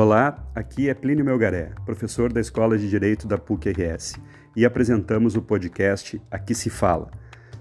Olá, 0.00 0.48
aqui 0.54 0.88
é 0.88 0.94
Plínio 0.94 1.24
Melgaré, 1.24 1.72
professor 1.84 2.32
da 2.32 2.40
Escola 2.40 2.78
de 2.78 2.88
Direito 2.88 3.26
da 3.26 3.36
PUC-RS, 3.36 4.14
e 4.54 4.64
apresentamos 4.64 5.34
o 5.34 5.42
podcast 5.42 6.22
Aqui 6.30 6.54
se 6.54 6.70
Fala, 6.70 7.10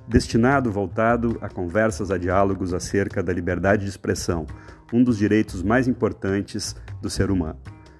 destinado 0.07 0.71
voltado 0.71 1.39
a 1.41 1.49
conversas, 1.49 2.11
a 2.11 2.17
diálogos 2.19 2.75
acerca 2.75 3.23
da 3.23 3.33
liberdade 3.33 3.85
de 3.85 3.89
expressão, 3.89 4.45
um 4.93 5.03
dos 5.03 5.17
direitos 5.17 5.63
mais 5.63 5.87
importantes 5.87 6.75
do 7.01 7.09
ser 7.09 7.31
humano. 7.31 7.57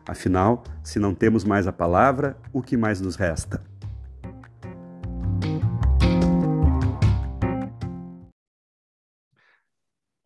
Afinal, 0.07 0.63
se 0.83 0.99
não 0.99 1.15
temos 1.15 1.43
mais 1.43 1.65
a 1.65 1.73
palavra, 1.73 2.37
o 2.53 2.61
que 2.61 2.77
mais 2.77 3.01
nos 3.01 3.15
resta? 3.15 3.63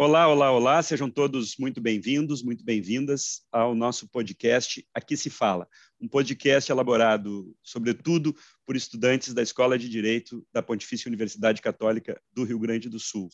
Olá, 0.03 0.27
olá, 0.27 0.51
olá, 0.51 0.81
sejam 0.81 1.11
todos 1.11 1.55
muito 1.59 1.79
bem-vindos, 1.79 2.41
muito 2.41 2.65
bem-vindas 2.65 3.43
ao 3.51 3.75
nosso 3.75 4.09
podcast 4.09 4.83
Aqui 4.95 5.15
se 5.15 5.29
Fala, 5.29 5.67
um 5.99 6.07
podcast 6.07 6.71
elaborado, 6.71 7.55
sobretudo, 7.61 8.35
por 8.65 8.75
estudantes 8.75 9.31
da 9.31 9.43
Escola 9.43 9.77
de 9.77 9.87
Direito 9.87 10.43
da 10.51 10.63
Pontifícia 10.63 11.07
Universidade 11.07 11.61
Católica 11.61 12.19
do 12.33 12.43
Rio 12.43 12.57
Grande 12.57 12.89
do 12.89 12.99
Sul. 12.99 13.29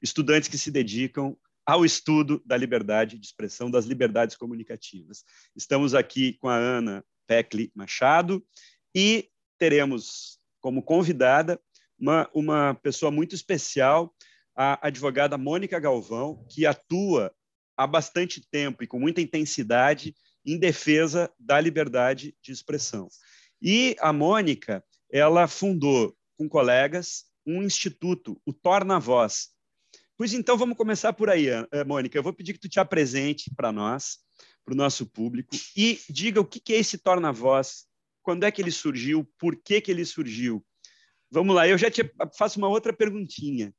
Estudantes 0.00 0.48
que 0.48 0.56
se 0.56 0.70
dedicam 0.70 1.36
ao 1.66 1.84
estudo 1.84 2.40
da 2.46 2.56
liberdade 2.56 3.18
de 3.18 3.26
expressão, 3.26 3.68
das 3.68 3.86
liberdades 3.86 4.36
comunicativas. 4.36 5.24
Estamos 5.56 5.92
aqui 5.92 6.34
com 6.34 6.48
a 6.48 6.54
Ana 6.54 7.04
Pecli 7.26 7.72
Machado 7.74 8.46
e 8.94 9.28
teremos 9.58 10.38
como 10.60 10.84
convidada 10.84 11.60
uma, 11.98 12.30
uma 12.32 12.74
pessoa 12.74 13.10
muito 13.10 13.34
especial 13.34 14.14
a 14.54 14.86
advogada 14.86 15.38
Mônica 15.38 15.78
Galvão, 15.78 16.44
que 16.48 16.66
atua 16.66 17.34
há 17.76 17.86
bastante 17.86 18.46
tempo 18.50 18.82
e 18.82 18.86
com 18.86 18.98
muita 18.98 19.20
intensidade 19.20 20.14
em 20.44 20.58
defesa 20.58 21.32
da 21.38 21.60
liberdade 21.60 22.34
de 22.42 22.52
expressão. 22.52 23.08
E 23.60 23.96
a 24.00 24.12
Mônica, 24.12 24.84
ela 25.10 25.46
fundou 25.46 26.16
com 26.36 26.48
colegas 26.48 27.24
um 27.46 27.62
instituto, 27.62 28.40
o 28.44 28.52
Torna 28.52 28.98
Voz. 28.98 29.50
Pois 30.16 30.32
então 30.32 30.56
vamos 30.56 30.76
começar 30.76 31.12
por 31.12 31.30
aí, 31.30 31.48
eh, 31.48 31.84
Mônica. 31.84 32.16
Eu 32.16 32.22
vou 32.22 32.32
pedir 32.32 32.52
que 32.52 32.60
tu 32.60 32.68
te 32.68 32.78
apresente 32.78 33.50
para 33.56 33.72
nós, 33.72 34.18
para 34.64 34.74
o 34.74 34.76
nosso 34.76 35.06
público, 35.06 35.56
e 35.76 36.00
diga 36.08 36.40
o 36.40 36.44
que 36.44 36.72
é 36.72 36.78
esse 36.78 36.98
Torna 36.98 37.32
Voz, 37.32 37.86
quando 38.22 38.44
é 38.44 38.50
que 38.50 38.62
ele 38.62 38.70
surgiu, 38.70 39.28
por 39.38 39.56
que, 39.56 39.80
que 39.80 39.90
ele 39.90 40.04
surgiu. 40.04 40.64
Vamos 41.30 41.54
lá, 41.54 41.66
eu 41.66 41.78
já 41.78 41.90
te 41.90 42.02
faço 42.36 42.58
uma 42.58 42.68
outra 42.68 42.92
perguntinha. 42.92 43.74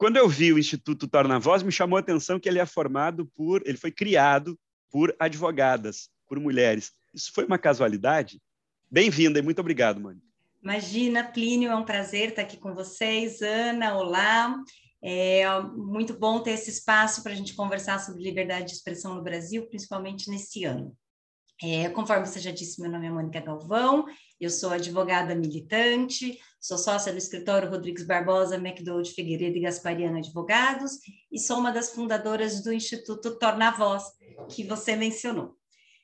Quando 0.00 0.16
eu 0.16 0.26
vi 0.26 0.50
o 0.50 0.58
Instituto 0.58 1.06
Torna 1.06 1.38
Voz, 1.38 1.62
me 1.62 1.70
chamou 1.70 1.98
a 1.98 2.00
atenção 2.00 2.40
que 2.40 2.48
ele 2.48 2.58
é 2.58 2.64
formado 2.64 3.26
por, 3.36 3.62
ele 3.66 3.76
foi 3.76 3.92
criado 3.92 4.58
por 4.90 5.14
advogadas, 5.18 6.08
por 6.26 6.40
mulheres. 6.40 6.90
Isso 7.12 7.30
foi 7.34 7.44
uma 7.44 7.58
casualidade? 7.58 8.40
Bem-vinda 8.90 9.38
e 9.38 9.42
muito 9.42 9.58
obrigado, 9.58 10.00
Mônica. 10.00 10.24
Imagina, 10.62 11.22
Plínio, 11.22 11.70
é 11.70 11.76
um 11.76 11.84
prazer 11.84 12.30
estar 12.30 12.40
aqui 12.40 12.56
com 12.56 12.74
vocês. 12.74 13.42
Ana, 13.42 13.94
olá. 13.94 14.56
É 15.04 15.44
muito 15.76 16.18
bom 16.18 16.40
ter 16.40 16.52
esse 16.52 16.70
espaço 16.70 17.22
para 17.22 17.32
a 17.32 17.36
gente 17.36 17.52
conversar 17.52 17.98
sobre 18.00 18.22
liberdade 18.22 18.68
de 18.68 18.72
expressão 18.72 19.14
no 19.14 19.22
Brasil, 19.22 19.66
principalmente 19.66 20.30
nesse 20.30 20.64
ano. 20.64 20.96
É, 21.62 21.90
conforme 21.90 22.24
você 22.24 22.40
já 22.40 22.50
disse, 22.50 22.80
meu 22.80 22.90
nome 22.90 23.06
é 23.06 23.10
Mônica 23.10 23.38
Galvão, 23.38 24.06
eu 24.40 24.48
sou 24.48 24.70
advogada 24.70 25.34
militante, 25.34 26.40
sou 26.60 26.76
sócia 26.76 27.10
do 27.10 27.18
escritório 27.18 27.70
Rodrigues 27.70 28.06
Barbosa, 28.06 28.56
McDowell 28.56 29.04
Figueiredo 29.04 29.56
e 29.56 29.62
Gaspariano 29.62 30.18
Advogados, 30.18 30.98
e 31.32 31.38
sou 31.38 31.58
uma 31.58 31.72
das 31.72 31.90
fundadoras 31.90 32.62
do 32.62 32.72
Instituto 32.72 33.38
Torna 33.38 33.70
Voz, 33.70 34.04
que 34.48 34.62
você 34.64 34.94
mencionou. 34.94 35.56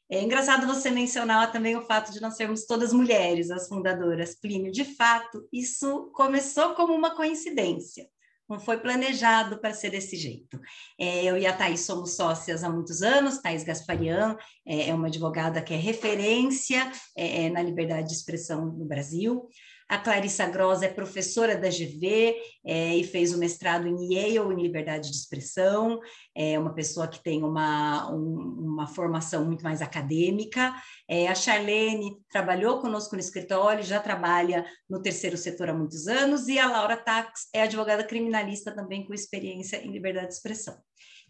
É 0.08 0.22
engraçado 0.22 0.66
você 0.66 0.90
mencionar 0.90 1.52
também 1.52 1.76
o 1.76 1.82
fato 1.82 2.12
de 2.12 2.20
nós 2.20 2.36
sermos 2.36 2.64
todas 2.64 2.92
mulheres, 2.92 3.50
as 3.50 3.68
fundadoras. 3.68 4.34
Plínio, 4.34 4.72
de 4.72 4.84
fato, 4.84 5.46
isso 5.52 6.10
começou 6.14 6.74
como 6.74 6.94
uma 6.94 7.14
coincidência 7.14 8.08
não 8.48 8.60
foi 8.60 8.78
planejado 8.78 9.58
para 9.58 9.74
ser 9.74 9.90
desse 9.90 10.16
jeito. 10.16 10.60
É, 10.98 11.24
eu 11.24 11.36
e 11.36 11.46
a 11.46 11.56
Thais 11.56 11.80
somos 11.80 12.14
sócias 12.14 12.62
há 12.62 12.70
muitos 12.70 13.02
anos, 13.02 13.38
Thais 13.38 13.64
Gasparian 13.64 14.36
é, 14.64 14.90
é 14.90 14.94
uma 14.94 15.08
advogada 15.08 15.60
que 15.60 15.74
é 15.74 15.76
referência 15.76 16.90
é, 17.16 17.46
é 17.46 17.50
na 17.50 17.62
liberdade 17.62 18.08
de 18.08 18.14
expressão 18.14 18.66
no 18.66 18.84
Brasil. 18.84 19.48
A 19.88 19.98
Clarissa 19.98 20.46
Gross 20.46 20.82
é 20.82 20.88
professora 20.88 21.56
da 21.56 21.68
GV 21.68 22.34
é, 22.64 22.96
e 22.96 23.04
fez 23.04 23.32
o 23.32 23.38
mestrado 23.38 23.86
em 23.86 24.12
Yale 24.12 24.52
em 24.52 24.62
liberdade 24.62 25.08
de 25.08 25.16
expressão, 25.16 26.00
é 26.34 26.58
uma 26.58 26.74
pessoa 26.74 27.06
que 27.06 27.22
tem 27.22 27.44
uma, 27.44 28.10
um, 28.12 28.72
uma 28.72 28.88
formação 28.88 29.44
muito 29.44 29.62
mais 29.62 29.80
acadêmica. 29.80 30.74
É, 31.08 31.28
a 31.28 31.36
Charlene 31.36 32.16
trabalhou 32.28 32.80
conosco 32.80 33.14
no 33.14 33.20
escritório, 33.20 33.84
já 33.84 34.00
trabalha 34.00 34.66
no 34.90 35.00
terceiro 35.00 35.36
setor 35.36 35.68
há 35.68 35.74
muitos 35.74 36.08
anos, 36.08 36.48
e 36.48 36.58
a 36.58 36.66
Laura 36.66 36.96
Tax 36.96 37.48
é 37.54 37.62
advogada 37.62 38.02
criminalista 38.02 38.74
também 38.74 39.06
com 39.06 39.14
experiência 39.14 39.76
em 39.76 39.92
liberdade 39.92 40.28
de 40.28 40.34
expressão. 40.34 40.76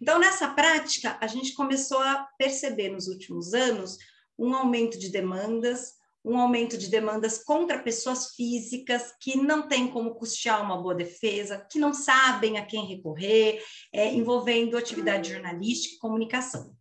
Então, 0.01 0.19
nessa 0.19 0.49
prática, 0.49 1.19
a 1.21 1.27
gente 1.27 1.53
começou 1.53 1.99
a 1.99 2.27
perceber 2.39 2.89
nos 2.89 3.07
últimos 3.07 3.53
anos 3.53 3.99
um 4.39 4.55
aumento 4.55 4.99
de 4.99 5.11
demandas, 5.11 5.96
um 6.27 6.39
aumento 6.39 6.77
de 6.77 6.89
demandas 6.89 7.39
contra 7.45 7.79
pessoas 7.79 8.35
físicas 8.35 9.15
que 9.21 9.37
não 9.37 9.69
têm 9.69 9.87
como 9.87 10.17
custear 10.17 10.61
uma 10.61 10.77
boa 10.77 10.95
defesa, 10.95 11.65
que 11.71 11.79
não 11.79 11.95
sabem 11.95 12.59
a 12.59 12.67
quem 12.67 12.85
recorrer, 12.85 13.63
é, 13.93 14.13
envolvendo 14.13 14.77
atividade 14.77 15.33
jornalística 15.33 15.95
e 15.95 15.99
comunicação. 15.99 16.75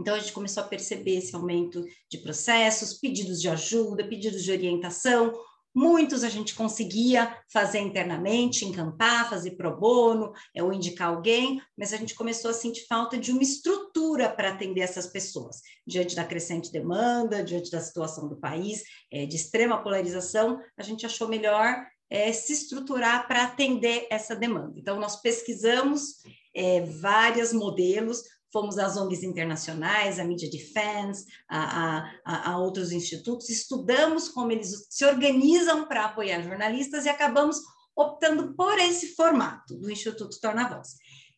Então, 0.00 0.14
a 0.14 0.18
gente 0.18 0.32
começou 0.32 0.62
a 0.62 0.66
perceber 0.66 1.16
esse 1.16 1.34
aumento 1.34 1.84
de 2.10 2.18
processos, 2.18 2.94
pedidos 2.94 3.40
de 3.40 3.48
ajuda, 3.48 4.08
pedidos 4.08 4.42
de 4.42 4.50
orientação, 4.50 5.32
Muitos 5.76 6.24
a 6.24 6.30
gente 6.30 6.54
conseguia 6.54 7.36
fazer 7.52 7.80
internamente, 7.80 8.64
encampar, 8.64 9.28
fazer 9.28 9.50
pro 9.58 9.76
bono, 9.76 10.32
é, 10.54 10.62
ou 10.62 10.72
indicar 10.72 11.08
alguém, 11.08 11.60
mas 11.76 11.92
a 11.92 11.98
gente 11.98 12.14
começou 12.14 12.50
a 12.50 12.54
sentir 12.54 12.86
falta 12.86 13.18
de 13.18 13.30
uma 13.30 13.42
estrutura 13.42 14.30
para 14.30 14.52
atender 14.52 14.80
essas 14.80 15.06
pessoas, 15.06 15.60
diante 15.86 16.16
da 16.16 16.24
crescente 16.24 16.72
demanda, 16.72 17.44
diante 17.44 17.70
da 17.70 17.78
situação 17.78 18.26
do 18.26 18.40
país, 18.40 18.84
é, 19.12 19.26
de 19.26 19.36
extrema 19.36 19.82
polarização, 19.82 20.58
a 20.78 20.82
gente 20.82 21.04
achou 21.04 21.28
melhor 21.28 21.84
é, 22.08 22.32
se 22.32 22.54
estruturar 22.54 23.28
para 23.28 23.44
atender 23.44 24.06
essa 24.10 24.34
demanda. 24.34 24.72
Então, 24.78 24.98
nós 24.98 25.20
pesquisamos 25.20 26.22
é, 26.54 26.80
vários 26.80 27.52
modelos, 27.52 28.22
fomos 28.56 28.78
às 28.78 28.96
ONGs 28.96 29.22
internacionais, 29.22 30.18
a 30.18 30.24
Media 30.24 30.48
Defense, 30.50 31.26
a, 31.46 32.08
a, 32.24 32.52
a 32.52 32.58
outros 32.58 32.90
institutos, 32.90 33.50
estudamos 33.50 34.30
como 34.30 34.50
eles 34.50 34.86
se 34.88 35.04
organizam 35.04 35.86
para 35.86 36.06
apoiar 36.06 36.40
jornalistas 36.42 37.04
e 37.04 37.10
acabamos 37.10 37.60
optando 37.94 38.54
por 38.54 38.78
esse 38.78 39.14
formato 39.14 39.76
do 39.76 39.90
Instituto 39.90 40.40
Torna 40.40 40.66
Voz, 40.70 40.94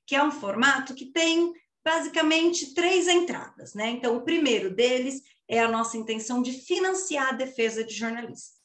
que 0.06 0.15
é 0.15 0.23
um 0.23 0.31
formato 0.31 0.95
que 0.95 1.06
tem 1.06 1.53
basicamente 1.84 2.73
três 2.73 3.09
entradas, 3.09 3.75
né? 3.75 3.91
Então, 3.91 4.17
o 4.17 4.23
primeiro 4.23 4.73
deles 4.73 5.21
é 5.49 5.59
a 5.59 5.69
nossa 5.69 5.97
intenção 5.97 6.41
de 6.41 6.53
financiar 6.53 7.31
a 7.31 7.37
defesa 7.37 7.83
de 7.83 7.95
jornalistas. 7.95 8.57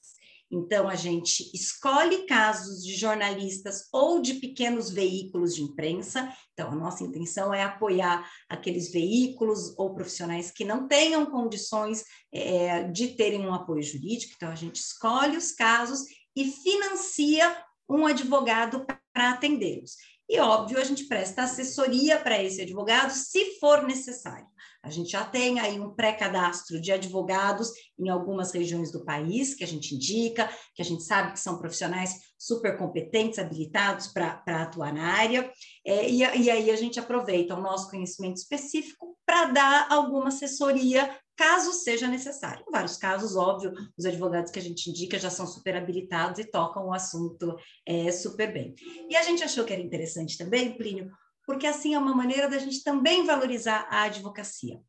Então, 0.55 0.87
a 0.87 0.93
gente 0.93 1.49
escolhe 1.51 2.27
casos 2.27 2.83
de 2.83 2.95
jornalistas 2.95 3.87
ou 3.91 4.21
de 4.21 4.35
pequenos 4.35 4.91
veículos 4.91 5.55
de 5.55 5.63
imprensa. 5.63 6.31
Então, 6.53 6.71
a 6.71 6.75
nossa 6.75 7.03
intenção 7.03 7.51
é 7.51 7.63
apoiar 7.63 8.29
aqueles 8.47 8.91
veículos 8.91 9.73
ou 9.79 9.95
profissionais 9.95 10.51
que 10.51 10.63
não 10.63 10.87
tenham 10.87 11.25
condições 11.25 12.03
é, 12.31 12.83
de 12.83 13.15
terem 13.15 13.43
um 13.43 13.51
apoio 13.51 13.81
jurídico. 13.81 14.33
Então, 14.35 14.51
a 14.51 14.55
gente 14.55 14.75
escolhe 14.75 15.37
os 15.37 15.51
casos 15.51 16.01
e 16.35 16.51
financia 16.51 17.57
um 17.89 18.05
advogado 18.05 18.85
para 19.11 19.31
atendê-los. 19.31 19.95
E, 20.29 20.39
óbvio, 20.39 20.79
a 20.79 20.83
gente 20.83 21.05
presta 21.05 21.43
assessoria 21.43 22.19
para 22.19 22.41
esse 22.41 22.61
advogado 22.61 23.09
se 23.09 23.59
for 23.59 23.81
necessário. 23.87 24.47
A 24.83 24.89
gente 24.89 25.11
já 25.11 25.23
tem 25.23 25.61
aí 25.61 25.79
um 25.79 25.95
pré-cadastro 25.95 26.79
de 26.79 26.91
advogados 26.91 27.71
em 27.97 28.09
algumas 28.09 28.51
regiões 28.51 28.91
do 28.91 29.05
país, 29.05 29.55
que 29.55 29.63
a 29.63 29.67
gente 29.67 29.95
indica, 29.95 30.49
que 30.75 30.81
a 30.81 30.85
gente 30.85 31.03
sabe 31.03 31.31
que 31.31 31.39
são 31.39 31.57
profissionais 31.57 32.19
super 32.37 32.77
competentes, 32.77 33.39
habilitados 33.39 34.07
para 34.07 34.41
atuar 34.45 34.93
na 34.93 35.05
área, 35.05 35.49
é, 35.85 36.09
e, 36.09 36.19
e 36.19 36.51
aí 36.51 36.69
a 36.69 36.75
gente 36.75 36.99
aproveita 36.99 37.55
o 37.55 37.61
nosso 37.61 37.89
conhecimento 37.89 38.35
específico 38.35 39.17
para 39.25 39.45
dar 39.45 39.87
alguma 39.89 40.27
assessoria 40.27 41.17
caso 41.35 41.71
seja 41.73 42.07
necessário. 42.07 42.63
Em 42.67 42.71
vários 42.71 42.97
casos, 42.97 43.35
óbvio, 43.35 43.73
os 43.97 44.05
advogados 44.05 44.51
que 44.51 44.59
a 44.59 44.61
gente 44.61 44.89
indica 44.89 45.17
já 45.17 45.29
são 45.29 45.47
super 45.47 45.75
habilitados 45.75 46.39
e 46.39 46.45
tocam 46.45 46.87
o 46.87 46.93
assunto 46.93 47.55
é, 47.87 48.11
super 48.11 48.51
bem. 48.51 48.75
E 49.09 49.15
a 49.15 49.23
gente 49.23 49.43
achou 49.43 49.63
que 49.63 49.73
era 49.73 49.81
interessante 49.81 50.37
também, 50.37 50.77
Plínio, 50.77 51.09
porque 51.45 51.67
assim 51.67 51.93
é 51.93 51.99
uma 51.99 52.15
maneira 52.15 52.49
da 52.49 52.57
gente 52.57 52.83
também 52.83 53.25
valorizar 53.25 53.87
a 53.89 54.03
advocacia. 54.03 54.79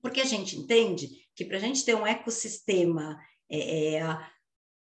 Porque 0.00 0.20
a 0.20 0.24
gente 0.24 0.56
entende 0.56 1.08
que 1.34 1.44
para 1.44 1.56
a 1.56 1.60
gente 1.60 1.84
ter 1.84 1.94
um 1.94 2.06
ecossistema 2.06 3.18
é, 3.50 3.96
é, 3.96 4.18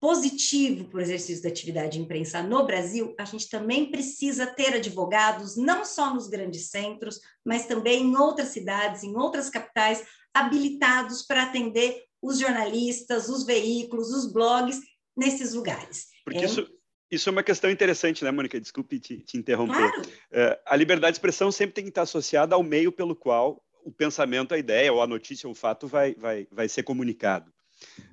positivo 0.01 0.85
para 0.85 0.99
o 0.99 1.01
exercício 1.01 1.43
da 1.43 1.49
atividade 1.49 1.93
de 1.93 2.01
imprensa 2.01 2.43
no 2.43 2.65
Brasil, 2.65 3.15
a 3.19 3.25
gente 3.25 3.49
também 3.49 3.91
precisa 3.91 4.47
ter 4.47 4.75
advogados, 4.75 5.57
não 5.57 5.85
só 5.85 6.15
nos 6.15 6.29
grandes 6.29 6.71
centros, 6.71 7.21
mas 7.45 7.67
também 7.67 8.05
em 8.05 8.17
outras 8.17 8.49
cidades, 8.49 9.03
em 9.03 9.17
outras 9.17 9.51
capitais, 9.51 10.05
habilitados 10.33 11.23
para 11.23 11.45
atender 11.45 12.05
os 12.23 12.39
jornalistas, 12.39 13.29
os 13.29 13.45
veículos, 13.45 14.11
os 14.11 14.33
blogs 14.33 14.81
nesses 15.17 15.55
lugares. 15.55 16.07
Porque 16.25 16.41
é... 16.41 16.45
isso, 16.45 16.67
isso 17.11 17.29
é 17.29 17.33
uma 17.33 17.43
questão 17.43 17.71
interessante, 17.71 18.23
né, 18.25 18.31
Mônica? 18.31 18.61
Desculpe 18.61 18.99
te, 18.99 19.19
te 19.19 19.37
interromper. 19.37 19.91
Claro. 19.91 20.03
Uh, 20.03 20.59
a 20.67 20.77
liberdade 20.77 21.13
de 21.13 21.17
expressão 21.17 21.51
sempre 21.51 21.75
tem 21.75 21.85
que 21.85 21.91
estar 21.91 22.03
associada 22.03 22.55
ao 22.55 22.63
meio 22.63 22.93
pelo 22.93 23.17
qual 23.17 23.63
o 23.85 23.91
pensamento, 23.91 24.53
a 24.53 24.59
ideia, 24.59 24.93
ou 24.93 25.01
a 25.01 25.07
notícia, 25.07 25.47
ou 25.47 25.53
o 25.53 25.57
fato 25.57 25.87
vai, 25.87 26.15
vai, 26.15 26.47
vai 26.51 26.69
ser 26.69 26.83
comunicado. 26.83 27.51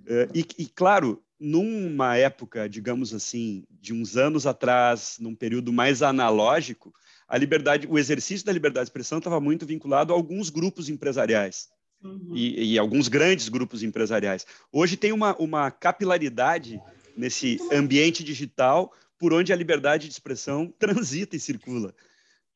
Uh, 0.02 0.32
e, 0.34 0.46
e, 0.58 0.68
claro, 0.68 1.22
numa 1.40 2.16
época, 2.16 2.70
digamos 2.70 3.14
assim, 3.14 3.66
de 3.70 3.94
uns 3.94 4.16
anos 4.16 4.48
atrás, 4.48 5.18
num 5.20 5.36
período 5.36 5.74
mais 5.74 6.02
analógico, 6.02 6.94
a 7.28 7.38
liberdade, 7.38 7.88
o 7.90 8.00
exercício 8.00 8.46
da 8.46 8.54
liberdade 8.54 8.86
de 8.86 8.90
expressão 8.90 9.18
estava 9.18 9.40
muito 9.42 9.66
vinculado 9.66 10.14
a 10.14 10.16
alguns 10.16 10.50
grupos 10.50 10.90
empresariais. 10.90 11.68
Uhum. 12.04 12.32
E, 12.34 12.74
e, 12.74 12.80
alguns 12.80 13.08
grandes 13.08 13.50
grupos 13.50 13.82
empresariais. 13.82 14.46
Hoje 14.72 14.96
tem 14.96 15.12
uma, 15.12 15.36
uma 15.38 15.72
capilaridade 15.72 16.80
nesse 17.16 17.60
ambiente 17.72 18.24
digital 18.24 18.92
por 19.18 19.34
onde 19.34 19.54
a 19.54 19.56
liberdade 19.56 20.08
de 20.08 20.14
expressão 20.14 20.74
transita 20.80 21.36
e 21.36 21.40
circula. 21.40 21.94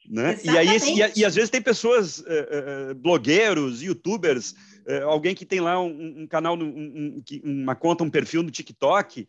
Né? 0.07 0.39
E 0.43 0.49
aí 0.49 0.67
e, 0.67 1.19
e, 1.19 1.25
às 1.25 1.35
vezes 1.35 1.49
tem 1.49 1.61
pessoas, 1.61 2.19
uh, 2.19 2.23
uh, 2.91 2.95
blogueiros, 2.95 3.81
youtubers, 3.81 4.55
uh, 4.87 5.05
alguém 5.05 5.35
que 5.35 5.45
tem 5.45 5.59
lá 5.59 5.79
um, 5.79 6.21
um 6.21 6.27
canal, 6.27 6.57
um, 6.57 6.63
um, 6.63 7.23
uma 7.43 7.75
conta, 7.75 8.03
um 8.03 8.09
perfil 8.09 8.41
no 8.41 8.49
TikTok, 8.49 9.27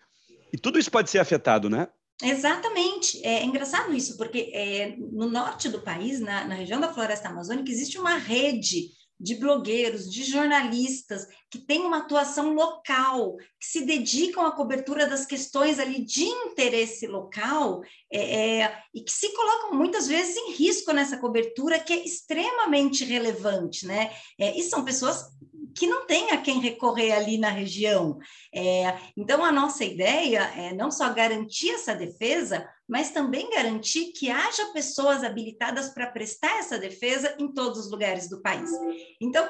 e 0.53 0.59
tudo 0.59 0.79
isso 0.79 0.91
pode 0.91 1.11
ser 1.11 1.19
afetado, 1.19 1.69
né? 1.69 1.89
Exatamente. 2.23 3.25
É 3.25 3.45
engraçado 3.45 3.93
isso, 3.93 4.17
porque 4.17 4.51
é, 4.53 4.97
no 4.97 5.29
norte 5.29 5.69
do 5.69 5.81
país, 5.81 6.21
na, 6.21 6.45
na 6.45 6.55
região 6.55 6.81
da 6.81 6.93
floresta 6.93 7.29
amazônica, 7.29 7.71
existe 7.71 7.99
uma 7.99 8.17
rede 8.17 8.91
de 9.21 9.35
blogueiros, 9.35 10.11
de 10.11 10.25
jornalistas 10.25 11.27
que 11.51 11.59
têm 11.59 11.81
uma 11.83 11.99
atuação 11.99 12.55
local, 12.55 13.37
que 13.37 13.67
se 13.67 13.85
dedicam 13.85 14.47
à 14.47 14.53
cobertura 14.53 15.07
das 15.07 15.27
questões 15.27 15.79
ali 15.79 16.03
de 16.03 16.25
interesse 16.25 17.07
local 17.07 17.83
é, 18.11 18.63
é, 18.63 18.83
e 18.95 19.03
que 19.03 19.13
se 19.13 19.29
colocam 19.35 19.75
muitas 19.75 20.09
vezes 20.09 20.35
em 20.37 20.53
risco 20.53 20.93
nessa 20.93 21.19
cobertura 21.19 21.79
que 21.79 21.93
é 21.93 22.03
extremamente 22.03 23.05
relevante, 23.05 23.87
né? 23.87 24.11
É, 24.39 24.59
e 24.59 24.63
são 24.63 24.85
pessoas 24.85 25.23
que 25.75 25.87
não 25.87 26.07
tem 26.07 26.31
a 26.31 26.41
quem 26.41 26.61
recorrer 26.61 27.13
ali 27.13 27.39
na 27.39 27.51
região. 27.51 28.19
É, 28.55 28.99
então, 29.17 29.45
a 29.45 29.53
nossa 29.53 29.85
ideia 29.85 30.41
é 30.57 30.73
não 30.75 30.91
só 30.91 31.13
garantir 31.13 31.71
essa 31.71 31.95
defesa, 31.95 32.69
mas 32.89 33.11
também 33.11 33.51
garantir 33.51 34.13
que 34.13 34.31
haja 34.31 34.73
pessoas 34.73 35.23
habilitadas 35.23 35.91
para 35.91 36.11
prestar 36.11 36.59
essa 36.59 36.79
defesa 36.79 37.35
em 37.39 37.53
todos 37.53 37.87
os 37.87 37.91
lugares 37.91 38.29
do 38.29 38.43
país. 38.43 38.71
Então, 39.21 39.49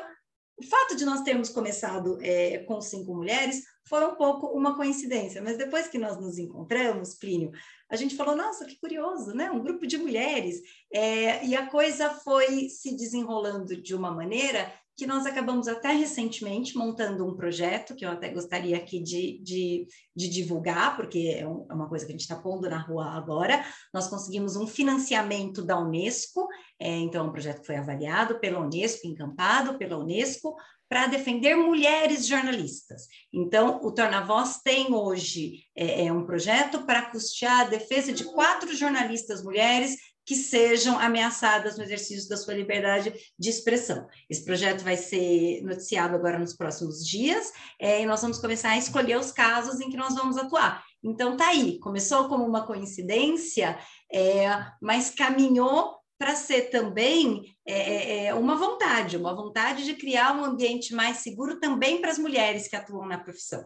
o 0.60 0.62
fato 0.62 0.94
de 0.94 1.06
nós 1.06 1.22
termos 1.22 1.48
começado 1.48 2.18
é, 2.20 2.58
com 2.58 2.82
cinco 2.82 3.14
mulheres 3.14 3.64
foi 3.88 4.06
um 4.06 4.14
pouco 4.14 4.46
uma 4.48 4.76
coincidência, 4.76 5.40
mas 5.40 5.56
depois 5.56 5.88
que 5.88 5.98
nós 5.98 6.20
nos 6.20 6.38
encontramos, 6.38 7.14
Plínio, 7.14 7.50
a 7.88 7.96
gente 7.96 8.14
falou, 8.14 8.36
nossa, 8.36 8.66
que 8.66 8.78
curioso, 8.78 9.34
né? 9.34 9.50
Um 9.50 9.62
grupo 9.62 9.86
de 9.86 9.96
mulheres, 9.96 10.60
é, 10.92 11.44
e 11.46 11.56
a 11.56 11.66
coisa 11.66 12.10
foi 12.10 12.68
se 12.68 12.94
desenrolando 12.94 13.74
de 13.74 13.94
uma 13.94 14.12
maneira 14.12 14.70
que 14.96 15.06
nós 15.06 15.24
acabamos 15.24 15.66
até 15.66 15.92
recentemente 15.92 16.76
montando 16.76 17.26
um 17.26 17.34
projeto, 17.34 17.94
que 17.94 18.04
eu 18.04 18.10
até 18.10 18.28
gostaria 18.28 18.76
aqui 18.76 19.00
de, 19.00 19.40
de, 19.42 19.86
de 20.14 20.28
divulgar, 20.28 20.96
porque 20.96 21.18
é, 21.18 21.40
é, 21.40 21.48
uma 21.48 21.88
coisa 21.88 22.04
que 22.04 22.12
a 22.12 22.14
gente 22.14 22.22
está 22.22 22.36
pondo 22.36 22.68
na 22.68 22.78
rua 22.78 23.06
agora. 23.12 23.64
Nós 23.94 24.08
conseguimos 24.08 24.56
um 24.56 24.66
financiamento 24.66 25.62
da 25.62 25.78
Unesco, 25.78 26.46
é, 26.78 26.96
então, 26.96 27.28
um 27.28 27.32
projeto 27.32 27.60
que 27.60 27.66
foi 27.66 27.76
avaliado 27.76 28.38
pela 28.40 28.60
Unesco, 28.60 29.06
encampado 29.06 29.78
pela 29.78 29.98
Unesco, 29.98 30.54
para 30.90 31.06
defender 31.06 31.54
mulheres 31.54 32.26
jornalistas. 32.26 33.06
Então, 33.32 33.80
o 33.80 33.92
Torna 33.92 34.22
Voz 34.22 34.60
tem 34.60 34.92
hoje 34.92 35.64
é, 35.74 36.06
é 36.06 36.12
um 36.12 36.26
projeto 36.26 36.84
para 36.84 37.10
custear 37.10 37.60
a 37.60 37.64
defesa 37.64 38.12
de 38.12 38.24
quatro 38.24 38.74
jornalistas 38.74 39.42
mulheres 39.42 39.96
que 40.30 40.36
sejam 40.36 40.96
ameaçadas 40.96 41.76
no 41.76 41.82
exercício 41.82 42.28
da 42.28 42.36
sua 42.36 42.54
liberdade 42.54 43.12
de 43.36 43.50
expressão. 43.50 44.06
Esse 44.30 44.44
projeto 44.44 44.84
vai 44.84 44.96
ser 44.96 45.60
noticiado 45.64 46.14
agora 46.14 46.38
nos 46.38 46.54
próximos 46.54 47.04
dias, 47.04 47.52
é, 47.80 48.00
e 48.00 48.06
nós 48.06 48.22
vamos 48.22 48.38
começar 48.38 48.70
a 48.70 48.78
escolher 48.78 49.18
os 49.18 49.32
casos 49.32 49.80
em 49.80 49.90
que 49.90 49.96
nós 49.96 50.14
vamos 50.14 50.36
atuar. 50.36 50.84
Então, 51.02 51.36
tá 51.36 51.48
aí, 51.48 51.80
começou 51.80 52.28
como 52.28 52.46
uma 52.46 52.64
coincidência, 52.64 53.76
é, 54.12 54.46
mas 54.80 55.10
caminhou 55.10 55.96
para 56.16 56.36
ser 56.36 56.70
também 56.70 57.52
é, 57.66 57.74
é, 57.74 58.26
é, 58.26 58.34
uma 58.34 58.54
vontade, 58.54 59.16
uma 59.16 59.34
vontade 59.34 59.84
de 59.84 59.94
criar 59.94 60.32
um 60.36 60.44
ambiente 60.44 60.94
mais 60.94 61.16
seguro 61.16 61.58
também 61.58 62.00
para 62.00 62.12
as 62.12 62.18
mulheres 62.18 62.68
que 62.68 62.76
atuam 62.76 63.04
na 63.04 63.18
profissão. 63.18 63.64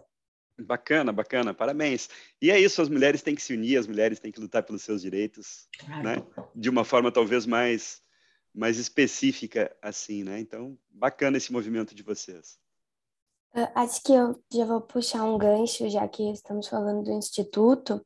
Bacana, 0.59 1.13
bacana, 1.13 1.53
parabéns. 1.53 2.09
E 2.41 2.51
é 2.51 2.59
isso, 2.61 2.81
as 2.81 2.89
mulheres 2.89 3.23
têm 3.23 3.35
que 3.35 3.43
se 3.43 3.53
unir, 3.53 3.77
as 3.77 3.87
mulheres 3.87 4.21
têm 4.21 4.31
que 4.31 4.41
lutar 4.41 4.63
pelos 4.63 4.83
seus 4.83 5.03
direitos, 5.03 5.69
claro. 5.79 6.03
né? 6.03 6.27
De 6.55 6.71
uma 6.71 6.85
forma 6.85 7.11
talvez 7.11 7.45
mais 7.45 8.03
mais 8.55 8.79
específica 8.79 9.75
assim, 9.83 10.23
né? 10.23 10.39
Então, 10.39 10.79
bacana 10.89 11.37
esse 11.37 11.53
movimento 11.53 11.93
de 11.93 12.05
vocês. 12.05 12.57
Acho 13.75 14.03
que 14.03 14.13
eu 14.13 14.41
já 14.53 14.65
vou 14.65 14.81
puxar 14.81 15.25
um 15.25 15.39
gancho, 15.39 15.89
já 15.89 16.07
que 16.09 16.31
estamos 16.33 16.69
falando 16.69 17.05
do 17.05 17.13
Instituto, 17.13 18.05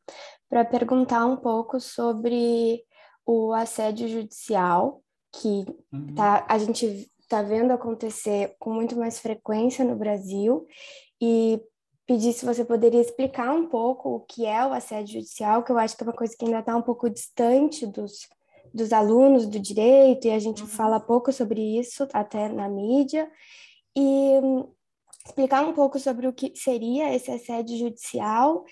para 0.48 0.64
perguntar 0.64 1.24
um 1.26 1.36
pouco 1.36 1.80
sobre 1.80 2.82
o 3.24 3.52
assédio 3.52 4.08
judicial, 4.08 5.02
que 5.32 5.66
uhum. 5.92 6.14
tá, 6.14 6.46
a 6.48 6.58
gente 6.58 7.10
está 7.18 7.42
vendo 7.42 7.72
acontecer 7.72 8.56
com 8.58 8.72
muito 8.72 8.96
mais 8.96 9.18
frequência 9.18 9.84
no 9.84 9.96
Brasil, 9.96 10.66
e 11.20 11.60
pedir 12.08 12.32
se 12.32 12.46
você 12.46 12.64
poderia 12.64 13.02
explicar 13.02 13.52
um 13.54 13.66
pouco 13.66 14.08
o 14.14 14.20
que 14.20 14.46
é 14.46 14.64
o 14.64 14.72
assédio 14.72 15.20
judicial, 15.20 15.62
que 15.62 15.70
eu 15.70 15.78
acho 15.78 15.94
que 15.94 16.02
é 16.02 16.06
uma 16.06 16.14
coisa 16.14 16.34
que 16.34 16.46
ainda 16.46 16.60
está 16.60 16.74
um 16.74 16.80
pouco 16.80 17.10
distante 17.10 17.86
dos, 17.86 18.26
dos 18.72 18.94
alunos 18.94 19.46
do 19.46 19.60
direito, 19.60 20.26
e 20.26 20.30
a 20.30 20.38
gente 20.38 20.62
uhum. 20.62 20.68
fala 20.68 20.98
pouco 20.98 21.30
sobre 21.30 21.60
isso 21.78 22.08
até 22.14 22.48
na 22.48 22.66
mídia, 22.66 23.30
e 23.94 24.40
um, 24.42 24.72
explicar 25.26 25.62
um 25.68 25.74
pouco 25.74 25.98
sobre 25.98 26.26
o 26.26 26.32
que 26.32 26.50
seria 26.56 27.14
esse 27.14 27.30
assédio 27.30 27.76
judicial 27.76 28.64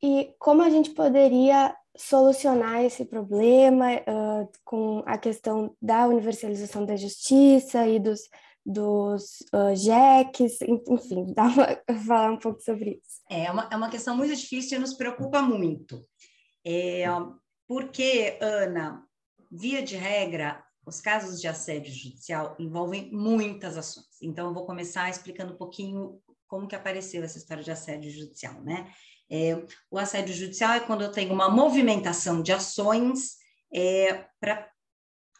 e 0.00 0.32
como 0.38 0.62
a 0.62 0.70
gente 0.70 0.90
poderia 0.90 1.74
solucionar 1.96 2.84
esse 2.84 3.04
problema 3.04 3.86
uh, 3.92 4.48
com 4.64 5.02
a 5.04 5.18
questão 5.18 5.74
da 5.82 6.06
universalização 6.06 6.84
da 6.84 6.94
justiça 6.94 7.88
e 7.88 7.98
dos 7.98 8.20
dos 8.64 9.40
uh, 9.52 9.74
jeques, 9.76 10.58
enfim, 10.62 11.32
dá 11.34 11.44
uma, 11.44 12.00
falar 12.06 12.32
um 12.32 12.38
pouco 12.38 12.60
sobre 12.62 13.00
isso. 13.02 13.22
É 13.30 13.50
uma, 13.50 13.68
é 13.70 13.76
uma 13.76 13.90
questão 13.90 14.16
muito 14.16 14.34
difícil 14.34 14.78
e 14.78 14.80
nos 14.80 14.94
preocupa 14.94 15.42
muito. 15.42 16.00
É, 16.66 17.04
porque, 17.68 18.38
Ana, 18.40 19.04
via 19.50 19.82
de 19.82 19.96
regra, 19.96 20.64
os 20.86 21.00
casos 21.00 21.40
de 21.40 21.48
assédio 21.48 21.92
judicial 21.92 22.56
envolvem 22.58 23.10
muitas 23.12 23.76
ações. 23.76 24.06
Então, 24.22 24.48
eu 24.48 24.54
vou 24.54 24.66
começar 24.66 25.10
explicando 25.10 25.54
um 25.54 25.56
pouquinho 25.56 26.20
como 26.46 26.68
que 26.68 26.76
apareceu 26.76 27.22
essa 27.22 27.38
história 27.38 27.62
de 27.62 27.70
assédio 27.70 28.10
judicial, 28.10 28.60
né? 28.62 28.90
É, 29.30 29.62
o 29.90 29.98
assédio 29.98 30.34
judicial 30.34 30.74
é 30.74 30.80
quando 30.80 31.02
eu 31.02 31.10
tenho 31.10 31.32
uma 31.32 31.48
movimentação 31.48 32.42
de 32.42 32.52
ações 32.52 33.36
é, 33.72 34.26
para 34.38 34.70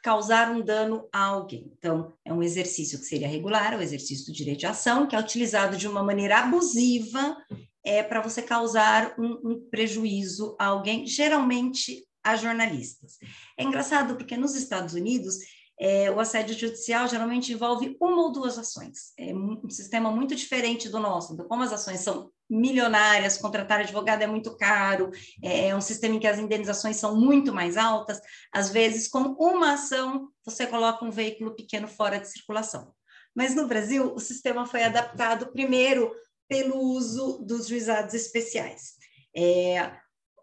causar 0.04 0.50
um 0.50 0.60
dano 0.60 1.08
a 1.10 1.24
alguém. 1.24 1.72
Então, 1.78 2.12
é 2.22 2.30
um 2.30 2.42
exercício 2.42 2.98
que 2.98 3.06
seria 3.06 3.26
regular, 3.26 3.74
o 3.74 3.80
exercício 3.80 4.26
do 4.26 4.36
direito 4.36 4.60
de 4.60 4.66
ação, 4.66 5.06
que 5.06 5.16
é 5.16 5.18
utilizado 5.18 5.78
de 5.78 5.88
uma 5.88 6.02
maneira 6.02 6.40
abusiva 6.40 7.34
é, 7.82 8.02
para 8.02 8.20
você 8.20 8.42
causar 8.42 9.14
um, 9.18 9.40
um 9.42 9.68
prejuízo 9.70 10.54
a 10.60 10.66
alguém, 10.66 11.06
geralmente 11.06 12.06
a 12.22 12.36
jornalistas. 12.36 13.16
É 13.58 13.64
engraçado 13.64 14.14
porque 14.16 14.36
nos 14.36 14.54
Estados 14.54 14.92
Unidos 14.92 15.36
é, 15.80 16.10
o 16.10 16.20
assédio 16.20 16.54
judicial 16.54 17.08
geralmente 17.08 17.54
envolve 17.54 17.96
uma 17.98 18.24
ou 18.24 18.30
duas 18.30 18.58
ações. 18.58 19.14
É 19.18 19.34
um 19.34 19.70
sistema 19.70 20.10
muito 20.10 20.34
diferente 20.34 20.90
do 20.90 21.00
nosso. 21.00 21.34
Como 21.48 21.62
as 21.62 21.72
ações 21.72 22.00
são 22.00 22.30
milionárias, 22.48 23.38
contratar 23.38 23.80
advogado 23.80 24.22
é 24.22 24.26
muito 24.26 24.56
caro, 24.56 25.10
é, 25.42 25.68
é 25.68 25.76
um 25.76 25.80
sistema 25.80 26.14
em 26.14 26.18
que 26.18 26.26
as 26.26 26.38
indenizações 26.38 26.96
são 26.96 27.18
muito 27.18 27.52
mais 27.52 27.76
altas, 27.76 28.20
às 28.52 28.70
vezes, 28.70 29.08
com 29.08 29.20
uma 29.38 29.74
ação, 29.74 30.28
você 30.44 30.66
coloca 30.66 31.04
um 31.04 31.10
veículo 31.10 31.54
pequeno 31.54 31.88
fora 31.88 32.18
de 32.18 32.28
circulação. 32.28 32.92
Mas 33.34 33.54
no 33.54 33.66
Brasil, 33.66 34.14
o 34.14 34.20
sistema 34.20 34.66
foi 34.66 34.84
adaptado 34.84 35.52
primeiro 35.52 36.12
pelo 36.48 36.78
uso 36.78 37.38
dos 37.44 37.66
juizados 37.66 38.14
especiais. 38.14 38.94
É 39.36 39.90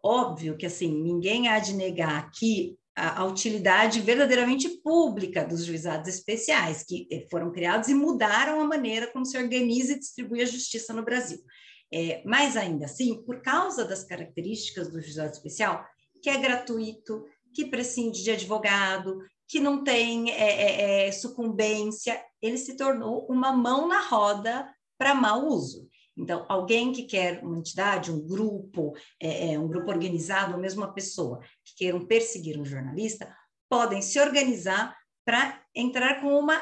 óbvio 0.03 0.57
que, 0.57 0.65
assim, 0.65 0.91
ninguém 0.91 1.47
há 1.47 1.59
de 1.59 1.73
negar 1.73 2.17
aqui 2.17 2.77
a, 2.95 3.23
utilidade 3.23 4.01
verdadeiramente 4.01 4.69
pública 4.83 5.45
dos 5.45 5.65
juizados 5.65 6.07
especiais, 6.09 6.83
que 6.83 7.07
foram 7.29 7.51
criados 7.51 7.87
e 7.87 7.93
mudaram 7.93 8.59
a 8.59 8.65
maneira 8.65 9.07
como 9.07 9.25
se 9.25 9.37
organiza 9.37 9.93
e 9.93 9.99
distribui 9.99 10.41
a 10.41 10.45
justiça 10.45 10.93
no 10.93 11.03
Brasil. 11.03 11.39
É, 11.93 12.21
mas 12.25 12.55
ainda 12.55 12.85
assim, 12.85 13.21
por 13.23 13.41
causa 13.41 13.83
das 13.83 14.03
características 14.03 14.89
do 14.89 15.01
juizado 15.01 15.31
especial, 15.31 15.85
que 16.21 16.29
é 16.29 16.37
gratuito, 16.37 17.25
que 17.53 17.65
prescinde 17.65 18.23
de 18.23 18.31
advogado, 18.31 19.19
que 19.47 19.59
não 19.59 19.83
tem 19.83 20.31
é, 20.31 21.05
é, 21.05 21.07
é 21.07 21.11
sucumbência, 21.11 22.23
ele 22.41 22.57
se 22.57 22.77
tornou 22.77 23.25
uma 23.27 23.51
mão 23.51 23.87
na 23.87 23.99
roda 23.99 24.69
para 24.97 25.13
mau 25.13 25.45
uso. 25.47 25.89
Então, 26.15 26.45
alguém 26.47 26.91
que 26.91 27.03
quer 27.03 27.43
uma 27.43 27.57
entidade, 27.57 28.11
um 28.11 28.25
grupo, 28.25 28.93
é, 29.19 29.53
é, 29.53 29.59
um 29.59 29.67
grupo 29.67 29.89
organizado, 29.89 30.53
ou 30.53 30.59
mesmo 30.59 30.81
uma 30.81 30.93
pessoa 30.93 31.39
que 31.65 31.75
queiram 31.75 32.05
perseguir 32.05 32.59
um 32.59 32.65
jornalista, 32.65 33.33
podem 33.69 34.01
se 34.01 34.19
organizar 34.19 34.95
para 35.25 35.61
entrar 35.75 36.21
com 36.21 36.37
uma 36.37 36.61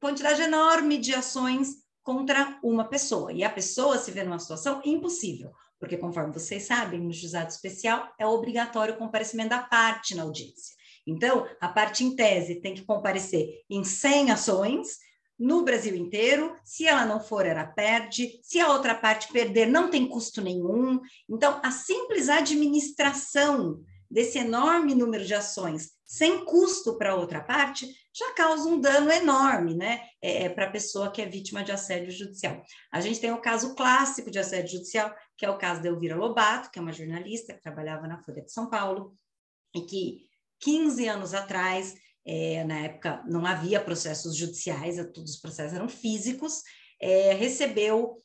quantidade 0.00 0.42
enorme 0.42 0.98
de 0.98 1.14
ações 1.14 1.76
contra 2.08 2.58
uma 2.62 2.84
pessoa. 2.84 3.30
E 3.34 3.44
a 3.44 3.50
pessoa 3.50 3.98
se 3.98 4.10
vê 4.10 4.22
numa 4.22 4.38
situação 4.38 4.80
impossível, 4.82 5.52
porque, 5.78 5.94
conforme 5.94 6.32
vocês 6.32 6.62
sabem, 6.62 7.00
no 7.00 7.12
juizado 7.12 7.50
especial 7.50 8.10
é 8.18 8.26
obrigatório 8.26 8.94
o 8.94 8.96
comparecimento 8.96 9.50
da 9.50 9.58
parte 9.58 10.14
na 10.14 10.22
audiência. 10.22 10.74
Então, 11.06 11.46
a 11.60 11.68
parte 11.68 12.02
em 12.02 12.16
tese 12.16 12.62
tem 12.62 12.72
que 12.74 12.86
comparecer 12.86 13.62
em 13.68 13.84
100 13.84 14.30
ações 14.30 14.96
no 15.38 15.62
Brasil 15.62 15.94
inteiro. 15.94 16.56
Se 16.64 16.86
ela 16.86 17.04
não 17.04 17.20
for, 17.20 17.44
ela 17.44 17.66
perde. 17.66 18.40
Se 18.42 18.58
a 18.58 18.72
outra 18.72 18.94
parte 18.94 19.30
perder, 19.30 19.66
não 19.66 19.90
tem 19.90 20.08
custo 20.08 20.40
nenhum. 20.40 21.02
Então, 21.28 21.60
a 21.62 21.70
simples 21.70 22.30
administração 22.30 23.82
desse 24.10 24.38
enorme 24.38 24.94
número 24.94 25.26
de 25.26 25.34
ações 25.34 25.90
sem 26.06 26.42
custo 26.46 26.96
para 26.96 27.12
a 27.12 27.16
outra 27.16 27.42
parte 27.42 27.86
já 28.18 28.34
causa 28.34 28.68
um 28.68 28.80
dano 28.80 29.10
enorme, 29.10 29.74
né, 29.74 30.00
é, 30.20 30.44
é 30.44 30.48
para 30.48 30.66
a 30.66 30.70
pessoa 30.70 31.10
que 31.10 31.22
é 31.22 31.26
vítima 31.26 31.62
de 31.62 31.70
assédio 31.70 32.10
judicial. 32.10 32.62
A 32.92 33.00
gente 33.00 33.20
tem 33.20 33.30
o 33.30 33.40
caso 33.40 33.74
clássico 33.74 34.30
de 34.30 34.38
assédio 34.38 34.72
judicial, 34.72 35.14
que 35.36 35.46
é 35.46 35.50
o 35.50 35.58
caso 35.58 35.82
da 35.82 35.88
Elvira 35.88 36.16
Lobato, 36.16 36.70
que 36.70 36.78
é 36.78 36.82
uma 36.82 36.92
jornalista 36.92 37.54
que 37.54 37.62
trabalhava 37.62 38.08
na 38.08 38.22
Folha 38.22 38.42
de 38.42 38.52
São 38.52 38.68
Paulo 38.68 39.14
e 39.74 39.82
que 39.82 40.26
15 40.60 41.06
anos 41.06 41.34
atrás 41.34 41.94
é, 42.26 42.64
na 42.64 42.80
época 42.80 43.22
não 43.28 43.46
havia 43.46 43.80
processos 43.80 44.36
judiciais, 44.36 44.96
todos 45.14 45.34
os 45.34 45.40
processos 45.40 45.74
eram 45.74 45.88
físicos, 45.88 46.62
é, 47.00 47.32
recebeu 47.34 48.16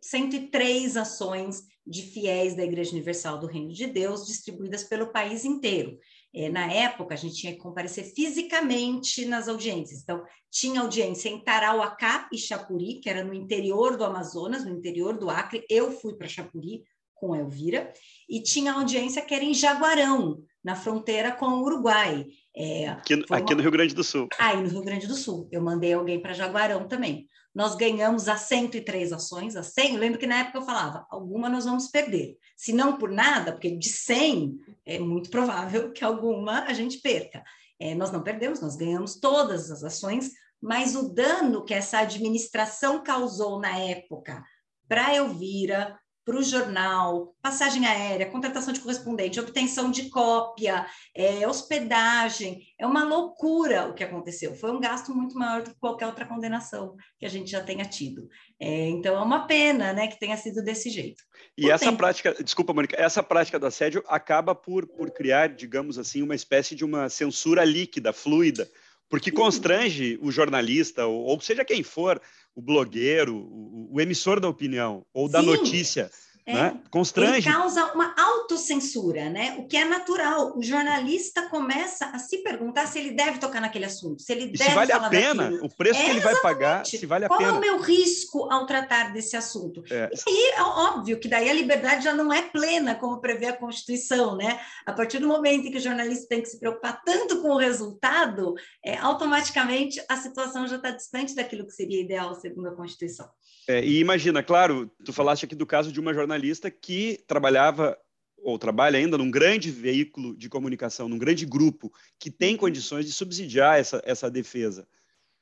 103 0.00 0.96
ações 0.96 1.62
de 1.86 2.02
fiéis 2.02 2.56
da 2.56 2.64
Igreja 2.64 2.92
Universal 2.92 3.38
do 3.38 3.46
Reino 3.46 3.72
de 3.72 3.86
Deus, 3.86 4.26
distribuídas 4.26 4.84
pelo 4.84 5.12
país 5.12 5.44
inteiro. 5.44 5.98
É, 6.34 6.48
na 6.48 6.70
época, 6.72 7.14
a 7.14 7.16
gente 7.16 7.36
tinha 7.36 7.52
que 7.52 7.60
comparecer 7.60 8.04
fisicamente 8.12 9.24
nas 9.24 9.48
audiências. 9.48 10.02
Então, 10.02 10.22
tinha 10.50 10.80
audiência 10.80 11.28
em 11.28 11.38
Tarauacá 11.38 12.28
e 12.32 12.36
Chapuri, 12.36 13.00
que 13.00 13.08
era 13.08 13.22
no 13.22 13.32
interior 13.32 13.96
do 13.96 14.04
Amazonas, 14.04 14.64
no 14.64 14.76
interior 14.76 15.16
do 15.16 15.30
Acre. 15.30 15.64
Eu 15.70 15.92
fui 15.92 16.14
para 16.14 16.26
Chapuri 16.26 16.82
com 17.14 17.36
Elvira. 17.36 17.92
E 18.28 18.42
tinha 18.42 18.72
audiência 18.72 19.22
que 19.22 19.32
era 19.32 19.44
em 19.44 19.54
Jaguarão, 19.54 20.42
na 20.64 20.74
fronteira 20.74 21.30
com 21.32 21.46
o 21.46 21.62
Uruguai. 21.62 22.26
É, 22.56 22.88
aqui, 22.88 23.14
uma... 23.14 23.36
aqui, 23.36 23.54
no 23.54 23.60
Rio 23.60 23.70
Grande 23.70 23.94
do 23.94 24.02
Sul. 24.02 24.28
Aí 24.38 24.56
no 24.56 24.68
Rio 24.68 24.82
Grande 24.82 25.06
do 25.06 25.14
Sul. 25.14 25.46
Eu 25.52 25.60
mandei 25.62 25.92
alguém 25.92 26.20
para 26.20 26.32
Jaguarão 26.32 26.88
também. 26.88 27.28
Nós 27.54 27.76
ganhamos 27.76 28.26
as 28.26 28.40
103 28.40 29.12
ações, 29.12 29.54
as 29.54 29.68
100. 29.74 29.94
Eu 29.94 30.00
lembro 30.00 30.18
que 30.18 30.26
na 30.26 30.40
época 30.40 30.58
eu 30.58 30.62
falava, 30.62 31.06
alguma 31.10 31.48
nós 31.48 31.66
vamos 31.66 31.88
perder. 31.88 32.36
Se 32.56 32.72
não 32.72 32.96
por 32.96 33.10
nada, 33.10 33.52
porque 33.52 33.76
de 33.76 33.90
100 33.90 34.58
é 34.86 34.98
muito 34.98 35.30
provável 35.30 35.92
que 35.92 36.02
alguma 36.02 36.64
a 36.64 36.72
gente 36.72 36.98
perca. 36.98 37.44
É, 37.78 37.94
nós 37.94 38.10
não 38.10 38.22
perdemos, 38.22 38.60
nós 38.60 38.76
ganhamos 38.76 39.16
todas 39.20 39.70
as 39.70 39.84
ações, 39.84 40.30
mas 40.60 40.96
o 40.96 41.12
dano 41.12 41.64
que 41.64 41.74
essa 41.74 41.98
administração 41.98 43.02
causou 43.02 43.60
na 43.60 43.78
época 43.78 44.42
para 44.88 45.14
Elvira, 45.14 45.98
para 46.24 46.36
o 46.36 46.42
jornal, 46.42 47.34
passagem 47.42 47.86
aérea, 47.86 48.30
contratação 48.30 48.72
de 48.72 48.80
correspondente, 48.80 49.38
obtenção 49.38 49.90
de 49.90 50.08
cópia, 50.08 50.86
é, 51.14 51.46
hospedagem. 51.46 52.62
É 52.78 52.86
uma 52.86 53.04
loucura 53.04 53.88
o 53.88 53.94
que 53.94 54.02
aconteceu. 54.02 54.54
Foi 54.54 54.72
um 54.72 54.80
gasto 54.80 55.14
muito 55.14 55.38
maior 55.38 55.62
do 55.62 55.70
que 55.70 55.78
qualquer 55.78 56.06
outra 56.06 56.24
condenação 56.24 56.96
que 57.18 57.26
a 57.26 57.28
gente 57.28 57.50
já 57.50 57.62
tenha 57.62 57.84
tido. 57.84 58.26
É, 58.58 58.88
então 58.88 59.14
é 59.14 59.20
uma 59.20 59.46
pena 59.46 59.92
né, 59.92 60.08
que 60.08 60.18
tenha 60.18 60.36
sido 60.36 60.62
desse 60.62 60.88
jeito. 60.88 61.22
E 61.58 61.70
essa 61.70 61.84
tempo. 61.84 61.98
prática, 61.98 62.34
desculpa, 62.42 62.72
Mônica, 62.72 62.96
essa 62.98 63.22
prática 63.22 63.58
do 63.58 63.66
assédio 63.66 64.02
acaba 64.08 64.54
por, 64.54 64.86
por 64.86 65.10
criar, 65.10 65.48
digamos 65.48 65.98
assim, 65.98 66.22
uma 66.22 66.34
espécie 66.34 66.74
de 66.74 66.84
uma 66.84 67.08
censura 67.08 67.64
líquida, 67.64 68.12
fluida, 68.12 68.68
porque 69.14 69.30
constrange 69.30 70.18
o 70.20 70.32
jornalista, 70.32 71.06
ou, 71.06 71.26
ou 71.26 71.40
seja 71.40 71.64
quem 71.64 71.84
for, 71.84 72.20
o 72.52 72.60
blogueiro, 72.60 73.36
o, 73.36 73.90
o 73.92 74.00
emissor 74.00 74.40
da 74.40 74.48
opinião 74.48 75.06
ou 75.14 75.28
da 75.28 75.38
Sim. 75.38 75.46
notícia 75.46 76.10
é. 76.46 76.52
Né? 76.52 76.80
Constrange. 76.90 77.48
Ele 77.48 77.56
causa 77.56 77.86
uma 77.94 78.14
autocensura, 78.18 79.30
né? 79.30 79.56
O 79.58 79.66
que 79.66 79.76
é 79.78 79.84
natural. 79.84 80.56
O 80.56 80.62
jornalista 80.62 81.48
começa 81.48 82.06
a 82.06 82.18
se 82.18 82.38
perguntar 82.38 82.86
se 82.86 82.98
ele 82.98 83.12
deve 83.12 83.38
tocar 83.38 83.60
naquele 83.60 83.86
assunto, 83.86 84.20
se 84.20 84.30
ele 84.32 84.44
e 84.44 84.52
deve 84.52 84.70
se 84.70 84.74
vale 84.74 84.92
a 84.92 85.08
pena, 85.08 85.44
daquilo. 85.44 85.64
o 85.64 85.74
preço 85.74 86.00
é, 86.00 86.04
que 86.04 86.10
ele 86.10 86.20
vai 86.20 86.36
pagar, 86.40 86.84
se 86.84 87.06
vale 87.06 87.24
a 87.24 87.28
Qual 87.28 87.38
pena. 87.38 87.52
Qual 87.52 87.62
é 87.62 87.66
o 87.66 87.76
meu 87.76 87.80
risco 87.80 88.52
ao 88.52 88.66
tratar 88.66 89.12
desse 89.12 89.36
assunto? 89.36 89.82
É. 89.90 90.10
E 90.12 90.30
aí 90.30 90.52
é 90.56 90.62
óbvio 90.62 91.18
que 91.18 91.28
daí 91.28 91.48
a 91.48 91.54
liberdade 91.54 92.04
já 92.04 92.12
não 92.12 92.30
é 92.30 92.42
plena, 92.42 92.94
como 92.94 93.20
prevê 93.20 93.46
a 93.46 93.56
Constituição, 93.56 94.36
né? 94.36 94.60
A 94.84 94.92
partir 94.92 95.18
do 95.20 95.26
momento 95.26 95.66
em 95.66 95.70
que 95.70 95.78
o 95.78 95.80
jornalista 95.80 96.26
tem 96.28 96.42
que 96.42 96.48
se 96.48 96.60
preocupar 96.60 97.02
tanto 97.02 97.40
com 97.40 97.52
o 97.52 97.58
resultado, 97.58 98.54
é, 98.84 98.98
automaticamente 98.98 100.02
a 100.10 100.16
situação 100.16 100.66
já 100.66 100.76
está 100.76 100.90
distante 100.90 101.34
daquilo 101.34 101.66
que 101.66 101.72
seria 101.72 102.02
ideal 102.02 102.34
segundo 102.34 102.68
a 102.68 102.76
Constituição. 102.76 103.28
É, 103.66 103.82
e 103.82 103.98
imagina, 103.98 104.42
claro, 104.42 104.90
tu 105.04 105.12
falaste 105.12 105.46
aqui 105.46 105.54
do 105.54 105.64
caso 105.64 105.90
de 105.90 105.98
uma 105.98 106.12
jornalista 106.12 106.33
que 106.70 107.22
trabalhava 107.26 107.98
ou 108.38 108.58
trabalha 108.58 108.98
ainda 108.98 109.16
num 109.16 109.30
grande 109.30 109.70
veículo 109.70 110.36
de 110.36 110.48
comunicação, 110.48 111.08
num 111.08 111.18
grande 111.18 111.46
grupo 111.46 111.92
que 112.18 112.30
tem 112.30 112.52
uhum. 112.52 112.60
condições 112.60 113.06
de 113.06 113.12
subsidiar 113.12 113.78
essa, 113.78 114.02
essa 114.04 114.30
defesa 114.30 114.86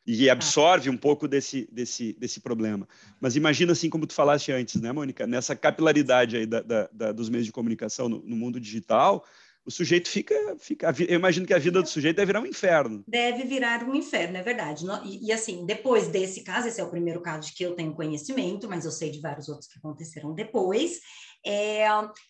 e 0.06 0.28
absorve 0.28 0.90
um 0.90 0.96
pouco 0.96 1.28
desse, 1.28 1.68
desse, 1.70 2.12
desse 2.14 2.40
problema. 2.40 2.88
Mas 3.20 3.36
imagina 3.36 3.72
assim, 3.72 3.88
como 3.88 4.06
tu 4.06 4.12
falaste 4.12 4.50
antes, 4.50 4.80
né, 4.80 4.90
Mônica, 4.90 5.26
nessa 5.26 5.54
capilaridade 5.54 6.36
aí 6.36 6.46
da, 6.46 6.60
da, 6.60 6.88
da 6.92 7.12
dos 7.12 7.28
meios 7.28 7.46
de 7.46 7.52
comunicação 7.52 8.08
no, 8.08 8.20
no 8.22 8.36
mundo 8.36 8.58
digital, 8.60 9.24
o 9.64 9.70
sujeito 9.70 10.08
fica, 10.08 10.34
fica. 10.58 10.94
Eu 11.08 11.18
imagino 11.18 11.46
que 11.46 11.54
a 11.54 11.58
vida 11.58 11.80
do 11.80 11.88
sujeito 11.88 12.16
deve 12.16 12.26
virar 12.26 12.40
um 12.40 12.46
inferno. 12.46 13.04
Deve 13.06 13.44
virar 13.44 13.84
um 13.84 13.94
inferno, 13.94 14.36
é 14.36 14.42
verdade. 14.42 14.84
E, 15.04 15.28
e, 15.28 15.32
assim, 15.32 15.64
depois 15.64 16.08
desse 16.08 16.42
caso, 16.42 16.68
esse 16.68 16.80
é 16.80 16.84
o 16.84 16.90
primeiro 16.90 17.20
caso 17.20 17.48
de 17.48 17.54
que 17.54 17.64
eu 17.64 17.74
tenho 17.74 17.94
conhecimento, 17.94 18.68
mas 18.68 18.84
eu 18.84 18.90
sei 18.90 19.10
de 19.10 19.20
vários 19.20 19.48
outros 19.48 19.68
que 19.68 19.78
aconteceram 19.78 20.34
depois. 20.34 20.98
É, 21.44 21.86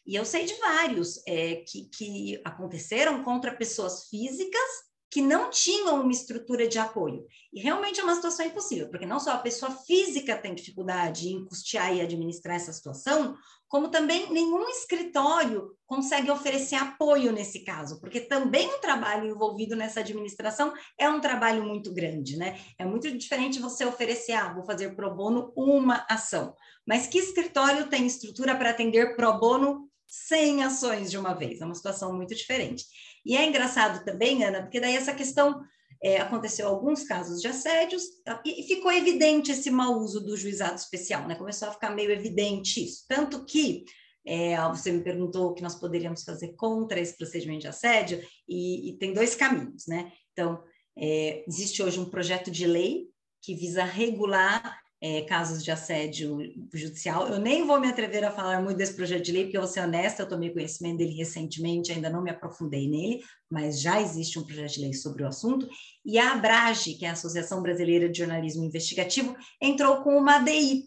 e 0.07 0.15
eu 0.15 0.25
sei 0.25 0.45
de 0.45 0.55
vários 0.55 1.23
é, 1.27 1.57
que, 1.67 1.89
que 1.91 2.41
aconteceram 2.45 3.23
contra 3.23 3.55
pessoas 3.55 4.09
físicas 4.09 4.92
que 5.13 5.21
não 5.21 5.51
tinham 5.51 6.01
uma 6.01 6.11
estrutura 6.11 6.67
de 6.67 6.79
apoio. 6.79 7.27
E 7.53 7.61
realmente 7.61 8.01
é 8.01 8.03
uma 8.03 8.15
situação 8.15 8.47
impossível, 8.47 8.89
porque 8.89 9.05
não 9.05 9.21
só 9.21 9.33
a 9.33 9.39
pessoa 9.39 9.71
física 9.71 10.39
tem 10.39 10.55
dificuldade 10.55 11.29
em 11.29 11.45
custear 11.45 11.95
e 11.95 12.01
administrar 12.01 12.57
essa 12.57 12.73
situação, 12.73 13.37
como 13.69 13.91
também 13.91 14.33
nenhum 14.33 14.67
escritório 14.71 15.77
consegue 15.85 16.31
oferecer 16.31 16.77
apoio 16.77 17.31
nesse 17.31 17.63
caso, 17.63 18.01
porque 18.01 18.21
também 18.23 18.67
o 18.69 18.79
trabalho 18.79 19.29
envolvido 19.29 19.77
nessa 19.77 20.01
administração 20.01 20.73
é 20.99 21.07
um 21.11 21.21
trabalho 21.21 21.63
muito 21.63 21.93
grande, 21.93 22.39
né? 22.39 22.59
É 22.79 22.87
muito 22.87 23.11
diferente 23.15 23.61
você 23.61 23.85
oferecer, 23.85 24.33
ah, 24.33 24.55
vou 24.55 24.65
fazer 24.65 24.97
pro 24.97 25.15
bono 25.15 25.53
uma 25.55 26.07
ação, 26.09 26.55
mas 26.87 27.07
que 27.07 27.19
escritório 27.19 27.87
tem 27.91 28.07
estrutura 28.07 28.57
para 28.57 28.71
atender 28.71 29.15
pro 29.15 29.39
bono 29.39 29.91
100 30.07 30.65
ações 30.65 31.11
de 31.11 31.19
uma 31.19 31.35
vez? 31.35 31.61
É 31.61 31.65
uma 31.65 31.75
situação 31.75 32.15
muito 32.15 32.35
diferente. 32.35 32.85
E 33.25 33.37
é 33.37 33.47
engraçado 33.47 34.05
também, 34.05 34.45
Ana, 34.45 34.63
porque 34.63 34.81
daí 34.81 34.97
essa 34.97 35.15
questão 35.15 35.63
é, 36.03 36.19
aconteceu 36.19 36.67
alguns 36.67 37.05
casos 37.05 37.41
de 37.41 37.47
assédios 37.47 38.03
e, 38.45 38.65
ficou 38.65 38.91
evidente 38.93 39.53
esse 39.53 39.71
mau 39.71 39.99
uso 39.99 40.21
do 40.21 40.37
juizado 40.37 40.75
especial, 40.75 41.29
né? 41.29 41.37
Começou 41.37 41.69
a 41.69 41.73
ficar 41.73 41.91
meio 41.91 42.11
evidente 42.11 42.85
isso. 42.85 43.05
Tanto 43.09 43.45
que 43.45 43.85
é, 44.27 44.57
você 44.69 44.91
me 44.91 45.03
perguntou 45.03 45.51
o 45.51 45.55
que 45.55 45.63
nós 45.63 45.77
poderíamos 45.77 46.25
fazer 46.25 46.55
contra 46.55 46.99
esse 47.01 47.17
procedimento 47.17 47.63
de 47.63 47.69
assédio, 47.69 48.21
e, 48.49 48.91
e 48.91 48.99
tem 48.99 49.13
dois 49.13 49.35
caminhos, 49.35 49.87
né? 49.87 50.13
Então, 50.33 50.63
é, 50.97 51.45
existe 51.47 51.83
hoje 51.83 52.01
um 52.01 52.11
projeto 52.11 52.51
de 52.51 52.67
lei 52.67 53.09
que 53.41 53.55
visa 53.55 53.85
regular 53.85 54.82
é, 55.03 55.23
casos 55.23 55.65
de 55.65 55.71
assédio 55.73 56.39
judicial. 56.73 57.27
Eu 57.27 57.41
nem 57.41 57.67
vou 57.67 57.81
me 57.81 57.89
atrever 57.89 58.25
a 58.25 58.31
falar 58.31 58.63
muito 58.63 58.77
desse 58.77 58.95
projeto 58.95 59.25
de 59.25 59.33
lei, 59.33 59.43
porque 59.43 59.57
eu 59.57 59.63
vou 59.63 59.69
ser 59.69 59.81
honesta, 59.81 60.23
eu 60.23 60.29
tomei 60.29 60.51
conhecimento 60.51 60.99
dele 60.99 61.13
recentemente, 61.13 61.91
ainda 61.91 62.09
não 62.09 62.23
me 62.23 62.31
aprofundei 62.31 62.89
nele, 62.89 63.21
mas 63.51 63.81
já 63.81 64.01
existe 64.01 64.39
um 64.39 64.45
projeto 64.45 64.75
de 64.75 64.81
lei 64.83 64.93
sobre 64.95 65.25
o 65.25 65.27
assunto. 65.27 65.69
E 66.05 66.21
a 66.21 66.35
ABRAGE, 66.35 66.95
que 66.95 67.05
é 67.05 67.09
a 67.09 67.15
Associação 67.15 67.61
Brasileira 67.61 68.09
de 68.09 68.17
Jornalismo 68.17 68.65
Investigativo, 68.65 69.37
entrou 69.61 70.03
com 70.03 70.17
uma 70.17 70.37
ADI, 70.37 70.85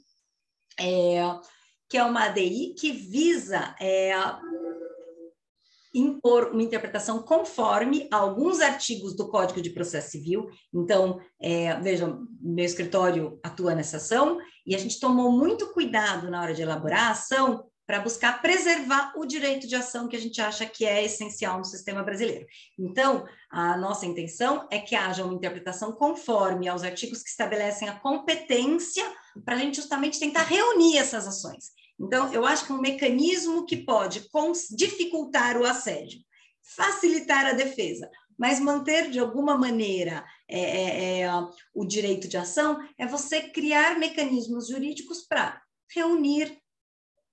é, 0.80 1.22
que 1.90 1.98
é 1.98 2.04
uma 2.04 2.24
ADI 2.24 2.74
que 2.80 2.94
visa 2.94 3.76
é, 3.82 4.14
impor 5.96 6.52
uma 6.52 6.62
interpretação 6.62 7.24
conforme 7.24 8.08
alguns 8.12 8.60
artigos 8.60 9.16
do 9.16 9.30
Código 9.30 9.62
de 9.62 9.70
Processo 9.70 10.12
Civil. 10.12 10.50
Então, 10.74 11.20
é, 11.42 11.80
vejam, 11.80 12.28
meu 12.42 12.66
escritório 12.66 13.40
atua 13.42 13.74
nessa 13.74 13.98
ação 13.98 14.38
e 14.66 14.76
a 14.76 14.78
gente 14.78 15.00
tomou 15.00 15.32
muito 15.32 15.72
cuidado 15.74 16.30
na 16.30 16.42
hora 16.42 16.54
de 16.54 16.62
elaborar 16.62 17.08
a 17.08 17.12
ação 17.12 17.66
para 17.86 18.00
buscar 18.00 18.42
preservar 18.42 19.14
o 19.16 19.26
direito 19.26 19.68
de 19.68 19.76
ação 19.76 20.08
que 20.08 20.16
a 20.16 20.20
gente 20.20 20.42
acha 20.42 20.66
que 20.66 20.86
é 20.86 21.04
essencial 21.04 21.58
no 21.58 21.66
sistema 21.66 22.02
brasileiro. 22.02 22.46
Então, 22.78 23.26
a 23.50 23.78
nossa 23.78 24.06
intenção 24.06 24.68
é 24.72 24.80
que 24.80 24.96
haja 24.96 25.24
uma 25.24 25.36
interpretação 25.36 25.92
conforme 25.92 26.68
aos 26.68 26.84
artigos 26.84 27.22
que 27.22 27.30
estabelecem 27.30 27.88
a 27.88 28.00
competência 28.00 29.06
para 29.44 29.56
a 29.56 29.58
gente 29.60 29.76
justamente 29.76 30.20
tentar 30.20 30.44
reunir 30.44 30.98
essas 30.98 31.28
ações. 31.28 31.72
Então, 32.00 32.32
eu 32.34 32.46
acho 32.46 32.66
que 32.66 32.74
um 32.74 32.82
mecanismo 32.82 33.66
que 33.66 33.78
pode 33.78 34.28
dificultar 34.72 35.58
o 35.58 35.66
assédio, 35.66 36.20
facilitar 36.62 37.46
a 37.46 37.54
defesa, 37.54 38.10
mas 38.38 38.60
manter 38.60 39.10
de 39.10 39.20
alguma 39.20 39.58
maneira 39.58 40.26
é, 40.48 40.60
é, 40.60 41.20
é, 41.22 41.30
o 41.74 41.86
direito 41.86 42.28
de 42.28 42.38
ação 42.38 42.86
é 42.98 43.08
você 43.08 43.42
criar 43.50 43.98
mecanismos 43.98 44.68
jurídicos 44.68 45.22
para 45.22 45.62
reunir 45.94 46.62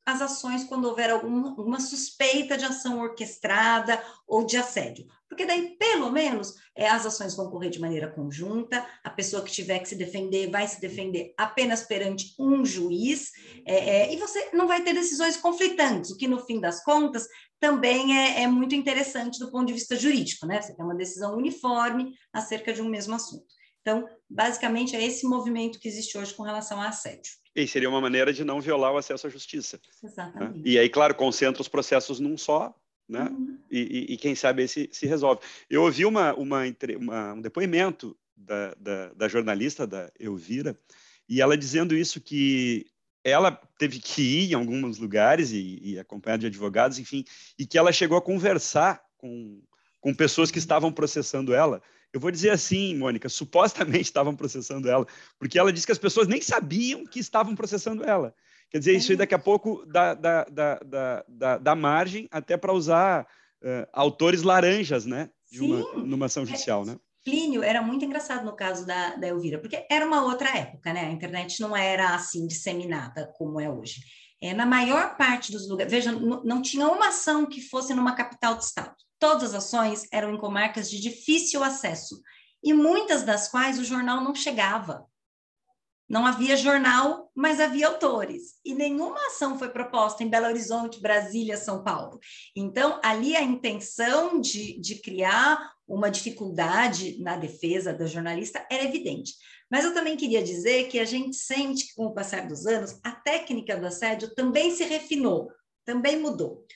as 0.05 0.21
ações 0.21 0.65
quando 0.65 0.87
houver 0.87 1.11
alguma, 1.11 1.51
alguma 1.51 1.81
suspeita 1.81 2.57
de 2.57 2.65
ação 2.65 3.01
orquestrada 3.01 4.03
ou 4.27 4.45
de 4.45 4.57
assédio. 4.57 5.07
Porque 5.33 5.47
daí, 5.47 5.79
pelo 5.79 6.13
menos, 6.13 6.57
é, 6.77 6.87
as 6.87 7.07
ações 7.07 7.35
vão 7.35 7.51
correr 7.51 7.71
de 7.71 7.81
maneira 7.81 8.07
conjunta, 8.07 8.87
a 9.03 9.09
pessoa 9.09 9.43
que 9.43 9.51
tiver 9.51 9.79
que 9.79 9.89
se 9.89 9.97
defender 9.97 10.51
vai 10.51 10.69
se 10.69 10.79
defender 10.79 11.33
apenas 11.39 11.85
perante 11.85 12.35
um 12.39 12.67
juiz, 12.67 13.31
é, 13.67 13.77
é, 13.77 14.13
e 14.13 14.19
você 14.19 14.51
não 14.53 14.69
vai 14.69 14.83
ter 14.83 14.93
decisões 14.93 15.39
conflitantes, 15.39 16.11
o 16.11 16.19
que, 16.19 16.29
no 16.29 16.39
fim 16.45 16.61
das 16.61 16.85
contas, 16.85 17.27
também 17.59 18.15
é, 18.15 18.43
é 18.43 18.47
muito 18.47 18.75
interessante 18.75 19.39
do 19.39 19.51
ponto 19.51 19.69
de 19.69 19.73
vista 19.73 19.97
jurídico, 19.97 20.45
né? 20.45 20.61
Você 20.61 20.77
tem 20.77 20.85
uma 20.85 20.95
decisão 20.95 21.35
uniforme 21.35 22.13
acerca 22.31 22.71
de 22.71 22.83
um 22.83 22.91
mesmo 22.91 23.15
assunto. 23.15 23.47
Então, 23.81 24.07
basicamente, 24.29 24.95
é 24.95 25.03
esse 25.03 25.27
movimento 25.27 25.81
que 25.81 25.89
existe 25.89 26.19
hoje 26.19 26.35
com 26.35 26.43
relação 26.43 26.79
ao 26.79 26.89
assédio. 26.89 27.33
E 27.57 27.67
seria 27.67 27.89
uma 27.89 28.03
maneira 28.03 28.35
de 28.35 28.45
não 28.45 28.61
violar 28.61 28.93
o 28.93 28.99
acesso 28.99 29.27
à 29.27 29.31
justiça. 29.31 29.79
Né? 29.79 30.11
Exatamente. 30.11 30.57
Né? 30.57 30.63
E 30.67 30.79
aí, 30.79 30.91
claro, 30.91 31.15
concentra 31.15 31.63
os 31.63 31.69
processos 31.69 32.21
num 32.21 32.37
só, 32.37 32.75
né? 33.13 33.29
Uhum. 33.31 33.59
E, 33.71 33.79
e, 33.81 34.15
e, 34.15 34.17
quem 34.17 34.35
sabe 34.35 34.63
esse 34.63 34.89
se 34.93 35.07
resolve. 35.07 35.41
Eu 35.69 35.83
ouvi 35.83 36.05
uma, 36.05 36.35
uma, 36.35 36.63
uma 36.99 37.33
um 37.35 37.41
depoimento 37.41 38.17
da, 38.37 38.75
da, 38.75 39.13
da, 39.15 39.29
jornalista, 39.29 39.87
da 39.87 40.11
Elvira, 40.19 40.77
e 41.29 41.41
ela 41.41 41.57
dizendo 41.57 41.95
isso, 41.95 42.21
que 42.21 42.87
ela 43.23 43.53
teve 43.79 44.01
que 44.01 44.23
ir 44.23 44.51
em 44.51 44.55
alguns 44.55 44.99
lugares 44.99 45.53
e, 45.53 45.79
e 45.83 45.99
acompanhar 45.99 46.39
de 46.39 46.47
advogados, 46.47 46.99
enfim, 46.99 47.25
e 47.59 47.65
que 47.65 47.79
ela 47.79 47.93
chegou 47.93 48.19
a 48.19 48.23
conversar 48.23 49.01
com, 49.17 49.63
com 50.01 50.13
pessoas 50.13 50.51
que 50.51 50.59
estavam 50.59 50.91
processando 50.91 51.55
ela, 51.55 51.81
eu 52.13 52.21
vou 52.21 52.31
dizer 52.31 52.51
assim, 52.51 52.97
Mônica, 52.97 53.29
supostamente 53.29 54.03
estavam 54.03 54.37
processando 54.37 54.89
ela, 54.89 55.07
porque 55.39 55.59
ela 55.59 55.73
disse 55.73 55.87
que 55.87 55.93
as 55.93 55.99
pessoas 55.99 56.29
nem 56.29 56.41
sabiam 56.41 57.07
que 57.07 57.19
estavam 57.21 57.55
processando 57.55 58.05
ela. 58.05 58.35
Quer 58.73 58.79
dizer, 58.79 58.97
isso 58.97 59.13
aí 59.13 59.19
daqui 59.19 59.35
a 59.35 59.39
pouco 59.39 59.85
dá, 59.87 60.15
dá, 60.15 60.47
dá, 60.51 61.25
dá, 61.29 61.59
dá 61.59 61.75
margem 61.77 62.27
até 62.31 62.57
para 62.57 62.73
usar 62.73 63.27
uh, 63.63 63.87
autores 63.93 64.43
laranjas, 64.43 65.05
né? 65.05 65.29
De 65.51 65.61
uma, 65.61 65.93
numa 66.03 66.27
ação 66.27 66.47
judicial, 66.47 66.83
né? 66.83 66.97
Plínio 67.23 67.63
era 67.63 67.83
muito 67.83 68.05
engraçado 68.05 68.47
no 68.47 68.57
caso 68.57 68.87
da, 68.87 69.15
da 69.17 69.29
Elvira, 69.29 69.59
porque 69.59 69.87
era 69.91 70.07
uma 70.07 70.25
outra 70.25 70.57
época, 70.57 70.91
né? 70.91 71.05
A 71.05 71.11
internet 71.11 71.61
não 71.61 71.77
era 71.77 72.15
assim 72.15 72.47
disseminada 72.47 73.31
como 73.37 73.61
é 73.61 73.71
hoje. 73.71 74.01
É, 74.43 74.55
na 74.55 74.65
maior 74.65 75.17
parte 75.19 75.53
dos 75.53 75.69
lugares, 75.69 75.93
veja, 75.93 76.11
não 76.11 76.63
tinha 76.63 76.89
uma 76.89 77.09
ação 77.09 77.45
que 77.45 77.61
fosse 77.61 77.95
numa 77.95 78.15
capital 78.17 78.57
do 78.57 78.63
estado. 78.63 78.97
Todas 79.19 79.55
as 79.55 79.67
ações 79.67 80.09
eram 80.11 80.35
em 80.35 80.39
comarcas 80.39 80.91
de 80.91 80.99
difícil 80.99 81.63
acesso, 81.63 82.21
e 82.65 82.73
muitas 82.73 83.23
das 83.23 83.49
quais 83.49 83.79
o 83.79 83.85
jornal 83.85 84.21
não 84.25 84.35
chegava. 84.35 85.07
Não 86.13 86.27
havia 86.27 86.59
jornal, 86.59 87.31
mas 87.35 87.59
havia 87.59 87.89
autores. 87.89 88.57
E 88.63 88.75
nenhuma 88.75 89.17
ação 89.29 89.59
foi 89.59 89.71
proposta 89.71 90.23
em 90.23 90.29
Belo 90.29 90.45
Horizonte, 90.45 91.01
Brasília, 91.01 91.57
São 91.57 91.83
Paulo. 91.83 92.21
Então, 92.55 93.01
ali 93.03 93.35
a 93.35 93.41
intenção 93.41 94.39
de, 94.39 94.79
de 94.79 94.97
criar 94.97 95.73
uma 95.89 96.11
dificuldade 96.11 97.19
na 97.19 97.39
defesa 97.39 97.95
da 97.95 98.05
jornalista 98.05 98.63
era 98.71 98.85
evidente. 98.85 99.33
Mas 99.71 99.87
eu 99.87 99.95
também 99.95 100.15
queria 100.15 100.43
dizer 100.43 100.89
que 100.89 100.99
a 100.99 101.07
gente 101.07 101.35
sente 101.35 101.87
que, 101.87 101.95
com 101.95 102.05
o 102.05 102.13
passar 102.13 102.47
dos 102.47 102.67
anos, 102.67 103.01
a 103.03 103.13
técnica 103.13 103.75
do 103.75 103.87
assédio 103.87 104.35
também 104.35 104.71
se 104.71 104.85
refinou, 104.85 105.51
também 105.83 106.21
mudou. 106.21 106.67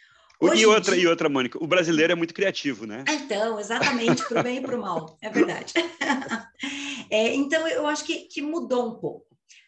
Hoje 0.41 0.63
e 0.63 0.67
outra, 0.67 0.95
dia... 0.95 1.05
e 1.05 1.07
outra, 1.07 1.29
Mônica, 1.29 1.63
o 1.63 1.67
brasileiro 1.67 2.13
é 2.13 2.17
muito 2.17 2.35
criativo, 2.35 2.87
né? 2.87 3.05
Então, 3.09 3.59
exatamente, 3.59 4.23
para 4.29 4.41
o 4.41 4.43
bem 4.43 4.59
e 4.59 4.61
para 4.61 4.77
o 4.77 4.81
mal, 4.81 5.17
é 5.23 5.31
verdade. 5.31 5.73
é, 7.11 7.35
então, 7.35 7.67
eu 7.67 7.87
acho 7.87 8.05
que, 8.05 8.29
que 8.29 8.43
mudou 8.43 8.89
um 8.89 8.95
pouco. 9.01 9.26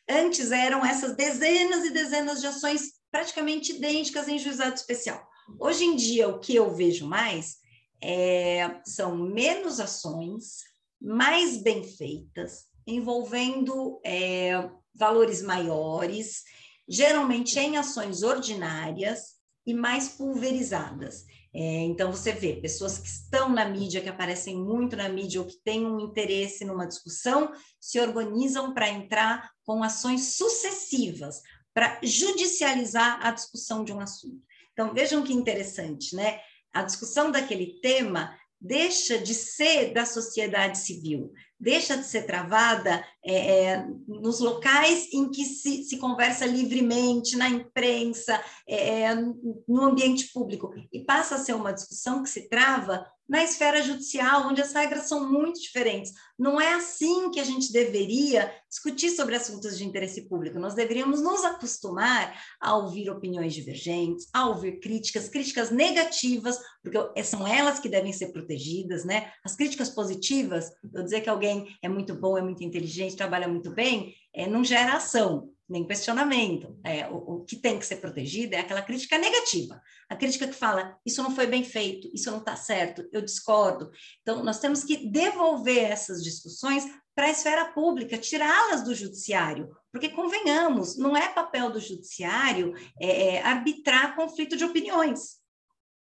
Antes 0.09 0.51
eram 0.51 0.85
essas 0.85 1.15
dezenas 1.15 1.85
e 1.85 1.91
dezenas 1.91 2.41
de 2.41 2.47
ações 2.47 2.93
praticamente 3.11 3.73
idênticas 3.73 4.29
em 4.29 4.39
juizado 4.39 4.75
especial. 4.75 5.27
Hoje 5.59 5.85
em 5.85 5.97
dia, 5.97 6.29
o 6.29 6.39
que 6.39 6.55
eu 6.55 6.75
vejo 6.75 7.07
mais 7.07 7.57
é, 8.03 8.81
são 8.87 9.17
menos 9.17 9.81
ações, 9.81 10.59
mais 11.01 11.57
bem 11.59 11.85
feitas, 11.85 12.65
envolvendo 12.87 14.01
é, 14.05 14.69
valores 14.95 15.43
maiores, 15.43 16.43
geralmente 16.89 17.59
em 17.59 17.77
ações 17.77 18.23
ordinárias, 18.23 19.39
e 19.69 19.75
mais 19.75 20.09
pulverizadas. 20.09 21.27
É, 21.55 21.61
então, 21.61 22.13
você 22.13 22.33
vê 22.33 22.55
pessoas 22.55 22.99
que 22.99 23.09
estão 23.09 23.49
na 23.49 23.65
mídia, 23.65 24.01
que 24.01 24.09
aparecem 24.09 24.57
muito 24.57 24.97
na 24.97 25.09
mídia, 25.09 25.41
ou 25.41 25.47
que 25.47 25.57
têm 25.65 25.87
um 25.87 25.99
interesse 25.99 26.65
numa 26.65 26.87
discussão, 26.87 27.53
se 27.81 27.99
organizam 27.99 28.75
para 28.75 28.89
entrar 28.89 29.51
com 29.65 29.83
ações 29.83 30.35
sucessivas, 30.35 31.43
para 31.73 31.99
judicializar 32.03 33.25
a 33.25 33.31
discussão 33.31 33.83
de 33.83 33.93
um 33.93 34.01
assunto. 34.01 34.43
Então, 34.73 34.93
vejam 34.93 35.23
que 35.23 35.33
interessante, 35.33 36.15
né? 36.15 36.41
A 36.73 36.83
discussão 36.83 37.31
daquele 37.31 37.81
tema 37.81 38.37
deixa 38.61 39.19
de 39.19 39.35
ser 39.35 39.93
da 39.93 40.05
sociedade 40.05 40.79
civil, 40.79 41.33
deixa 41.59 41.97
de 41.97 42.05
ser 42.05 42.23
travada 42.23 43.05
é, 43.25 43.35
é, 43.35 43.87
nos 44.07 44.41
locais 44.41 45.09
em 45.13 45.31
que 45.31 45.45
se, 45.45 45.85
se 45.85 45.99
conversa 45.99 46.47
livremente, 46.47 47.37
na 47.37 47.49
imprensa, 47.49 48.41
é, 48.67 49.03
é, 49.03 49.15
no 49.15 49.83
ambiente 49.83 50.33
público, 50.33 50.73
e 50.93 51.05
passa 51.05 51.35
a 51.35 51.39
ser 51.39 51.55
uma 51.55 51.73
discussão 51.73 52.23
que 52.23 52.31
se 52.31 52.49
trava 52.49 53.07
na 53.29 53.45
esfera 53.45 53.83
judicial, 53.83 54.49
onde 54.49 54.63
as 54.63 54.73
regras 54.73 55.07
são 55.07 55.31
muito 55.31 55.61
diferentes. 55.61 56.15
Não 56.39 56.59
é 56.59 56.73
assim 56.73 57.31
que 57.31 57.39
a 57.39 57.45
gente 57.45 57.71
deveria 57.71 58.51
discutir 58.71 59.11
sobre 59.11 59.35
assuntos 59.35 59.77
de 59.77 59.85
interesse 59.85 60.23
público. 60.23 60.59
Nós 60.59 60.75
deveríamos 60.75 61.21
nos 61.21 61.45
acostumar 61.45 62.41
a 62.59 62.75
ouvir 62.77 63.11
opiniões 63.11 63.53
divergentes, 63.53 64.29
a 64.33 64.49
ouvir 64.49 64.81
críticas, 64.81 65.29
críticas 65.29 65.71
negativas, 65.71 66.59
porque 66.83 67.23
são 67.23 67.47
elas 67.47 67.79
que 67.79 67.89
devem 67.89 68.15
ser 68.15 68.29
protegidas, 68.29 69.05
né? 69.05 69.31
As 69.45 69.55
críticas 69.55 69.91
positivas, 69.91 70.71
eu 70.95 71.03
dizer 71.03 71.21
que 71.21 71.29
alguém 71.29 71.48
é 71.83 71.89
muito 71.89 72.15
bom, 72.15 72.37
é 72.37 72.43
muito 72.43 72.63
inteligente, 72.63 73.17
trabalha 73.17 73.49
muito 73.49 73.71
bem, 73.71 74.15
é, 74.35 74.47
não 74.47 74.65
gera 74.65 74.95
ação 74.95 75.51
nem 75.69 75.87
questionamento. 75.87 76.79
É, 76.83 77.07
o, 77.09 77.17
o, 77.17 77.45
que 77.45 77.57
tem 77.57 77.79
que 77.79 77.85
ser 77.85 77.97
protegido 77.97 78.55
é 78.55 78.61
aquela 78.61 78.81
crítica 78.81 79.19
negativa, 79.19 79.81
a 80.09 80.17
crítica 80.17 80.49
que 80.49 80.55
fala 80.55 80.97
isso 81.05 81.23
não 81.23 81.35
foi 81.35 81.47
bem 81.47 81.63
feito, 81.63 82.09
isso 82.15 82.31
não 82.31 82.39
está 82.39 82.57
certo, 82.57 83.07
eu 83.13 83.21
discordo. 83.21 83.91
Então, 84.23 84.43
nós 84.43 84.59
temos 84.59 84.83
que 84.83 85.09
devolver 85.09 85.85
essas 85.85 86.25
discussões 86.25 86.85
para 87.15 87.27
a 87.27 87.31
esfera 87.31 87.73
pública, 87.73 88.17
tirá-las 88.17 88.85
do 88.85 88.95
judiciário, 88.95 89.69
porque 89.93 90.09
convenhamos, 90.09 90.97
não 90.97 91.17
é 91.17 91.29
papel 91.29 91.71
do 91.71 91.81
judiciário 91.81 92.75
é, 93.01 93.35
é, 93.35 93.43
arbitrar 93.43 94.15
conflito 94.15 94.57
de 94.57 94.65
opiniões. 94.65 95.39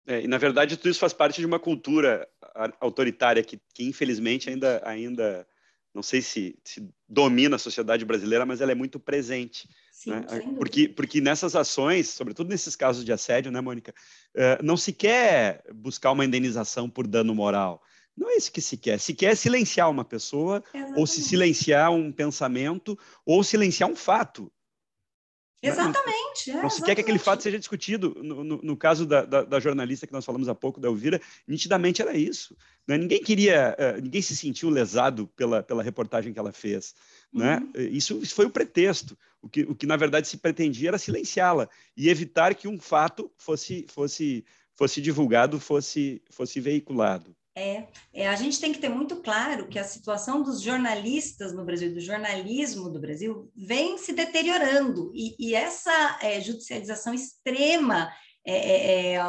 É, 0.06 0.22
e 0.22 0.28
na 0.28 0.38
verdade 0.38 0.76
tudo 0.76 0.90
isso 0.90 1.00
faz 1.00 1.12
parte 1.12 1.40
de 1.40 1.46
uma 1.46 1.58
cultura 1.58 2.26
autoritária 2.80 3.42
que, 3.42 3.60
que 3.74 3.84
infelizmente 3.84 4.48
ainda 4.50 4.82
ainda 4.84 5.46
não 5.94 6.02
sei 6.02 6.22
se, 6.22 6.56
se, 6.64 6.88
domina 7.08 7.56
a 7.56 7.58
sociedade 7.58 8.04
brasileira, 8.04 8.46
mas 8.46 8.60
ela 8.60 8.72
é 8.72 8.76
muito 8.76 9.00
presente. 9.00 9.68
Sim, 9.92 10.10
né? 10.10 10.22
porque, 10.56 10.88
porque 10.88 11.20
nessas 11.20 11.56
ações, 11.56 12.08
sobretudo 12.08 12.48
nesses 12.48 12.76
casos 12.76 13.04
de 13.04 13.12
assédio, 13.12 13.50
né, 13.50 13.60
Mônica, 13.60 13.92
uh, 14.36 14.64
não 14.64 14.76
se 14.76 14.92
quer 14.92 15.62
buscar 15.74 16.12
uma 16.12 16.24
indenização 16.24 16.88
por 16.88 17.06
dano 17.06 17.34
moral. 17.34 17.82
Não 18.16 18.30
é 18.30 18.36
isso 18.36 18.52
que 18.52 18.60
se 18.60 18.76
quer. 18.76 18.98
Se 18.98 19.14
quer 19.14 19.36
silenciar 19.36 19.90
uma 19.90 20.04
pessoa, 20.04 20.62
Exatamente. 20.72 20.98
ou 20.98 21.06
se 21.06 21.22
silenciar 21.22 21.90
um 21.90 22.12
pensamento, 22.12 22.98
ou 23.24 23.42
silenciar 23.42 23.90
um 23.90 23.96
fato. 23.96 24.50
Exatamente. 25.62 26.52
Não, 26.52 26.62
não, 26.62 26.70
se 26.70 26.82
quer 26.82 26.94
que 26.94 27.02
aquele 27.02 27.18
fato 27.18 27.42
seja 27.42 27.58
discutido. 27.58 28.16
No, 28.22 28.42
no, 28.42 28.60
no 28.62 28.76
caso 28.76 29.04
da, 29.04 29.24
da, 29.24 29.42
da, 29.42 29.60
jornalista 29.60 30.06
que 30.06 30.12
nós 30.12 30.24
falamos 30.24 30.48
há 30.48 30.54
pouco, 30.54 30.80
da 30.80 30.88
Elvira, 30.88 31.20
nitidamente 31.46 32.00
era 32.00 32.16
isso. 32.16 32.56
Né? 32.86 32.96
Ninguém 32.96 33.22
queria, 33.22 33.76
uh, 33.78 34.00
ninguém 34.00 34.22
se 34.22 34.34
sentiu 34.34 34.70
lesado 34.70 35.26
pela, 35.36 35.62
pela 35.62 35.82
reportagem 35.82 36.32
que 36.32 36.38
ela 36.38 36.52
fez. 36.52 36.94
Né? 37.32 37.58
Uhum. 37.58 37.82
Isso, 37.90 38.18
isso, 38.22 38.34
foi 38.34 38.46
o 38.46 38.50
pretexto. 38.50 39.16
O 39.42 39.48
que, 39.48 39.62
o 39.62 39.74
que 39.74 39.86
na 39.86 39.96
verdade 39.96 40.28
se 40.28 40.38
pretendia 40.38 40.88
era 40.88 40.98
silenciá-la 40.98 41.68
e 41.96 42.08
evitar 42.08 42.54
que 42.54 42.68
um 42.68 42.78
fato 42.78 43.30
fosse, 43.36 43.86
fosse, 43.88 44.44
fosse 44.74 45.00
divulgado, 45.00 45.60
fosse, 45.60 46.22
fosse 46.30 46.60
veiculado. 46.60 47.34
É, 47.56 47.88
é, 48.14 48.28
a 48.28 48.36
gente 48.36 48.60
tem 48.60 48.72
que 48.72 48.78
ter 48.78 48.88
muito 48.88 49.16
claro 49.16 49.66
que 49.66 49.78
a 49.78 49.84
situação 49.84 50.42
dos 50.42 50.60
jornalistas 50.60 51.52
no 51.52 51.64
Brasil, 51.64 51.92
do 51.92 52.00
jornalismo 52.00 52.88
do 52.88 53.00
Brasil, 53.00 53.50
vem 53.56 53.98
se 53.98 54.12
deteriorando, 54.12 55.10
e, 55.14 55.34
e 55.38 55.54
essa 55.54 56.18
é, 56.22 56.40
judicialização 56.40 57.12
extrema 57.12 58.12
é, 58.46 58.54
é, 58.54 59.14
é 59.14 59.20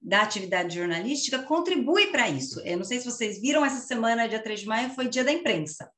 da 0.00 0.22
atividade 0.22 0.74
jornalística 0.74 1.42
contribui 1.42 2.06
para 2.08 2.28
isso. 2.28 2.60
Eu 2.60 2.78
não 2.78 2.84
sei 2.84 3.00
se 3.00 3.06
vocês 3.06 3.40
viram, 3.40 3.64
essa 3.64 3.86
semana, 3.86 4.28
dia 4.28 4.42
3 4.42 4.60
de 4.60 4.66
maio, 4.66 4.90
foi 4.90 5.08
dia 5.08 5.24
da 5.24 5.32
imprensa. 5.32 5.90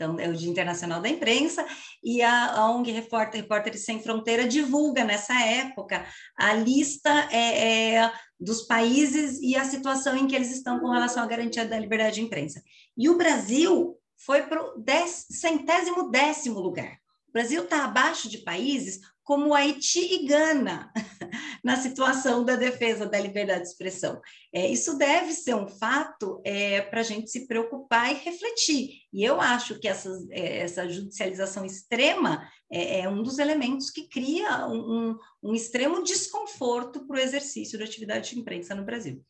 Então, 0.00 0.18
é 0.18 0.30
o 0.30 0.32
Dia 0.34 0.48
Internacional 0.48 1.02
da 1.02 1.10
Imprensa, 1.10 1.66
e 2.02 2.22
a, 2.22 2.70
ONG 2.70 2.90
Repórter, 2.90 3.42
Repórteres 3.42 3.84
Sem 3.84 4.02
Fronteira 4.02 4.48
divulga 4.48 5.04
nessa 5.04 5.38
época 5.38 6.06
a 6.34 6.54
lista 6.54 7.10
é, 7.30 7.96
é, 7.96 8.12
dos 8.40 8.62
países 8.62 9.38
e 9.42 9.54
a 9.54 9.64
situação 9.64 10.16
em 10.16 10.26
que 10.26 10.34
eles 10.34 10.50
estão 10.50 10.80
com 10.80 10.90
relação 10.90 11.22
à 11.22 11.26
garantia 11.26 11.66
da 11.66 11.78
liberdade 11.78 12.14
de 12.14 12.22
imprensa. 12.22 12.62
E 12.96 13.10
o 13.10 13.18
Brasil 13.18 13.94
foi 14.16 14.44
para 14.44 14.62
o 14.62 14.82
centésimo 15.06 16.10
décimo 16.10 16.60
lugar. 16.60 16.94
O 17.28 17.32
Brasil 17.34 17.64
está 17.64 17.84
abaixo 17.84 18.26
de 18.26 18.38
países 18.38 19.00
como 19.30 19.54
Haiti 19.54 20.00
e 20.00 20.26
Gana, 20.26 20.92
na 21.62 21.76
situação 21.76 22.44
da 22.44 22.56
defesa 22.56 23.06
da 23.06 23.20
liberdade 23.20 23.62
de 23.62 23.68
expressão. 23.68 24.20
É, 24.52 24.66
isso 24.66 24.98
deve 24.98 25.32
ser 25.32 25.54
um 25.54 25.68
fato 25.68 26.42
é, 26.44 26.80
para 26.80 26.98
a 26.98 27.04
gente 27.04 27.30
se 27.30 27.46
preocupar 27.46 28.10
e 28.10 28.24
refletir. 28.24 29.02
E 29.12 29.22
eu 29.22 29.40
acho 29.40 29.78
que 29.78 29.86
essa, 29.86 30.10
é, 30.32 30.58
essa 30.62 30.88
judicialização 30.88 31.64
extrema 31.64 32.44
é, 32.68 33.02
é, 33.02 33.08
um 33.08 33.22
dos 33.22 33.38
elementos 33.38 33.88
que 33.88 34.08
cria 34.08 34.66
um, 34.66 35.12
um, 35.44 35.50
um 35.50 35.54
extremo 35.54 36.02
desconforto 36.02 37.06
para 37.06 37.16
o 37.16 37.20
exercício 37.20 37.78
da 37.78 37.84
atividade 37.84 38.30
de 38.30 38.40
imprensa 38.40 38.74
no 38.74 38.84
Brasil. 38.84 39.24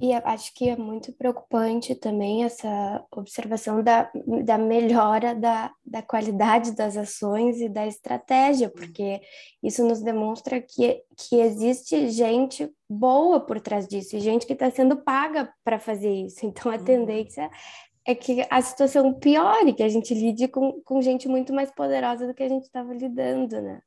E 0.00 0.12
acho 0.12 0.52
que 0.54 0.68
é 0.68 0.76
muito 0.76 1.12
preocupante 1.12 1.94
também 1.94 2.44
essa 2.44 3.04
observação 3.10 3.82
da, 3.82 4.10
da 4.44 4.58
melhora 4.58 5.34
da, 5.34 5.70
da 5.84 6.02
qualidade 6.02 6.72
das 6.72 6.96
ações 6.96 7.60
e 7.60 7.68
da 7.68 7.86
estratégia, 7.86 8.68
porque 8.68 9.20
isso 9.62 9.86
nos 9.86 10.00
demonstra 10.00 10.60
que, 10.60 11.02
que 11.16 11.36
existe 11.36 12.08
gente 12.08 12.70
boa 12.88 13.40
por 13.40 13.60
trás 13.60 13.86
disso, 13.86 14.16
e 14.16 14.20
gente 14.20 14.46
que 14.46 14.52
está 14.52 14.70
sendo 14.70 14.96
paga 14.96 15.52
para 15.64 15.78
fazer 15.78 16.12
isso. 16.12 16.44
Então, 16.44 16.70
a 16.70 16.76
uhum. 16.76 16.84
tendência 16.84 17.50
é 18.06 18.14
que 18.14 18.46
a 18.50 18.60
situação 18.60 19.14
piore, 19.14 19.72
que 19.72 19.82
a 19.82 19.88
gente 19.88 20.12
lide 20.12 20.48
com, 20.48 20.80
com 20.82 21.00
gente 21.00 21.26
muito 21.26 21.52
mais 21.52 21.70
poderosa 21.70 22.26
do 22.26 22.34
que 22.34 22.42
a 22.42 22.48
gente 22.48 22.64
estava 22.64 22.92
lidando, 22.92 23.60
né? 23.62 23.80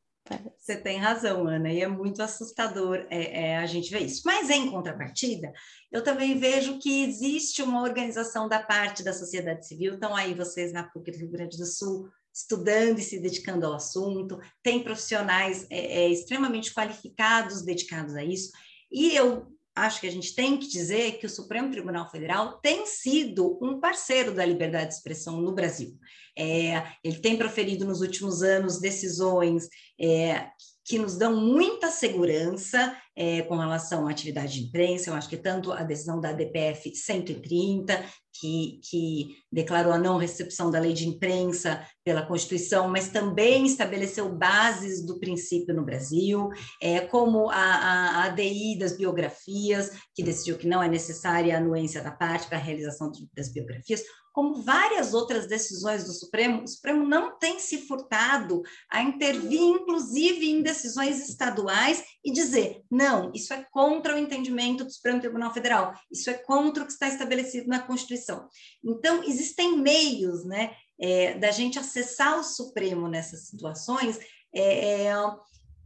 Você 0.58 0.76
tem 0.76 0.98
razão, 0.98 1.48
Ana, 1.48 1.72
e 1.72 1.82
é 1.82 1.88
muito 1.88 2.22
assustador 2.22 3.06
é, 3.10 3.52
é, 3.52 3.58
a 3.58 3.66
gente 3.66 3.90
ver 3.90 4.02
isso. 4.02 4.24
Mas, 4.26 4.50
em 4.50 4.70
contrapartida, 4.70 5.54
eu 5.92 6.04
também 6.04 6.38
vejo 6.38 6.78
que 6.80 7.04
existe 7.04 7.62
uma 7.62 7.82
organização 7.82 8.50
da 8.50 8.62
parte 8.62 9.04
da 9.04 9.14
sociedade 9.14 9.66
civil, 9.68 9.94
estão 9.94 10.16
aí 10.16 10.34
vocês 10.34 10.74
na 10.74 10.84
PUC 10.84 11.12
do 11.12 11.18
Rio 11.20 11.32
Grande 11.32 11.58
do 11.58 11.66
Sul, 11.66 12.10
estudando 12.34 13.00
e 13.00 13.02
se 13.02 13.20
dedicando 13.20 13.66
ao 13.66 13.74
assunto, 13.74 14.40
tem 14.62 14.84
profissionais 14.84 15.66
é, 15.70 16.04
é 16.04 16.10
extremamente 16.10 16.74
qualificados 16.74 17.64
dedicados 17.64 18.16
a 18.16 18.24
isso, 18.24 18.52
e 18.92 19.16
eu 19.16 19.48
acho 19.78 20.02
que 20.02 20.08
a 20.08 20.12
gente 20.12 20.34
tem 20.34 20.58
que 20.58 20.68
dizer 20.68 21.20
que 21.20 21.26
o 21.26 21.30
Supremo 21.30 21.72
Tribunal 21.72 22.10
Federal 22.10 22.60
tem 22.60 22.86
sido 22.86 23.58
um 23.62 23.80
parceiro 23.80 24.34
da 24.34 24.46
liberdade 24.46 24.90
de 24.90 24.96
expressão 24.96 25.40
no 25.42 25.54
Brasil. 25.54 25.98
É, 26.38 26.84
ele 27.04 27.20
tem 27.20 27.38
proferido 27.38 27.86
nos 27.86 28.02
últimos 28.02 28.44
anos 28.44 28.80
decisões 28.80 29.70
é, 30.00 30.50
que 30.84 30.98
nos 30.98 31.18
dão 31.18 31.36
muita 31.36 31.92
segurança 31.92 32.96
é, 33.18 33.42
com 33.42 33.58
relação 33.58 34.08
à 34.08 34.12
atividade 34.12 34.54
de 34.54 34.68
imprensa. 34.68 35.10
Eu 35.10 35.16
acho 35.16 35.28
que 35.28 35.38
tanto 35.38 35.72
a 35.72 35.82
decisão 35.82 36.22
da 36.22 36.32
DPF 36.32 36.96
130, 36.96 38.06
que, 38.40 38.80
que 38.88 39.30
declarou 39.52 39.92
a 39.92 39.98
não 39.98 40.18
recepção 40.18 40.70
da 40.70 40.80
lei 40.80 40.94
de 40.94 41.08
imprensa 41.08 41.84
pela 42.06 42.24
Constituição, 42.24 42.88
mas 42.88 43.10
também 43.10 43.66
estabeleceu 43.66 44.30
bases 44.30 45.04
do 45.04 45.20
princípio 45.20 45.74
no 45.74 45.84
Brasil, 45.84 46.50
é, 46.80 47.00
como 47.00 47.50
a, 47.50 47.56
a, 47.56 48.10
a 48.10 48.24
ADI 48.26 48.78
das 48.78 48.96
biografias, 48.96 49.90
que 50.14 50.22
decidiu 50.22 50.56
que 50.56 50.68
não 50.68 50.84
é 50.84 50.88
necessária 50.88 51.56
a 51.56 51.58
anuência 51.58 52.04
da 52.04 52.12
parte 52.12 52.48
para 52.48 52.60
a 52.60 52.62
realização 52.62 53.12
das 53.36 53.52
biografias, 53.52 54.04
como 54.38 54.62
várias 54.62 55.16
outras 55.16 55.48
decisões 55.48 56.04
do 56.04 56.14
Supremo, 56.14 56.64
o 56.64 56.68
Supremo 56.68 57.04
não 57.04 57.40
tem 57.40 57.58
se 57.58 57.88
furtado 57.88 58.62
a 58.88 59.02
intervir, 59.02 59.60
inclusive, 59.60 60.48
em 60.48 60.62
decisões 60.62 61.28
estaduais 61.28 62.04
e 62.24 62.32
dizer: 62.32 62.84
não, 62.92 63.07
isso 63.34 63.54
é 63.54 63.66
contra 63.72 64.16
o 64.16 64.18
entendimento 64.18 64.84
do 64.84 64.92
Supremo 64.92 65.20
Tribunal 65.20 65.54
Federal, 65.54 65.94
isso 66.12 66.30
é 66.30 66.34
contra 66.34 66.84
o 66.84 66.86
que 66.86 66.94
está 66.94 67.08
estabelecido 67.08 67.68
na 67.68 67.80
Constituição. 67.80 68.48
Então, 68.84 69.24
existem 69.24 69.78
meios 69.78 70.46
né, 70.46 70.76
é, 71.00 71.38
da 71.38 71.52
gente 71.52 71.80
acessar 71.80 72.40
o 72.40 72.44
Supremo 72.44 73.08
nessas 73.08 73.48
situações. 73.48 74.20
É, 74.54 75.06
é, 75.06 75.14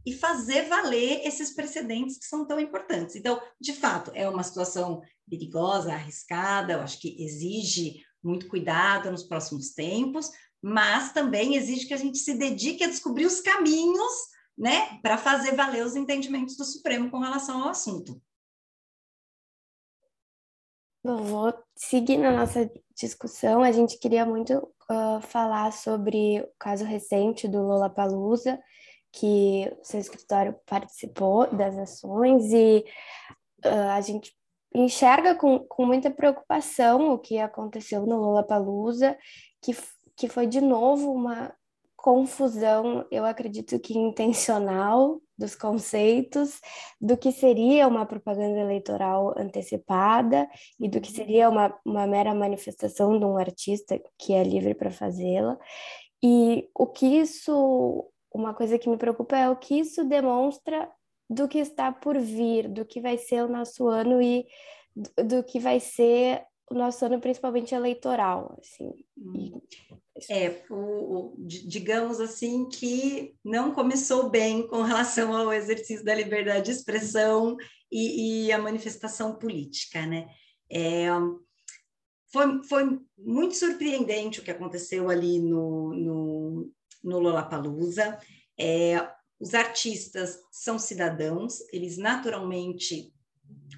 e 0.04 0.12
fazer 0.12 0.68
valer 0.68 1.20
esses 1.24 1.54
precedentes 1.54 2.18
que 2.18 2.24
são 2.24 2.44
tão 2.44 2.58
importantes. 2.58 3.14
Então, 3.14 3.40
de 3.60 3.72
fato, 3.72 4.10
é 4.14 4.28
uma 4.28 4.42
situação 4.42 5.00
perigosa, 5.30 5.92
arriscada, 5.92 6.72
eu 6.72 6.80
acho 6.80 7.00
que 7.00 7.22
exige 7.22 8.02
muito 8.22 8.48
cuidado 8.48 9.10
nos 9.10 9.22
próximos 9.22 9.70
tempos, 9.70 10.30
mas 10.60 11.12
também 11.12 11.56
exige 11.56 11.86
que 11.86 11.94
a 11.94 11.98
gente 11.98 12.18
se 12.18 12.34
dedique 12.34 12.84
a 12.84 12.88
descobrir 12.88 13.26
os 13.26 13.40
caminhos, 13.40 14.12
né, 14.56 14.98
para 15.02 15.18
fazer 15.18 15.54
valer 15.54 15.84
os 15.84 15.96
entendimentos 15.96 16.56
do 16.56 16.64
Supremo 16.64 17.10
com 17.10 17.18
relação 17.18 17.62
ao 17.62 17.68
assunto. 17.70 18.20
Bom, 21.04 21.16
vou 21.24 21.54
seguir 21.74 22.16
na 22.18 22.30
nossa 22.30 22.70
discussão. 22.94 23.62
A 23.62 23.72
gente 23.72 23.98
queria 23.98 24.24
muito 24.24 24.56
uh, 24.56 25.20
falar 25.20 25.72
sobre 25.72 26.40
o 26.40 26.48
caso 26.58 26.84
recente 26.84 27.48
do 27.48 27.60
Lola 27.60 27.90
Palusa, 27.90 28.62
que 29.10 29.68
o 29.80 29.84
seu 29.84 29.98
escritório 29.98 30.54
participou 30.64 31.52
das 31.52 31.76
ações 31.76 32.52
e 32.52 32.84
uh, 33.64 33.90
a 33.90 34.00
gente 34.00 34.32
enxerga 34.74 35.34
com, 35.34 35.58
com 35.60 35.84
muita 35.84 36.10
preocupação 36.10 37.12
o 37.12 37.18
que 37.18 37.38
aconteceu 37.38 38.06
no 38.06 38.16
Lollapalooza, 38.16 39.16
que, 39.60 39.76
que 40.16 40.28
foi 40.28 40.46
de 40.46 40.60
novo 40.60 41.12
uma 41.12 41.54
confusão, 42.02 43.06
eu 43.12 43.24
acredito 43.24 43.78
que 43.78 43.96
intencional, 43.96 45.22
dos 45.38 45.54
conceitos, 45.54 46.60
do 47.00 47.16
que 47.16 47.30
seria 47.30 47.86
uma 47.86 48.04
propaganda 48.04 48.58
eleitoral 48.58 49.32
antecipada 49.38 50.48
e 50.80 50.88
do 50.88 51.00
que 51.00 51.12
seria 51.12 51.48
uma, 51.48 51.72
uma 51.86 52.06
mera 52.06 52.34
manifestação 52.34 53.18
de 53.18 53.24
um 53.24 53.38
artista 53.38 54.00
que 54.18 54.34
é 54.34 54.42
livre 54.42 54.74
para 54.74 54.90
fazê-la. 54.90 55.56
E 56.22 56.68
o 56.74 56.86
que 56.88 57.06
isso, 57.06 58.10
uma 58.34 58.52
coisa 58.52 58.78
que 58.78 58.90
me 58.90 58.96
preocupa 58.96 59.36
é 59.36 59.48
o 59.48 59.56
que 59.56 59.78
isso 59.78 60.04
demonstra 60.04 60.90
do 61.30 61.46
que 61.46 61.58
está 61.58 61.92
por 61.92 62.18
vir, 62.18 62.68
do 62.68 62.84
que 62.84 63.00
vai 63.00 63.16
ser 63.16 63.44
o 63.44 63.48
nosso 63.48 63.86
ano 63.86 64.20
e 64.20 64.44
do, 64.94 65.38
do 65.38 65.44
que 65.44 65.60
vai 65.60 65.78
ser 65.78 66.44
o 66.72 66.78
nosso 66.78 67.04
ano, 67.04 67.20
principalmente 67.20 67.74
eleitoral, 67.74 68.58
assim. 68.58 68.92
E... 69.36 69.52
É, 70.30 70.64
o, 70.70 70.74
o, 70.74 71.34
digamos 71.38 72.20
assim 72.20 72.68
que 72.68 73.34
não 73.44 73.72
começou 73.72 74.28
bem 74.28 74.66
com 74.66 74.82
relação 74.82 75.34
ao 75.34 75.52
exercício 75.52 76.04
da 76.04 76.14
liberdade 76.14 76.66
de 76.66 76.70
expressão 76.72 77.56
e, 77.90 78.46
e 78.46 78.52
a 78.52 78.58
manifestação 78.58 79.36
política, 79.36 80.06
né? 80.06 80.28
É, 80.70 81.08
foi, 82.32 82.62
foi 82.64 83.00
muito 83.18 83.54
surpreendente 83.54 84.40
o 84.40 84.42
que 84.42 84.50
aconteceu 84.50 85.10
ali 85.10 85.38
no, 85.38 85.92
no, 85.94 86.70
no 87.04 87.18
Lollapalooza. 87.18 88.18
É, 88.58 89.06
os 89.38 89.54
artistas 89.54 90.38
são 90.50 90.78
cidadãos, 90.78 91.60
eles 91.72 91.98
naturalmente, 91.98 93.12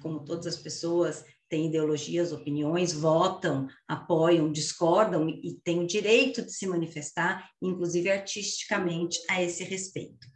como 0.01 0.23
todas 0.23 0.47
as 0.47 0.57
pessoas, 0.57 1.25
têm 1.49 1.67
ideologias, 1.67 2.31
opiniões, 2.31 2.93
votam, 2.93 3.67
apoiam, 3.87 4.51
discordam 4.51 5.29
e 5.29 5.59
têm 5.63 5.79
o 5.79 5.87
direito 5.87 6.41
de 6.41 6.51
se 6.51 6.67
manifestar, 6.67 7.49
inclusive 7.61 8.09
artisticamente, 8.09 9.19
a 9.29 9.41
esse 9.41 9.63
respeito. 9.63 10.27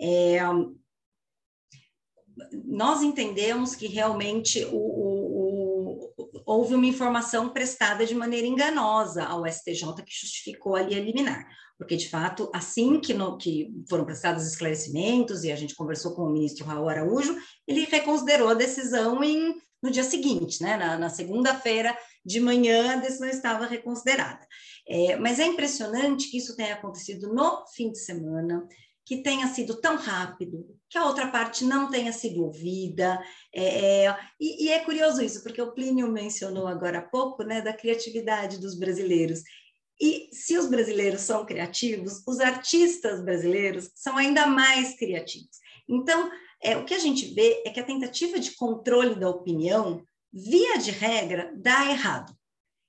É, 0.00 0.38
nós 2.64 3.02
entendemos 3.02 3.76
que 3.76 3.86
realmente 3.86 4.64
o, 4.64 4.76
o, 4.76 6.12
o, 6.16 6.42
houve 6.44 6.74
uma 6.74 6.86
informação 6.86 7.50
prestada 7.50 8.04
de 8.04 8.14
maneira 8.14 8.46
enganosa 8.46 9.24
ao 9.24 9.46
STJ 9.46 9.94
que 10.04 10.12
justificou 10.12 10.74
ali 10.74 10.94
a 10.94 11.00
liminar 11.00 11.46
porque 11.76 11.96
de 11.96 12.08
fato, 12.08 12.50
assim 12.54 13.00
que, 13.00 13.12
no, 13.12 13.36
que 13.36 13.72
foram 13.88 14.04
prestados 14.04 14.46
esclarecimentos 14.46 15.44
e 15.44 15.50
a 15.50 15.56
gente 15.56 15.74
conversou 15.74 16.14
com 16.14 16.22
o 16.22 16.32
ministro 16.32 16.64
Raul 16.64 16.88
Araújo, 16.88 17.36
ele 17.66 17.84
reconsiderou 17.84 18.48
a 18.48 18.54
decisão 18.54 19.22
em, 19.24 19.54
no 19.84 19.90
dia 19.90 20.02
seguinte, 20.02 20.62
né? 20.62 20.78
na, 20.78 20.96
na 20.96 21.10
segunda-feira 21.10 21.94
de 22.24 22.40
manhã, 22.40 22.94
a 22.94 22.96
decisão 22.96 23.28
estava 23.28 23.66
reconsiderada. 23.66 24.40
É, 24.88 25.14
mas 25.16 25.38
é 25.38 25.44
impressionante 25.44 26.30
que 26.30 26.38
isso 26.38 26.56
tenha 26.56 26.72
acontecido 26.72 27.34
no 27.34 27.66
fim 27.76 27.92
de 27.92 27.98
semana, 27.98 28.66
que 29.04 29.18
tenha 29.18 29.46
sido 29.48 29.78
tão 29.82 29.96
rápido, 29.96 30.66
que 30.88 30.96
a 30.96 31.04
outra 31.04 31.26
parte 31.26 31.64
não 31.64 31.90
tenha 31.90 32.14
sido 32.14 32.44
ouvida. 32.44 33.22
É, 33.54 34.06
é, 34.06 34.16
e, 34.40 34.64
e, 34.64 34.68
é 34.70 34.78
curioso 34.80 35.22
isso, 35.22 35.42
porque 35.42 35.60
o 35.60 35.72
Plínio 35.72 36.10
mencionou 36.10 36.66
agora 36.66 37.00
há 37.00 37.02
pouco 37.02 37.42
né, 37.42 37.60
da 37.60 37.74
criatividade 37.74 38.58
dos 38.58 38.78
brasileiros. 38.78 39.42
E 40.00 40.30
se 40.32 40.56
os 40.56 40.66
brasileiros 40.66 41.20
são 41.20 41.44
criativos, 41.44 42.22
os 42.26 42.40
artistas 42.40 43.22
brasileiros 43.22 43.90
são 43.94 44.16
ainda 44.16 44.46
mais 44.46 44.96
criativos. 44.96 45.58
Então, 45.86 46.30
é, 46.64 46.76
o 46.76 46.84
que 46.84 46.94
a 46.94 46.98
gente 46.98 47.26
vê 47.34 47.62
é 47.66 47.70
que 47.70 47.78
a 47.78 47.84
tentativa 47.84 48.38
de 48.40 48.52
controle 48.56 49.14
da 49.14 49.28
opinião, 49.28 50.02
via 50.32 50.78
de 50.78 50.90
regra, 50.90 51.52
dá 51.54 51.90
errado. 51.90 52.34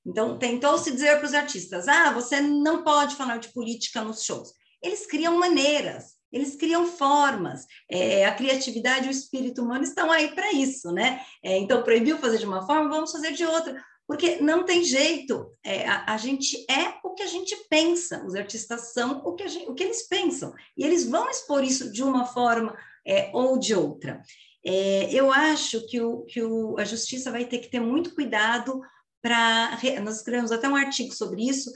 Então, 0.05 0.37
tentou-se 0.39 0.89
dizer 0.91 1.17
para 1.17 1.25
os 1.25 1.33
artistas: 1.33 1.87
ah, 1.87 2.11
você 2.11 2.39
não 2.39 2.83
pode 2.83 3.15
falar 3.15 3.37
de 3.37 3.51
política 3.51 4.01
nos 4.01 4.23
shows. 4.23 4.53
Eles 4.81 5.05
criam 5.05 5.37
maneiras, 5.37 6.13
eles 6.31 6.55
criam 6.55 6.85
formas. 6.85 7.65
É, 7.89 8.25
a 8.25 8.33
criatividade 8.33 9.07
e 9.07 9.09
o 9.09 9.11
espírito 9.11 9.61
humano 9.61 9.83
estão 9.83 10.11
aí 10.11 10.33
para 10.33 10.53
isso, 10.53 10.91
né? 10.91 11.21
É, 11.43 11.57
então, 11.57 11.83
proibiu 11.83 12.17
fazer 12.17 12.37
de 12.37 12.45
uma 12.45 12.65
forma, 12.65 12.89
vamos 12.89 13.11
fazer 13.11 13.33
de 13.33 13.45
outra. 13.45 13.83
Porque 14.07 14.37
não 14.37 14.63
tem 14.63 14.83
jeito, 14.83 15.51
é, 15.63 15.87
a, 15.87 16.13
a, 16.13 16.17
gente 16.17 16.63
é 16.69 16.93
o 17.03 17.15
que 17.15 17.23
a 17.23 17.27
gente 17.27 17.55
pensa, 17.67 18.23
os 18.23 18.35
artistas 18.35 18.93
são 18.93 19.23
o 19.25 19.33
que, 19.33 19.47
gente, 19.47 19.67
o 19.67 19.73
que 19.73 19.83
eles 19.83 20.07
pensam, 20.07 20.53
e 20.77 20.85
eles 20.85 21.09
vão 21.09 21.27
expor 21.27 21.63
isso 21.63 21.91
de 21.91 22.03
uma 22.03 22.25
forma 22.27 22.77
é, 23.05 23.29
ou 23.33 23.57
de 23.57 23.75
outra. 23.75 24.21
É, 24.65 25.13
eu 25.13 25.31
acho 25.31 25.85
que, 25.87 26.01
o, 26.01 26.23
que 26.23 26.41
o, 26.41 26.75
a 26.79 26.83
justiça 26.83 27.31
vai 27.31 27.45
ter 27.45 27.59
que 27.59 27.69
ter 27.69 27.79
muito 27.79 28.15
cuidado 28.15 28.81
para. 29.21 29.77
Nós 30.03 30.17
escrevemos 30.17 30.51
até 30.51 30.67
um 30.67 30.75
artigo 30.75 31.13
sobre 31.13 31.47
isso, 31.47 31.71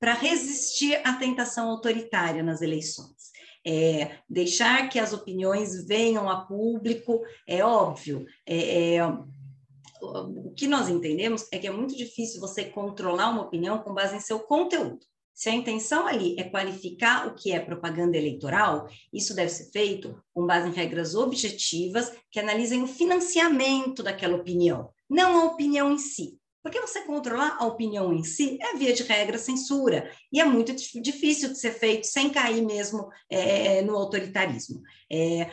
para 0.00 0.14
resistir 0.14 0.94
à 1.06 1.12
tentação 1.14 1.68
autoritária 1.68 2.42
nas 2.42 2.62
eleições. 2.62 3.30
É, 3.66 4.16
deixar 4.28 4.88
que 4.88 4.98
as 4.98 5.12
opiniões 5.12 5.86
venham 5.86 6.30
a 6.30 6.46
público, 6.46 7.20
é 7.46 7.62
óbvio. 7.62 8.24
É, 8.46 8.94
é, 8.94 9.06
o 10.00 10.50
que 10.56 10.66
nós 10.66 10.88
entendemos 10.88 11.46
é 11.52 11.58
que 11.58 11.66
é 11.66 11.70
muito 11.70 11.94
difícil 11.94 12.40
você 12.40 12.64
controlar 12.64 13.28
uma 13.28 13.42
opinião 13.42 13.78
com 13.80 13.92
base 13.92 14.16
em 14.16 14.20
seu 14.20 14.40
conteúdo. 14.40 15.09
Se 15.40 15.48
a 15.48 15.54
intenção 15.54 16.06
ali 16.06 16.38
é 16.38 16.44
qualificar 16.44 17.26
o 17.26 17.34
que 17.34 17.50
é 17.50 17.58
propaganda 17.58 18.14
eleitoral, 18.14 18.90
isso 19.10 19.34
deve 19.34 19.48
ser 19.48 19.70
feito 19.70 20.22
com 20.34 20.44
base 20.44 20.68
em 20.68 20.72
regras 20.72 21.14
objetivas 21.14 22.12
que 22.30 22.38
analisem 22.38 22.82
o 22.82 22.86
financiamento 22.86 24.02
daquela 24.02 24.36
opinião, 24.36 24.90
não 25.08 25.40
a 25.40 25.44
opinião 25.46 25.90
em 25.90 25.96
si. 25.96 26.38
Porque 26.62 26.80
você 26.80 27.02
controlar 27.02 27.56
a 27.58 27.66
opinião 27.66 28.12
em 28.12 28.22
si 28.22 28.58
é, 28.60 28.76
via 28.76 28.92
de 28.92 29.02
regra, 29.02 29.38
censura. 29.38 30.10
E 30.32 30.40
é 30.40 30.44
muito 30.44 30.74
difícil 31.00 31.50
de 31.50 31.58
ser 31.58 31.72
feito 31.72 32.06
sem 32.06 32.30
cair 32.30 32.62
mesmo 32.62 33.08
é, 33.30 33.80
no 33.82 33.96
autoritarismo. 33.96 34.82
É, 35.10 35.50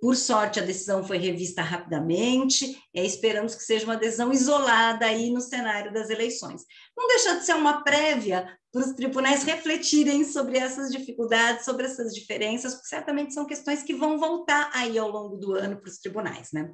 por 0.00 0.14
sorte, 0.16 0.60
a 0.60 0.64
decisão 0.64 1.02
foi 1.04 1.18
revista 1.18 1.62
rapidamente, 1.62 2.78
é, 2.94 3.04
esperamos 3.04 3.54
que 3.54 3.62
seja 3.62 3.84
uma 3.84 3.96
decisão 3.96 4.32
isolada 4.32 5.06
aí 5.06 5.30
no 5.30 5.40
cenário 5.40 5.92
das 5.92 6.10
eleições. 6.10 6.62
Não 6.96 7.08
deixa 7.08 7.36
de 7.36 7.44
ser 7.44 7.54
uma 7.54 7.82
prévia 7.82 8.46
para 8.72 8.82
os 8.82 8.92
tribunais 8.92 9.42
refletirem 9.42 10.24
sobre 10.24 10.58
essas 10.58 10.90
dificuldades, 10.90 11.64
sobre 11.64 11.86
essas 11.86 12.14
diferenças, 12.14 12.74
porque 12.74 12.88
certamente 12.88 13.34
são 13.34 13.46
questões 13.46 13.82
que 13.82 13.94
vão 13.94 14.18
voltar 14.18 14.70
aí 14.72 14.98
ao 14.98 15.10
longo 15.10 15.36
do 15.36 15.54
ano 15.54 15.80
para 15.80 15.90
os 15.90 15.98
tribunais, 15.98 16.50
né? 16.52 16.70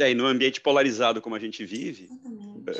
É, 0.00 0.12
e 0.12 0.14
no 0.14 0.26
ambiente 0.26 0.60
polarizado 0.60 1.20
como 1.20 1.34
a 1.34 1.40
gente 1.40 1.64
vive, 1.64 2.08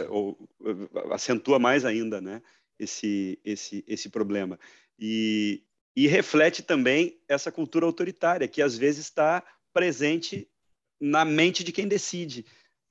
ou, 0.09 0.49
é, 0.65 1.15
acentua 1.15 1.59
mais 1.59 1.85
ainda, 1.85 2.21
né, 2.21 2.43
esse, 2.79 3.39
esse, 3.45 3.85
esse 3.87 4.09
problema. 4.09 4.59
E, 4.99 5.63
e 5.97 6.07
reflete 6.07 6.63
também 6.63 7.19
essa 7.29 7.51
cultura 7.51 7.87
autoritária, 7.87 8.49
que 8.49 8.63
às 8.63 8.77
vezes 8.77 9.07
está 9.07 9.43
presente 9.73 10.49
na 11.01 11.25
mente 11.25 11.63
de 11.63 11.73
quem 11.73 11.87
decide, 11.87 12.45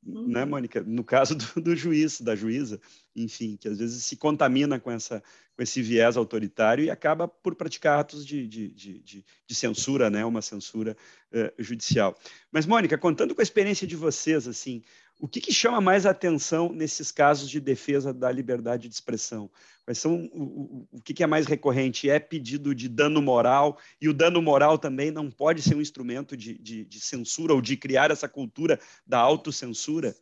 uhum. 0.06 0.28
né, 0.28 0.46
Mônica? 0.46 0.82
No 0.82 1.04
caso 1.04 1.36
do, 1.36 1.62
do, 1.62 1.76
juiz, 1.76 2.22
da 2.22 2.36
juíza, 2.36 2.80
enfim, 3.16 3.58
que 3.58 3.68
às 3.68 3.78
vezes 3.78 4.06
se 4.06 4.16
contamina 4.16 4.80
com, 4.80 4.92
essa, 4.92 5.22
com 5.56 5.64
esse 5.64 5.82
viés 5.82 6.16
autoritário 6.16 6.86
e 6.86 6.90
acaba 6.90 7.28
por 7.28 7.56
praticar 7.56 8.00
atos 8.00 8.26
de, 8.26 8.48
de, 8.48 8.70
de, 8.70 9.00
de, 9.00 9.26
de 9.46 9.56
censura, 9.56 10.10
né, 10.10 10.24
uma 10.26 10.42
censura 10.42 10.96
uh, 11.32 11.64
judicial. 11.64 12.18
Mas, 12.52 12.66
Mônica, 12.66 12.98
contando 12.98 13.36
com 13.36 13.42
a 13.42 13.44
experiência 13.44 13.86
de 13.86 13.96
vocês, 13.96 14.48
assim, 14.48 14.82
o 15.20 15.28
que, 15.28 15.42
que, 15.42 15.52
chama 15.52 15.82
mais 15.82 16.06
atenção 16.06 16.72
nesses 16.72 17.12
casos 17.12 17.50
de 17.50 17.60
defesa 17.60 18.14
da 18.14 18.32
liberdade 18.32 18.88
de 18.88 18.94
expressão? 18.94 19.50
Quais 19.84 19.98
são 19.98 20.30
o, 20.32 20.44
o, 20.44 20.88
o 20.92 21.02
que, 21.02 21.14
que, 21.14 21.24
é 21.24 21.28
mais 21.28 21.48
recorrente? 21.48 22.10
É 22.10 22.20
pedido 22.20 22.76
de 22.76 22.88
dano 22.88 23.22
moral, 23.22 23.80
e 24.00 24.08
o 24.08 24.14
dano 24.14 24.42
moral 24.42 24.78
também 24.78 25.10
não 25.10 25.32
pode 25.32 25.62
ser 25.62 25.76
um 25.76 25.82
instrumento 25.82 26.38
de, 26.38 26.58
de, 26.60 26.86
de 26.86 27.00
censura 27.00 27.54
ou 27.54 27.62
de 27.62 27.76
criar 27.76 28.12
essa 28.12 28.30
cultura 28.30 28.80
da 29.06 29.20
autocensura? 29.20 30.16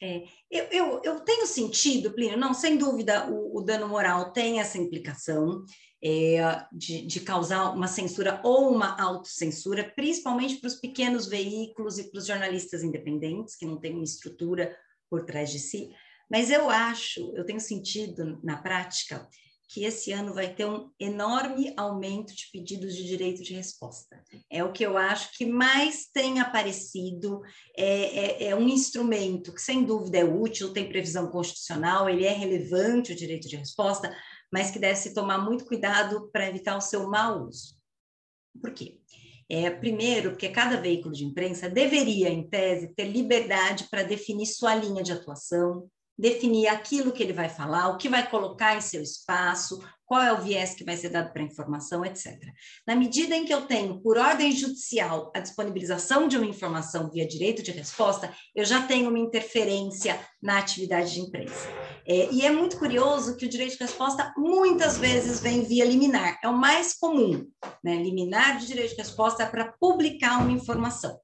É, 0.00 0.22
eu, 0.48 0.64
eu, 0.70 1.00
eu, 1.02 1.20
tenho 1.20 1.46
sentido, 1.46 2.12
Plínio, 2.12 2.38
não, 2.38 2.54
sem 2.54 2.76
dúvida, 2.76 3.28
o, 3.28 3.58
o 3.58 3.62
dano 3.62 3.88
moral 3.88 4.32
tem 4.32 4.60
essa 4.60 4.78
implicação 4.78 5.64
é, 6.02 6.64
de, 6.72 7.04
de, 7.04 7.20
causar 7.20 7.70
uma 7.74 7.88
censura 7.88 8.40
ou 8.44 8.70
uma 8.72 9.00
autocensura, 9.00 9.92
principalmente 9.96 10.56
para 10.56 10.68
os 10.68 10.76
pequenos 10.76 11.26
veículos 11.26 11.98
e 11.98 12.10
para 12.10 12.18
os 12.18 12.26
jornalistas 12.26 12.84
independentes, 12.84 13.56
que 13.56 13.66
não 13.66 13.80
têm 13.80 13.94
uma 13.94 14.04
estrutura 14.04 14.76
por 15.10 15.24
trás 15.24 15.50
de 15.50 15.58
si. 15.58 15.90
Mas 16.30 16.50
eu 16.50 16.70
acho, 16.70 17.32
eu 17.34 17.44
tenho 17.44 17.60
sentido 17.60 18.38
na 18.44 18.56
prática, 18.56 19.26
que 19.68 19.84
esse 19.84 20.10
ano 20.12 20.32
vai 20.32 20.54
ter 20.54 20.64
um 20.64 20.90
enorme 20.98 21.74
aumento 21.76 22.34
de 22.34 22.48
pedidos 22.50 22.96
de 22.96 23.04
direito 23.04 23.42
de 23.42 23.52
resposta. 23.52 24.22
É 24.50 24.64
o 24.64 24.72
que 24.72 24.84
eu 24.84 24.96
acho 24.96 25.36
que 25.36 25.44
mais 25.44 26.06
tem 26.06 26.40
aparecido, 26.40 27.42
é, 27.76 28.46
é, 28.46 28.48
é, 28.48 28.56
um 28.56 28.66
instrumento 28.66 29.52
que, 29.52 29.60
sem 29.60 29.84
dúvida, 29.84 30.18
é 30.18 30.24
útil, 30.24 30.72
tem 30.72 30.88
previsão 30.88 31.28
constitucional, 31.30 32.08
ele 32.08 32.24
é 32.24 32.32
relevante, 32.32 33.12
o 33.12 33.16
direito 33.16 33.46
de 33.46 33.56
resposta, 33.56 34.10
mas 34.50 34.70
que 34.70 34.78
deve 34.78 34.96
se 34.96 35.12
tomar 35.12 35.38
muito 35.38 35.66
cuidado 35.66 36.30
para 36.32 36.48
evitar 36.48 36.76
o 36.76 36.80
seu 36.80 37.06
mau 37.10 37.46
uso. 37.46 37.76
Por 38.58 38.72
quê? 38.72 38.98
É, 39.50 39.70
primeiro, 39.70 40.30
porque 40.30 40.48
cada 40.48 40.80
veículo 40.80 41.14
de 41.14 41.24
imprensa 41.24 41.68
deveria, 41.68 42.30
em 42.30 42.48
tese, 42.48 42.94
ter 42.94 43.04
liberdade 43.04 43.86
para 43.90 44.02
definir 44.02 44.46
sua 44.46 44.74
linha 44.74 45.02
de 45.02 45.12
atuação, 45.12 45.90
definir 46.18 46.66
aquilo 46.66 47.12
que 47.12 47.22
ele 47.22 47.32
vai 47.32 47.48
falar, 47.48 47.88
o 47.88 47.96
que 47.96 48.08
vai 48.08 48.28
colocar 48.28 48.76
em 48.76 48.80
seu 48.80 49.00
espaço, 49.00 49.80
qual 50.08 50.22
é 50.22 50.32
o 50.32 50.40
viés 50.40 50.74
que 50.74 50.82
vai 50.82 50.96
ser 50.96 51.10
dado 51.10 51.32
para 51.32 51.42
a 51.42 51.44
informação, 51.44 52.02
etc. 52.04 52.34
Na 52.86 52.96
medida 52.96 53.36
em 53.36 53.44
que 53.44 53.52
eu 53.52 53.66
tenho, 53.66 54.00
por 54.00 54.16
ordem 54.16 54.50
judicial, 54.50 55.30
a 55.36 55.38
disponibilização 55.38 56.26
de 56.26 56.36
uma 56.38 56.46
informação 56.46 57.10
via 57.10 57.28
direito 57.28 57.62
de 57.62 57.70
resposta, 57.70 58.32
eu 58.56 58.64
já 58.64 58.82
tenho 58.82 59.10
uma 59.10 59.18
interferência 59.18 60.18
na 60.42 60.58
atividade 60.58 61.12
de 61.12 61.20
imprensa. 61.20 61.68
É, 62.06 62.32
e 62.32 62.44
é 62.44 62.50
muito 62.50 62.78
curioso 62.78 63.36
que 63.36 63.44
o 63.44 63.48
direito 63.48 63.76
de 63.76 63.84
resposta 63.84 64.32
muitas 64.36 64.96
vezes 64.96 65.40
vem 65.40 65.62
via 65.62 65.84
liminar, 65.84 66.40
é 66.42 66.48
o 66.48 66.56
mais 66.56 66.94
comum. 66.94 67.46
Né? 67.84 67.96
Liminar 67.96 68.58
de 68.58 68.66
direito 68.66 68.92
de 68.92 69.02
resposta 69.02 69.42
é 69.42 69.46
para 69.46 69.74
publicar 69.78 70.40
uma 70.40 70.50
informação. 70.50 71.20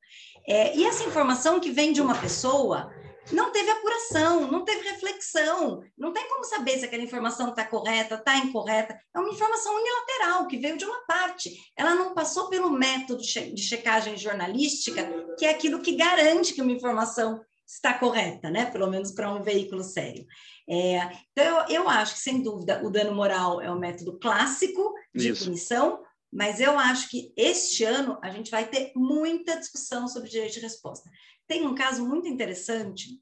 É, 0.46 0.76
e 0.76 0.84
essa 0.84 1.04
informação 1.04 1.58
que 1.58 1.70
vem 1.70 1.90
de 1.90 2.02
uma 2.02 2.14
pessoa 2.14 2.92
não 3.32 3.50
teve 3.50 3.70
apuração, 3.70 4.50
não 4.50 4.64
teve 4.64 4.88
reflexão, 4.88 5.82
não 5.96 6.12
tem 6.12 6.28
como 6.28 6.44
saber 6.44 6.78
se 6.78 6.84
aquela 6.84 7.02
informação 7.02 7.50
está 7.50 7.64
correta, 7.64 8.16
está 8.16 8.36
incorreta. 8.38 8.98
É 9.14 9.18
uma 9.18 9.30
informação 9.30 9.74
unilateral 9.74 10.46
que 10.46 10.58
veio 10.58 10.76
de 10.76 10.84
uma 10.84 11.04
parte. 11.06 11.50
Ela 11.76 11.94
não 11.94 12.14
passou 12.14 12.48
pelo 12.48 12.70
método 12.70 13.22
de 13.22 13.62
checagem 13.62 14.16
jornalística, 14.16 15.06
que 15.38 15.46
é 15.46 15.50
aquilo 15.50 15.80
que 15.80 15.96
garante 15.96 16.52
que 16.52 16.62
uma 16.62 16.72
informação 16.72 17.40
está 17.66 17.94
correta, 17.94 18.50
né? 18.50 18.66
Pelo 18.66 18.90
menos 18.90 19.10
para 19.10 19.32
um 19.32 19.42
veículo 19.42 19.82
sério. 19.82 20.26
É, 20.68 21.10
então, 21.32 21.44
eu, 21.44 21.82
eu, 21.82 21.88
acho 21.88 22.14
que, 22.14 22.20
sem 22.20 22.42
dúvida, 22.42 22.82
o 22.84 22.90
dano 22.90 23.14
moral 23.14 23.60
é 23.60 23.70
o 23.70 23.78
método 23.78 24.18
clássico 24.18 24.94
de 25.14 25.30
Isso. 25.30 25.44
punição, 25.44 26.02
mas 26.34 26.58
eu 26.58 26.76
acho 26.76 27.08
que 27.08 27.32
este 27.36 27.84
ano 27.84 28.18
a 28.20 28.28
gente 28.28 28.50
vai 28.50 28.68
ter 28.68 28.90
muita 28.96 29.56
discussão 29.56 30.08
sobre 30.08 30.28
direito 30.28 30.54
de 30.54 30.60
resposta. 30.60 31.08
Tem 31.46 31.64
um 31.64 31.76
caso 31.76 32.04
muito 32.04 32.26
interessante 32.26 33.20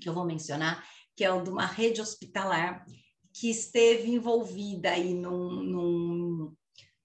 que 0.00 0.08
eu 0.08 0.12
vou 0.12 0.24
mencionar, 0.24 0.84
que 1.14 1.24
é 1.24 1.32
o 1.32 1.42
de 1.42 1.50
uma 1.50 1.64
rede 1.64 2.00
hospitalar 2.00 2.84
que 3.32 3.48
esteve 3.48 4.10
envolvida 4.10 4.90
aí 4.90 5.14
num, 5.14 5.62
num, 5.62 6.52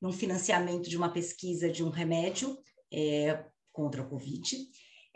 num 0.01 0.11
financiamento 0.11 0.89
de 0.89 0.97
uma 0.97 1.09
pesquisa 1.09 1.69
de 1.69 1.83
um 1.83 1.89
remédio 1.89 2.57
é, 2.91 3.45
contra 3.71 4.01
a 4.01 4.05
Covid, 4.05 4.57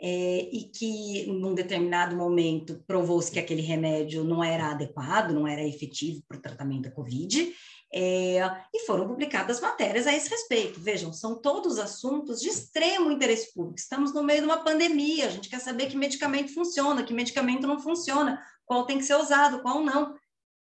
é, 0.00 0.48
e 0.52 0.70
que, 0.70 1.26
num 1.26 1.54
determinado 1.54 2.16
momento, 2.16 2.84
provou-se 2.86 3.30
que 3.32 3.38
aquele 3.38 3.62
remédio 3.62 4.22
não 4.22 4.44
era 4.44 4.70
adequado, 4.70 5.32
não 5.32 5.46
era 5.46 5.66
efetivo 5.66 6.22
para 6.28 6.38
o 6.38 6.40
tratamento 6.40 6.82
da 6.82 6.92
Covid, 6.92 7.52
é, 7.92 8.38
e 8.72 8.86
foram 8.86 9.08
publicadas 9.08 9.60
matérias 9.60 10.06
a 10.06 10.14
esse 10.14 10.30
respeito. 10.30 10.80
Vejam, 10.80 11.12
são 11.12 11.40
todos 11.40 11.78
assuntos 11.78 12.40
de 12.40 12.48
extremo 12.48 13.10
interesse 13.10 13.52
público. 13.52 13.78
Estamos 13.78 14.14
no 14.14 14.22
meio 14.22 14.40
de 14.40 14.46
uma 14.46 14.62
pandemia, 14.62 15.26
a 15.26 15.30
gente 15.30 15.48
quer 15.48 15.60
saber 15.60 15.86
que 15.86 15.96
medicamento 15.96 16.54
funciona, 16.54 17.02
que 17.02 17.12
medicamento 17.12 17.66
não 17.66 17.80
funciona, 17.80 18.40
qual 18.64 18.86
tem 18.86 18.98
que 18.98 19.04
ser 19.04 19.16
usado, 19.16 19.62
qual 19.62 19.82
não. 19.82 20.14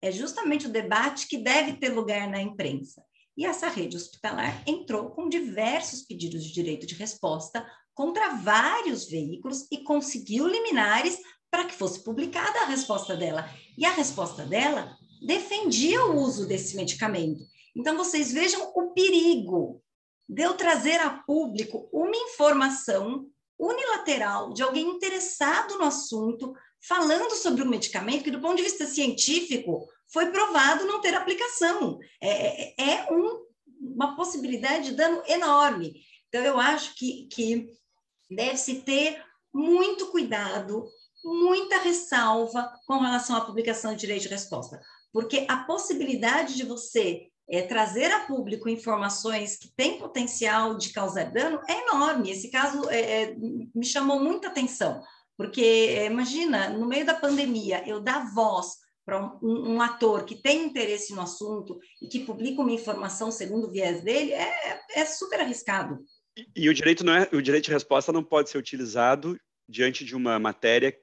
É 0.02 0.12
justamente 0.12 0.68
o 0.68 0.72
debate 0.72 1.28
que 1.28 1.38
deve 1.38 1.74
ter 1.74 1.90
lugar 1.90 2.30
na 2.30 2.40
imprensa. 2.40 3.04
E 3.36 3.46
essa 3.46 3.68
rede 3.68 3.98
hospitalar 3.98 4.64
entrou 4.68 5.10
com 5.10 5.28
diversos 5.28 6.04
pedidos 6.04 6.44
de 6.44 6.54
direito 6.54 6.86
de 6.86 6.96
resposta 6.96 7.66
contra 7.94 8.36
vários 8.36 9.10
veículos 9.10 9.68
e 9.72 9.84
conseguiu 9.84 10.48
liminares 10.48 11.20
para 11.50 11.66
que 11.66 11.74
fosse 11.74 12.04
publicada 12.04 12.60
a 12.62 12.66
resposta 12.66 13.16
dela. 13.16 13.50
E 13.76 13.86
a 13.86 13.92
resposta 13.92 14.44
dela 14.44 14.96
defendia 15.22 16.06
o 16.06 16.18
uso 16.20 16.48
desse 16.48 16.76
medicamento. 16.76 17.44
Então, 17.76 17.96
vocês 17.98 18.32
vejam 18.32 18.72
o 18.76 18.92
perigo 18.92 19.82
de 20.28 20.42
eu 20.42 20.56
trazer 20.56 21.00
a 21.00 21.10
público 21.10 21.88
uma 21.92 22.16
informação 22.16 23.28
unilateral 23.60 24.54
de 24.54 24.62
alguém 24.62 24.88
interessado 24.88 25.78
no 25.78 25.86
assunto, 25.86 26.54
falando 26.88 27.34
sobre 27.36 27.64
um 27.64 27.70
medicamento 27.70 28.24
que, 28.24 28.32
do 28.32 28.42
ponto 28.42 28.58
de 28.58 28.64
vista 28.64 28.86
científico, 28.86 29.88
foi 30.12 30.32
provado 30.32 30.86
não 30.86 31.02
ter 31.02 31.14
aplicação. 31.14 32.00
É, 32.22 32.84
é, 32.84 32.92
é 32.92 33.14
um, 33.14 33.46
uma 33.96 34.16
possibilidade 34.16 34.90
de 34.90 34.96
dano 34.96 35.22
enorme. 35.28 36.02
Então, 36.28 36.44
eu 36.44 36.60
acho 36.60 36.96
que, 36.96 37.28
que 37.32 37.68
deve-se 38.30 38.82
ter 38.82 39.24
muito 39.54 40.08
cuidado, 40.08 40.88
muita 41.24 41.80
ressalva 41.80 42.72
com 42.86 43.00
relação 43.00 43.36
à 43.36 43.42
publicação 43.42 43.94
de 43.94 44.00
direito 44.00 44.24
de 44.24 44.30
resposta, 44.30 44.80
porque 45.12 45.46
a 45.48 45.58
possibilidade 45.58 46.56
de 46.56 46.64
você 46.64 47.28
é, 47.50 47.62
trazer 47.62 48.12
a 48.12 48.22
público 48.22 48.68
informações 48.68 49.58
que 49.58 49.70
têm 49.76 49.98
potencial 49.98 50.76
de 50.76 50.92
causar 50.92 51.32
dano 51.32 51.62
é 51.68 51.82
enorme. 51.88 52.32
Esse 52.32 52.52
caso 52.52 52.90
é, 52.90 53.36
me 53.74 53.86
chamou 53.86 54.20
muita 54.20 54.48
atenção, 54.48 55.02
porque 55.38 56.06
imagina, 56.06 56.70
no 56.70 56.86
meio 56.86 57.06
da 57.06 57.14
pandemia, 57.14 57.88
eu 57.88 58.02
dar 58.02 58.34
voz 58.34 58.76
para 59.06 59.24
um, 59.42 59.76
um, 59.76 59.82
ator 59.82 60.26
que 60.26 60.36
tem 60.36 60.66
interesse 60.66 61.14
no 61.14 61.22
assunto 61.22 61.80
e 62.02 62.10
que 62.10 62.26
publica 62.26 62.62
uma 62.62 62.74
informação 62.74 63.32
segundo 63.32 63.68
o 63.68 63.72
viés 63.72 64.04
dele, 64.04 64.34
é, 64.34 64.82
é 64.96 65.06
super 65.06 65.40
arriscado. 65.40 66.04
E, 66.38 66.46
e 66.64 66.70
o 66.70 66.74
direito 66.74 67.06
não 67.06 67.14
é, 67.14 67.30
o 67.32 67.42
direito 67.42 67.66
de 67.66 67.72
resposta 67.72 68.12
não 68.12 68.22
pode 68.22 68.50
ser 68.50 68.58
utilizado 68.58 69.40
diante 69.70 70.04
de 70.04 70.14
uma 70.14 70.38
matéria 70.38 70.94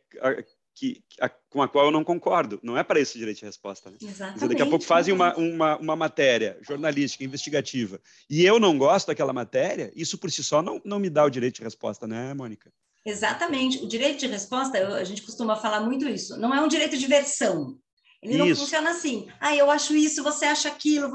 que, 0.75 1.03
a, 1.21 1.29
com 1.29 1.63
a 1.63 1.69
qual 1.69 1.87
eu 1.87 1.91
não 1.91 2.03
concordo. 2.03 2.59
Não 2.63 2.77
é 2.77 2.83
para 2.83 3.01
isso 3.01 3.17
o 3.17 3.19
direito 3.19 3.39
de 3.39 3.45
resposta. 3.45 3.91
Né? 3.91 3.97
Exatamente. 4.03 4.35
Dizer, 4.35 4.49
daqui 4.49 4.63
a 4.63 4.67
pouco 4.67 4.85
fazem 4.85 5.15
uma, 5.15 5.35
uma, 5.37 5.77
uma 5.79 5.97
matéria 5.97 6.59
jornalística, 6.63 7.25
investigativa, 7.25 8.01
e 8.29 8.45
eu 8.45 8.59
não 8.59 8.77
gosto 8.77 9.07
daquela 9.07 9.33
matéria, 9.33 9.93
isso 9.95 10.19
por 10.19 10.31
si 10.31 10.43
só 10.43 10.61
não, 10.61 10.81
não 10.85 10.99
me 10.99 11.09
dá 11.09 11.25
o 11.25 11.31
direito 11.31 11.57
de 11.57 11.63
resposta, 11.63 12.07
né, 12.07 12.35
Mônica? 12.35 12.73
Exatamente. 13.07 13.85
O 13.85 13.87
direito 13.87 14.21
de 14.21 14.27
resposta, 14.27 14.79
eu, 14.79 14.95
a 14.95 15.05
gente 15.05 15.23
costuma 15.23 15.57
falar 15.57 15.81
muito 15.81 16.09
isso, 16.09 16.39
não 16.39 16.55
é 16.55 16.61
um 16.61 16.69
direito 16.69 16.97
de 16.97 17.07
versão. 17.07 17.79
Ele 18.23 18.39
não 18.39 18.57
funciona 18.57 18.91
assim. 18.91 19.29
Ah, 19.39 19.55
eu 19.55 19.71
acho 19.71 19.95
isso, 19.95 20.23
você 20.23 20.47
acha 20.47 20.69
aquilo. 20.69 21.13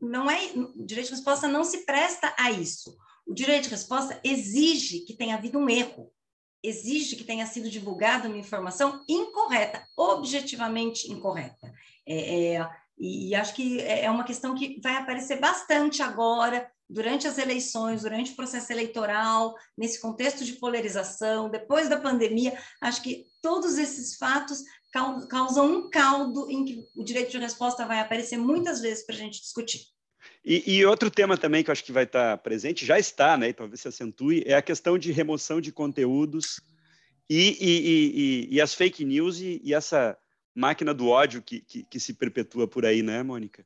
Não 0.00 0.30
é. 0.30 0.46
O 0.54 0.86
direito 0.86 1.08
de 1.08 1.14
resposta 1.14 1.46
não 1.46 1.62
se 1.62 1.84
presta 1.84 2.34
a 2.38 2.50
isso. 2.50 2.96
O 3.26 3.34
direito 3.34 3.64
de 3.64 3.68
resposta 3.68 4.18
exige 4.24 5.00
que 5.00 5.14
tenha 5.14 5.34
havido 5.34 5.58
um 5.58 5.68
erro 5.68 6.10
exige 6.62 7.16
que 7.16 7.24
tenha 7.24 7.46
sido 7.46 7.70
divulgada 7.70 8.28
uma 8.28 8.36
informação 8.36 9.02
incorreta, 9.08 9.86
objetivamente 9.96 11.10
incorreta. 11.10 11.72
É, 12.06 12.54
é, 12.54 12.70
e, 12.98 13.34
acho 13.34 13.54
que 13.54 13.80
é, 13.80 14.04
é 14.04 14.10
uma 14.10 14.24
questão 14.24 14.54
que 14.54 14.80
vai 14.82 14.96
aparecer 14.96 15.38
bastante 15.38 16.02
agora, 16.02 16.70
durante 16.88 17.28
as 17.28 17.36
eleições, 17.36 18.02
durante 18.02 18.32
o 18.32 18.36
processo 18.36 18.72
eleitoral, 18.72 19.54
nesse 19.76 20.00
contexto 20.00 20.44
de 20.44 20.54
polarização, 20.54 21.50
depois 21.50 21.88
da 21.88 22.00
pandemia, 22.00 22.58
acho 22.80 23.02
que 23.02 23.26
todos 23.42 23.76
esses 23.76 24.16
fatos 24.16 24.62
causam 25.28 25.66
um 25.70 25.90
caldo 25.90 26.50
em 26.50 26.64
que 26.64 26.88
o 26.96 27.04
direito 27.04 27.30
de 27.30 27.38
resposta 27.38 27.86
vai 27.86 28.00
aparecer 28.00 28.38
muitas 28.38 28.80
vezes 28.80 29.04
para 29.04 29.14
a 29.14 29.18
gente 29.18 29.40
discutir. 29.40 29.82
E, 30.44 30.78
e, 30.78 30.86
outro 30.86 31.10
tema 31.10 31.36
também 31.36 31.62
que 31.62 31.70
eu 31.70 31.72
acho 31.72 31.84
que 31.84 31.92
vai 31.92 32.04
estar 32.04 32.38
presente, 32.38 32.86
já 32.86 32.98
está, 32.98 33.36
né, 33.36 33.48
e 33.48 33.52
talvez 33.52 33.80
se 33.80 33.88
acentue, 33.88 34.44
é 34.46 34.54
a 34.54 34.62
questão 34.62 34.96
de 34.96 35.12
remoção 35.12 35.60
de 35.60 35.72
conteúdos 35.72 36.60
e, 37.28 37.56
e, 37.60 38.54
e 38.54 38.60
as 38.60 38.72
fake 38.72 39.04
news 39.04 39.40
e, 39.40 39.74
essa 39.74 40.16
máquina 40.54 40.94
do 40.94 41.08
ódio 41.08 41.42
que, 41.42 41.60
que, 41.60 41.84
que, 41.84 42.00
se 42.00 42.14
perpetua 42.14 42.66
por 42.66 42.86
aí, 42.86 43.02
né, 43.02 43.22
Mônica? 43.22 43.64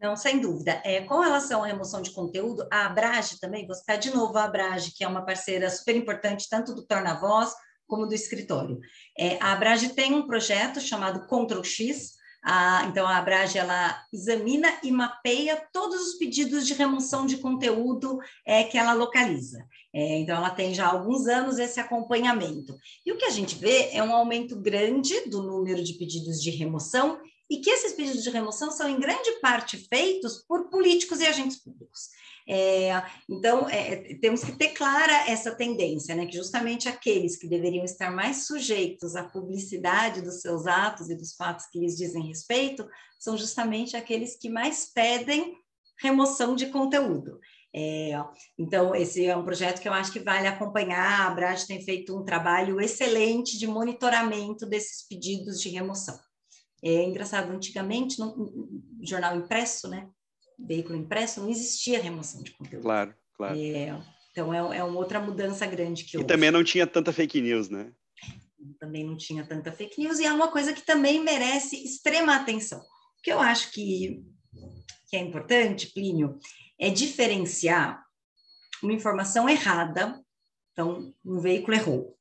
Não, 0.00 0.16
sem 0.16 0.40
dúvida. 0.40 0.80
É, 0.84 1.00
com 1.02 1.20
relação 1.20 1.62
à 1.62 1.66
remoção 1.66 2.02
de 2.02 2.10
conteúdo, 2.10 2.66
a 2.70 2.86
Abrage 2.86 3.38
também, 3.38 3.66
vou 3.66 3.74
citar 3.74 3.98
de 3.98 4.10
novo 4.10 4.36
a 4.36 4.44
Abrage, 4.44 4.92
que 4.96 5.04
é 5.04 5.08
uma 5.08 5.24
parceira 5.24 5.70
super 5.70 5.94
importante, 5.94 6.48
tanto 6.48 6.74
do 6.74 6.86
Torna 6.86 7.20
Voz 7.20 7.52
como 7.86 8.06
do 8.06 8.14
escritório. 8.14 8.80
É, 9.18 9.38
a 9.40 9.52
Abrage 9.52 9.90
tem 9.90 10.14
um 10.14 10.26
projeto 10.26 10.80
chamado 10.80 11.26
Ctrl 11.26 11.62
X, 11.62 12.14
a, 12.42 12.86
então, 12.88 13.06
a 13.06 13.18
Abrage 13.18 13.56
ela 13.56 14.04
examina 14.12 14.68
e 14.82 14.90
mapeia 14.90 15.62
todos 15.72 16.08
os 16.08 16.14
pedidos 16.14 16.66
de 16.66 16.74
remoção 16.74 17.24
de 17.24 17.36
conteúdo 17.36 18.18
é, 18.44 18.64
que 18.64 18.76
ela 18.76 18.92
localiza. 18.94 19.64
É, 19.94 20.18
então, 20.18 20.36
ela 20.36 20.50
tem 20.50 20.74
já 20.74 20.86
alguns 20.86 21.28
anos 21.28 21.58
esse 21.58 21.78
acompanhamento. 21.78 22.76
E 23.06 23.12
o 23.12 23.16
que 23.16 23.26
a 23.26 23.30
gente 23.30 23.54
vê 23.54 23.90
é 23.92 24.02
um 24.02 24.12
aumento 24.12 24.56
grande 24.56 25.28
do 25.28 25.42
número 25.42 25.84
de 25.84 25.94
pedidos 25.94 26.42
de 26.42 26.50
remoção 26.50 27.20
e 27.52 27.60
que 27.60 27.68
esses 27.68 27.92
pedidos 27.92 28.22
de 28.22 28.30
remoção 28.30 28.70
são, 28.70 28.88
em 28.88 28.98
grande 28.98 29.30
parte, 29.42 29.76
feitos 29.76 30.42
por 30.48 30.70
políticos 30.70 31.20
e 31.20 31.26
agentes 31.26 31.62
públicos. 31.62 32.08
É, 32.48 32.90
então, 33.28 33.68
é, 33.68 34.14
temos 34.22 34.42
que 34.42 34.52
ter 34.52 34.68
clara 34.68 35.30
essa 35.30 35.54
tendência, 35.54 36.14
né, 36.14 36.24
que 36.24 36.34
justamente 36.34 36.88
aqueles 36.88 37.36
que 37.36 37.46
deveriam 37.46 37.84
estar 37.84 38.10
mais 38.10 38.46
sujeitos 38.46 39.14
à 39.14 39.24
publicidade 39.24 40.22
dos 40.22 40.40
seus 40.40 40.66
atos 40.66 41.10
e 41.10 41.14
dos 41.14 41.34
fatos 41.34 41.66
que 41.66 41.78
lhes 41.78 41.94
dizem 41.94 42.26
respeito, 42.26 42.88
são 43.18 43.36
justamente 43.36 43.98
aqueles 43.98 44.34
que 44.34 44.48
mais 44.48 44.90
pedem 44.90 45.54
remoção 46.00 46.56
de 46.56 46.68
conteúdo. 46.68 47.38
É, 47.74 48.12
então, 48.58 48.94
esse 48.94 49.26
é 49.26 49.36
um 49.36 49.44
projeto 49.44 49.78
que 49.78 49.88
eu 49.88 49.92
acho 49.92 50.10
que 50.10 50.20
vale 50.20 50.48
acompanhar. 50.48 51.26
A 51.26 51.34
Brad 51.34 51.62
tem 51.64 51.84
feito 51.84 52.18
um 52.18 52.24
trabalho 52.24 52.80
excelente 52.80 53.58
de 53.58 53.66
monitoramento 53.66 54.64
desses 54.64 55.06
pedidos 55.06 55.60
de 55.60 55.68
remoção. 55.68 56.18
É 56.82 57.04
engraçado, 57.04 57.52
antigamente, 57.52 58.18
no, 58.18 58.82
jornal 59.02 59.36
impresso, 59.36 59.88
né, 59.88 60.08
veículo 60.58 60.96
impresso, 60.96 61.40
não 61.40 61.48
existia 61.48 62.02
remoção 62.02 62.42
de 62.42 62.50
conteúdo. 62.52 62.82
Claro, 62.82 63.14
claro. 63.36 63.56
É, 63.56 64.02
então, 64.32 64.52
é, 64.52 64.78
é 64.78 64.84
uma 64.84 64.98
outra 64.98 65.20
mudança 65.20 65.64
grande 65.66 66.04
que 66.04 66.16
houve. 66.16 66.24
E 66.24 66.28
também 66.28 66.50
não 66.50 66.64
tinha 66.64 66.86
tanta 66.86 67.12
fake 67.12 67.40
news, 67.40 67.68
né? 67.68 67.92
Também 68.80 69.04
não 69.04 69.16
tinha 69.16 69.46
tanta 69.46 69.70
fake 69.70 70.00
news, 70.00 70.18
e 70.18 70.24
é 70.24 70.32
uma 70.32 70.48
coisa 70.48 70.72
que 70.72 70.84
também 70.84 71.22
merece 71.22 71.76
extrema 71.76 72.36
atenção. 72.36 72.80
O 72.80 73.22
que 73.22 73.32
eu 73.32 73.38
acho 73.38 73.70
que, 73.70 74.24
que 75.08 75.16
é 75.16 75.20
importante, 75.20 75.92
Plínio, 75.92 76.38
é 76.78 76.90
diferenciar 76.90 78.02
uma 78.82 78.92
informação 78.92 79.48
errada, 79.48 80.20
então, 80.72 81.14
um 81.24 81.38
veículo 81.38 81.76
errou. 81.76 82.18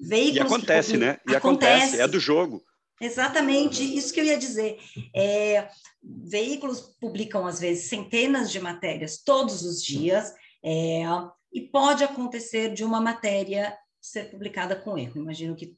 Veículos 0.00 0.36
e 0.36 0.40
acontece, 0.40 0.92
que, 0.92 0.96
né? 0.96 1.18
E 1.28 1.34
acontece, 1.34 1.74
acontece, 1.74 2.00
é 2.00 2.08
do 2.08 2.20
jogo. 2.20 2.62
Exatamente, 3.00 3.82
isso 3.82 4.12
que 4.12 4.20
eu 4.20 4.24
ia 4.24 4.38
dizer. 4.38 4.78
É, 5.14 5.68
veículos 6.02 6.80
publicam, 7.00 7.46
às 7.46 7.60
vezes, 7.60 7.88
centenas 7.88 8.50
de 8.50 8.60
matérias 8.60 9.22
todos 9.24 9.62
os 9.62 9.82
dias, 9.82 10.32
é, 10.64 11.02
e 11.52 11.62
pode 11.62 12.04
acontecer 12.04 12.72
de 12.74 12.84
uma 12.84 13.00
matéria 13.00 13.76
ser 14.00 14.30
publicada 14.30 14.76
com 14.76 14.96
erro. 14.96 15.20
Imagino 15.20 15.54
que 15.54 15.74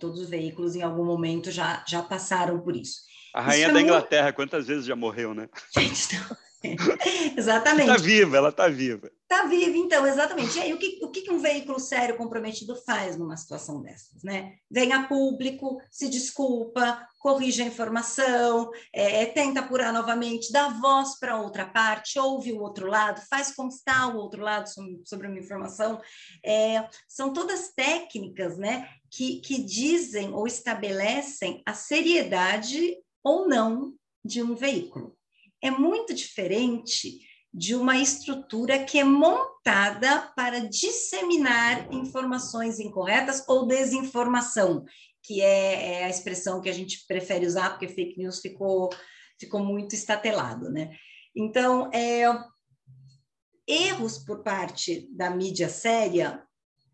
todos 0.00 0.20
os 0.20 0.28
veículos, 0.28 0.76
em 0.76 0.82
algum 0.82 1.04
momento, 1.04 1.50
já, 1.50 1.84
já 1.86 2.02
passaram 2.02 2.60
por 2.60 2.76
isso. 2.76 3.00
A 3.34 3.40
rainha 3.40 3.66
isso 3.66 3.74
da 3.74 3.82
Inglaterra, 3.82 4.32
quantas 4.32 4.66
vezes 4.66 4.86
já 4.86 4.94
morreu, 4.94 5.34
né? 5.34 5.48
Gente, 5.76 6.14
não. 6.14 6.36
exatamente. 7.36 7.90
Está 7.90 8.02
viva, 8.02 8.36
ela 8.36 8.48
está 8.48 8.68
viva. 8.68 9.10
Está 9.22 9.46
viva, 9.46 9.76
então, 9.76 10.06
exatamente. 10.06 10.56
E 10.56 10.60
aí, 10.60 10.72
o 10.72 10.78
que, 10.78 11.00
o 11.02 11.10
que 11.10 11.30
um 11.30 11.38
veículo 11.38 11.80
sério 11.80 12.16
comprometido 12.16 12.76
faz 12.76 13.16
numa 13.16 13.36
situação 13.36 13.82
dessas? 13.82 14.22
Né? 14.22 14.54
Vem 14.70 14.92
a 14.92 15.08
público, 15.08 15.80
se 15.90 16.08
desculpa, 16.08 17.06
corrige 17.18 17.62
a 17.62 17.66
informação, 17.66 18.70
é, 18.92 19.22
é 19.22 19.26
tenta 19.26 19.60
apurar 19.60 19.92
novamente, 19.92 20.52
dá 20.52 20.68
voz 20.68 21.18
para 21.18 21.40
outra 21.40 21.66
parte, 21.66 22.18
ouve 22.18 22.52
o 22.52 22.60
outro 22.60 22.86
lado, 22.86 23.20
faz 23.28 23.54
constar 23.54 24.14
o 24.14 24.18
outro 24.18 24.42
lado 24.42 24.68
sobre, 24.68 25.02
sobre 25.04 25.26
uma 25.26 25.38
informação. 25.38 26.00
É, 26.44 26.86
são 27.08 27.32
todas 27.32 27.72
técnicas 27.74 28.56
né, 28.56 28.88
que, 29.10 29.40
que 29.40 29.62
dizem 29.62 30.32
ou 30.32 30.46
estabelecem 30.46 31.62
a 31.66 31.74
seriedade 31.74 32.96
ou 33.22 33.48
não 33.48 33.94
de 34.24 34.42
um 34.42 34.54
veículo 34.54 35.16
é 35.64 35.70
muito 35.70 36.12
diferente 36.12 37.20
de 37.52 37.74
uma 37.74 37.96
estrutura 37.96 38.84
que 38.84 38.98
é 38.98 39.04
montada 39.04 40.30
para 40.36 40.58
disseminar 40.58 41.90
informações 41.90 42.78
incorretas 42.78 43.42
ou 43.48 43.66
desinformação, 43.66 44.84
que 45.22 45.40
é, 45.40 46.00
é, 46.00 46.04
a 46.04 46.10
expressão 46.10 46.60
que 46.60 46.68
a 46.68 46.72
gente 46.72 47.06
prefere 47.08 47.46
usar, 47.46 47.70
porque 47.70 47.88
fake 47.88 48.18
news 48.18 48.40
ficou, 48.40 48.90
ficou 49.40 49.64
muito 49.64 49.94
estatelado, 49.94 50.68
né? 50.68 50.90
Então, 51.34 51.90
é, 51.94 52.24
erros 53.66 54.18
por 54.18 54.42
parte 54.42 55.08
da 55.12 55.30
mídia 55.30 55.70
séria 55.70 56.42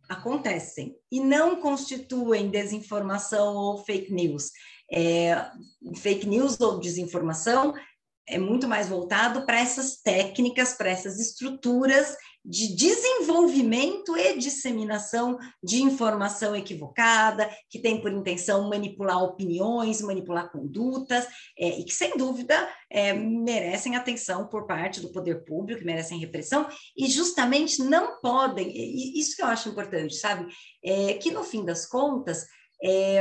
acontecem 0.08 0.94
e 1.10 1.18
não 1.18 1.60
constituem 1.60 2.50
desinformação 2.50 3.56
ou 3.56 3.84
fake 3.84 4.12
news. 4.12 4.50
É, 4.92 5.50
fake 5.96 6.26
news 6.26 6.60
ou 6.60 6.78
desinformação 6.80 7.74
é 8.30 8.38
muito 8.38 8.68
mais 8.68 8.88
voltado 8.88 9.44
para 9.44 9.60
essas 9.60 9.96
técnicas, 9.96 10.72
para 10.72 10.90
essas 10.90 11.18
estruturas 11.18 12.16
de 12.42 12.74
desenvolvimento 12.74 14.16
e 14.16 14.38
disseminação 14.38 15.38
de 15.62 15.82
informação 15.82 16.56
equivocada, 16.56 17.50
que 17.68 17.78
tem 17.78 18.00
por 18.00 18.10
intenção 18.10 18.68
manipular 18.68 19.22
opiniões, 19.22 20.00
manipular 20.00 20.50
condutas, 20.50 21.26
é, 21.58 21.80
e 21.80 21.84
que, 21.84 21.92
sem 21.92 22.16
dúvida, 22.16 22.68
é, 22.88 23.12
merecem 23.12 23.94
atenção 23.94 24.46
por 24.46 24.66
parte 24.66 25.00
do 25.00 25.12
poder 25.12 25.44
público, 25.44 25.84
merecem 25.84 26.18
repressão, 26.18 26.66
e 26.96 27.08
justamente 27.08 27.82
não 27.82 28.18
podem, 28.20 28.72
isso 29.18 29.36
que 29.36 29.42
eu 29.42 29.46
acho 29.46 29.68
importante, 29.68 30.14
sabe? 30.14 30.50
É, 30.82 31.14
que, 31.14 31.30
no 31.30 31.44
fim 31.44 31.62
das 31.62 31.84
contas, 31.84 32.46
é, 32.82 33.20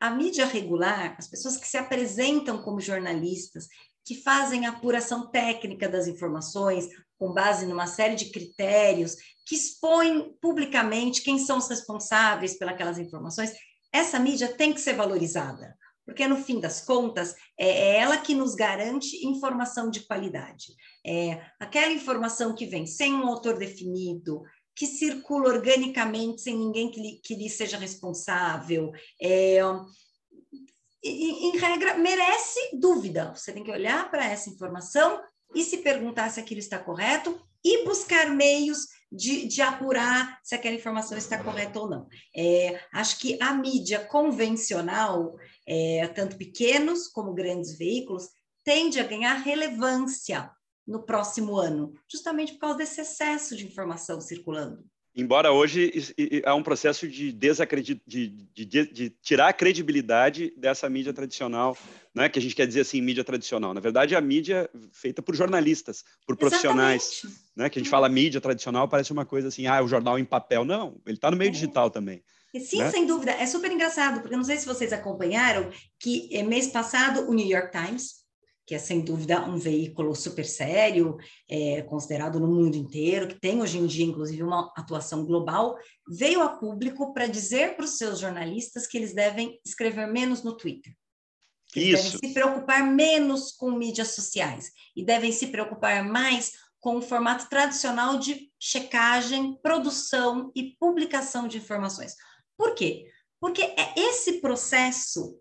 a 0.00 0.10
mídia 0.10 0.46
regular, 0.46 1.16
as 1.18 1.26
pessoas 1.26 1.56
que 1.56 1.66
se 1.66 1.76
apresentam 1.76 2.62
como 2.62 2.80
jornalistas, 2.80 3.66
que 4.04 4.22
fazem 4.22 4.66
a 4.66 4.70
apuração 4.70 5.30
técnica 5.30 5.88
das 5.88 6.06
informações, 6.06 6.88
com 7.18 7.32
base 7.32 7.66
numa 7.66 7.86
série 7.86 8.14
de 8.14 8.30
critérios, 8.30 9.16
que 9.46 9.54
expõem 9.54 10.36
publicamente 10.40 11.22
quem 11.22 11.38
são 11.38 11.58
os 11.58 11.68
responsáveis 11.68 12.56
pelas 12.58 12.98
informações, 12.98 13.52
essa 13.92 14.18
mídia 14.18 14.48
tem 14.54 14.72
que 14.72 14.80
ser 14.80 14.94
valorizada, 14.94 15.76
porque 16.04 16.26
no 16.26 16.36
fim 16.36 16.60
das 16.60 16.80
contas 16.80 17.34
é, 17.58 17.68
é 17.68 17.96
ela 17.98 18.18
que 18.18 18.34
nos 18.34 18.54
garante 18.54 19.26
informação 19.26 19.90
de 19.90 20.00
qualidade. 20.00 20.74
É 21.04 21.40
aquela 21.58 21.92
informação 21.92 22.54
que 22.54 22.66
vem 22.66 22.86
sem 22.86 23.14
um 23.14 23.26
autor 23.26 23.58
definido, 23.58 24.42
que 24.74 24.86
circula 24.86 25.48
organicamente 25.48 26.40
sem 26.40 26.56
ninguém 26.56 26.90
que 26.90 27.00
lhe, 27.00 27.20
que 27.22 27.34
lhe 27.34 27.50
seja 27.50 27.76
responsável, 27.76 28.92
é, 29.20 29.58
em, 31.02 31.56
regra, 31.58 31.96
merece 31.96 32.58
dúvida. 32.74 33.32
Você 33.34 33.52
tem 33.52 33.62
que 33.62 33.70
olhar 33.70 34.10
para 34.10 34.24
essa 34.24 34.50
informação 34.50 35.20
e 35.54 35.62
se 35.62 35.78
perguntar 35.78 36.30
se 36.30 36.40
aquilo 36.40 36.60
está 36.60 36.78
correto 36.78 37.40
e 37.64 37.84
buscar 37.84 38.30
meios 38.30 38.86
de, 39.10 39.46
de 39.46 39.62
apurar 39.62 40.38
se 40.42 40.54
aquela 40.54 40.76
informação 40.76 41.16
está 41.16 41.42
correta 41.42 41.80
ou 41.80 41.88
não. 41.88 42.06
É, 42.36 42.80
acho 42.92 43.18
que 43.18 43.38
a 43.42 43.54
mídia 43.54 44.04
convencional, 44.04 45.36
é, 45.66 46.06
tanto 46.08 46.36
pequenos 46.36 47.08
como 47.08 47.34
grandes 47.34 47.76
veículos, 47.76 48.28
tende 48.64 49.00
a 49.00 49.04
ganhar 49.04 49.34
relevância 49.34 50.50
no 50.86 51.02
próximo 51.02 51.56
ano, 51.56 51.92
justamente 52.10 52.52
por 52.54 52.60
causa 52.60 52.78
desse 52.78 53.00
excesso 53.00 53.56
de 53.56 53.66
informação 53.66 54.20
circulando. 54.20 54.84
Embora 55.18 55.50
hoje 55.50 55.92
há 56.46 56.54
um 56.54 56.62
processo 56.62 57.08
de, 57.08 57.32
desacredit... 57.32 58.00
de, 58.06 58.28
de, 58.54 58.64
de, 58.64 59.10
tirar 59.20 59.48
a 59.48 59.52
credibilidade 59.52 60.54
dessa 60.56 60.88
mídia 60.88 61.12
tradicional, 61.12 61.76
né? 62.14 62.28
que 62.28 62.38
a 62.38 62.42
gente 62.42 62.54
quer 62.54 62.68
dizer 62.68 62.82
assim, 62.82 63.00
mídia 63.00 63.24
tradicional. 63.24 63.74
Na 63.74 63.80
verdade, 63.80 64.14
a 64.14 64.20
mídia 64.20 64.70
feita 64.92 65.20
por 65.20 65.34
jornalistas, 65.34 66.04
por 66.24 66.36
profissionais. 66.36 67.22
Né? 67.56 67.68
Que 67.68 67.80
a 67.80 67.82
gente 67.82 67.90
fala 67.90 68.08
mídia 68.08 68.40
tradicional, 68.40 68.86
parece 68.86 69.12
uma 69.12 69.26
coisa 69.26 69.48
assim, 69.48 69.66
ah, 69.66 69.82
o 69.82 69.88
jornal 69.88 70.20
em 70.20 70.24
papel. 70.24 70.64
Não, 70.64 71.00
ele 71.04 71.16
está 71.16 71.32
no 71.32 71.36
meio 71.36 71.48
é. 71.48 71.52
digital 71.52 71.90
também. 71.90 72.22
Sim, 72.56 72.78
né? 72.78 72.90
sem 72.92 73.04
dúvida. 73.04 73.32
É 73.32 73.44
super 73.44 73.72
engraçado, 73.72 74.20
porque 74.20 74.36
não 74.36 74.44
sei 74.44 74.56
se 74.56 74.66
vocês 74.66 74.92
acompanharam 74.92 75.68
que 75.98 76.28
eh, 76.32 76.44
mês 76.44 76.68
passado 76.68 77.28
o 77.28 77.34
New 77.34 77.46
York 77.46 77.72
Times 77.72 78.27
que 78.68 78.74
é 78.74 78.78
sem 78.78 79.00
dúvida 79.00 79.40
um 79.46 79.56
veículo 79.56 80.14
super 80.14 80.44
sério, 80.44 81.16
é, 81.48 81.80
considerado 81.80 82.38
no 82.38 82.46
mundo 82.46 82.76
inteiro, 82.76 83.26
que 83.26 83.40
tem 83.40 83.62
hoje 83.62 83.78
em 83.78 83.86
dia, 83.86 84.04
inclusive, 84.04 84.42
uma 84.42 84.70
atuação 84.76 85.24
global, 85.24 85.74
veio 86.06 86.42
a 86.42 86.50
público 86.50 87.14
para 87.14 87.26
dizer 87.26 87.76
para 87.76 87.86
os 87.86 87.96
seus 87.96 88.18
jornalistas 88.18 88.86
que 88.86 88.98
eles 88.98 89.14
devem 89.14 89.58
escrever 89.64 90.06
menos 90.06 90.42
no 90.42 90.54
Twitter. 90.54 90.92
Que 91.68 91.80
eles 91.80 92.04
devem 92.04 92.18
se 92.18 92.34
preocupar 92.34 92.84
menos 92.86 93.52
com 93.52 93.70
mídias 93.70 94.08
sociais 94.08 94.70
e 94.94 95.02
devem 95.02 95.32
se 95.32 95.46
preocupar 95.46 96.04
mais 96.04 96.52
com 96.78 96.98
o 96.98 97.02
formato 97.02 97.48
tradicional 97.48 98.18
de 98.18 98.52
checagem, 98.60 99.58
produção 99.62 100.52
e 100.54 100.76
publicação 100.78 101.48
de 101.48 101.56
informações. 101.56 102.14
Por 102.54 102.74
quê? 102.74 103.06
Porque 103.40 103.62
é 103.62 103.94
esse 103.96 104.42
processo 104.42 105.40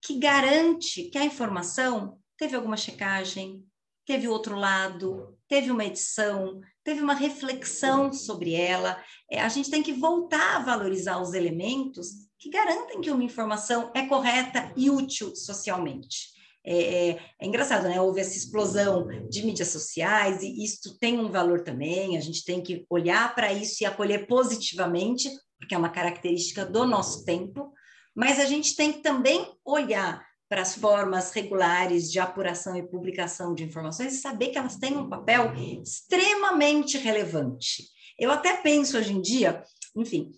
que 0.00 0.16
garante 0.16 1.10
que 1.10 1.18
a 1.18 1.24
informação 1.24 2.17
teve 2.38 2.54
alguma 2.54 2.76
checagem, 2.76 3.64
teve 4.06 4.28
outro 4.28 4.56
lado, 4.56 5.36
teve 5.46 5.70
uma 5.70 5.84
edição, 5.84 6.60
teve 6.82 7.02
uma 7.02 7.14
reflexão 7.14 8.10
sobre 8.12 8.54
ela. 8.54 9.02
É, 9.30 9.40
a 9.40 9.48
gente 9.50 9.70
tem 9.70 9.82
que 9.82 9.92
voltar 9.92 10.56
a 10.56 10.64
valorizar 10.64 11.20
os 11.20 11.34
elementos 11.34 12.08
que 12.38 12.48
garantem 12.48 13.00
que 13.00 13.10
uma 13.10 13.24
informação 13.24 13.90
é 13.94 14.06
correta 14.06 14.72
e 14.76 14.88
útil 14.88 15.34
socialmente. 15.36 16.38
É, 16.64 16.76
é, 16.76 17.08
é, 17.40 17.46
engraçado, 17.46 17.88
né? 17.88 18.00
Houve 18.00 18.20
essa 18.20 18.36
explosão 18.36 19.06
de 19.28 19.44
mídias 19.44 19.68
sociais 19.68 20.42
e 20.42 20.64
isso 20.64 20.98
tem 20.98 21.18
um 21.18 21.30
valor 21.30 21.62
também. 21.62 22.16
A 22.16 22.20
gente 22.20 22.44
tem 22.44 22.62
que 22.62 22.86
olhar 22.88 23.34
para 23.34 23.52
isso 23.52 23.82
e 23.82 23.86
acolher 23.86 24.26
positivamente, 24.26 25.30
porque 25.58 25.74
é 25.74 25.78
uma 25.78 25.88
característica 25.88 26.64
do 26.64 26.86
nosso 26.86 27.24
tempo. 27.24 27.72
Mas 28.14 28.38
a 28.38 28.44
gente 28.44 28.76
tem 28.76 28.92
que 28.92 29.00
também 29.00 29.54
olhar 29.64 30.27
para 30.48 30.62
as 30.62 30.74
formas 30.74 31.30
regulares 31.32 32.10
de 32.10 32.18
apuração 32.18 32.76
e 32.76 32.86
publicação 32.86 33.54
de 33.54 33.64
informações 33.64 34.14
e 34.14 34.20
saber 34.20 34.48
que 34.48 34.58
elas 34.58 34.76
têm 34.76 34.96
um 34.96 35.08
papel 35.08 35.52
extremamente 35.82 36.96
relevante. 36.96 37.84
Eu 38.18 38.30
até 38.30 38.56
penso 38.56 38.96
hoje 38.96 39.12
em 39.12 39.20
dia, 39.20 39.62
enfim, 39.94 40.32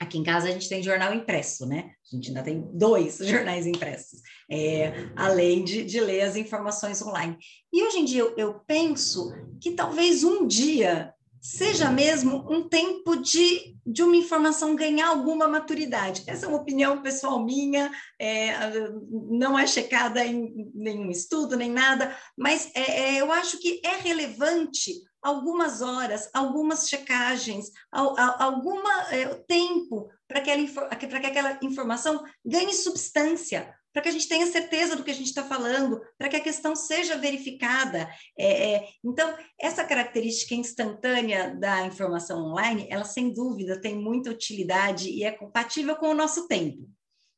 aqui 0.00 0.18
em 0.18 0.22
casa 0.22 0.48
a 0.48 0.50
gente 0.50 0.68
tem 0.68 0.82
jornal 0.82 1.14
impresso, 1.14 1.66
né? 1.66 1.92
A 2.10 2.16
gente 2.16 2.28
ainda 2.28 2.42
tem 2.42 2.60
dois 2.72 3.18
jornais 3.22 3.66
impressos, 3.66 4.20
é, 4.50 5.10
além 5.14 5.62
de, 5.64 5.84
de 5.84 6.00
ler 6.00 6.22
as 6.22 6.36
informações 6.36 7.02
online. 7.02 7.36
E 7.72 7.82
hoje 7.82 7.98
em 7.98 8.04
dia 8.04 8.20
eu, 8.20 8.34
eu 8.36 8.60
penso 8.66 9.30
que 9.60 9.72
talvez 9.72 10.24
um 10.24 10.46
dia 10.46 11.14
seja 11.42 11.90
mesmo 11.90 12.46
um 12.48 12.68
tempo 12.68 13.16
de, 13.16 13.76
de 13.84 14.00
uma 14.04 14.14
informação 14.14 14.76
ganhar 14.76 15.08
alguma 15.08 15.48
maturidade. 15.48 16.22
Essa 16.28 16.46
é 16.46 16.48
uma 16.48 16.58
opinião 16.60 17.02
pessoal 17.02 17.44
minha, 17.44 17.90
é, 18.16 18.52
não 19.10 19.58
é 19.58 19.66
checada 19.66 20.24
em 20.24 20.70
nenhum 20.72 21.10
estudo, 21.10 21.56
nem 21.56 21.68
nada, 21.68 22.16
mas 22.38 22.70
é, 22.76 23.16
é, 23.16 23.20
eu 23.20 23.32
acho 23.32 23.58
que 23.58 23.80
é 23.84 23.96
relevante 23.96 24.92
algumas 25.20 25.82
horas, 25.82 26.30
algumas 26.32 26.88
checagens, 26.88 27.72
algum 27.90 28.78
é, 29.10 29.26
tempo 29.46 30.08
para 30.28 30.40
que, 30.40 30.68
que 30.96 31.06
aquela 31.26 31.58
informação 31.60 32.22
ganhe 32.44 32.72
substância, 32.72 33.74
para 33.92 34.02
que 34.02 34.08
a 34.08 34.12
gente 34.12 34.28
tenha 34.28 34.46
certeza 34.46 34.96
do 34.96 35.04
que 35.04 35.10
a 35.10 35.14
gente 35.14 35.26
está 35.26 35.44
falando, 35.44 36.00
para 36.18 36.28
que 36.28 36.36
a 36.36 36.40
questão 36.40 36.74
seja 36.74 37.16
verificada. 37.16 38.08
É, 38.36 38.74
é, 38.74 38.88
então, 39.04 39.34
essa 39.60 39.84
característica 39.84 40.54
instantânea 40.54 41.54
da 41.54 41.86
informação 41.86 42.44
online, 42.44 42.86
ela 42.90 43.04
sem 43.04 43.32
dúvida 43.32 43.80
tem 43.80 43.94
muita 43.94 44.30
utilidade 44.30 45.10
e 45.10 45.24
é 45.24 45.30
compatível 45.30 45.96
com 45.96 46.08
o 46.08 46.14
nosso 46.14 46.48
tempo. 46.48 46.88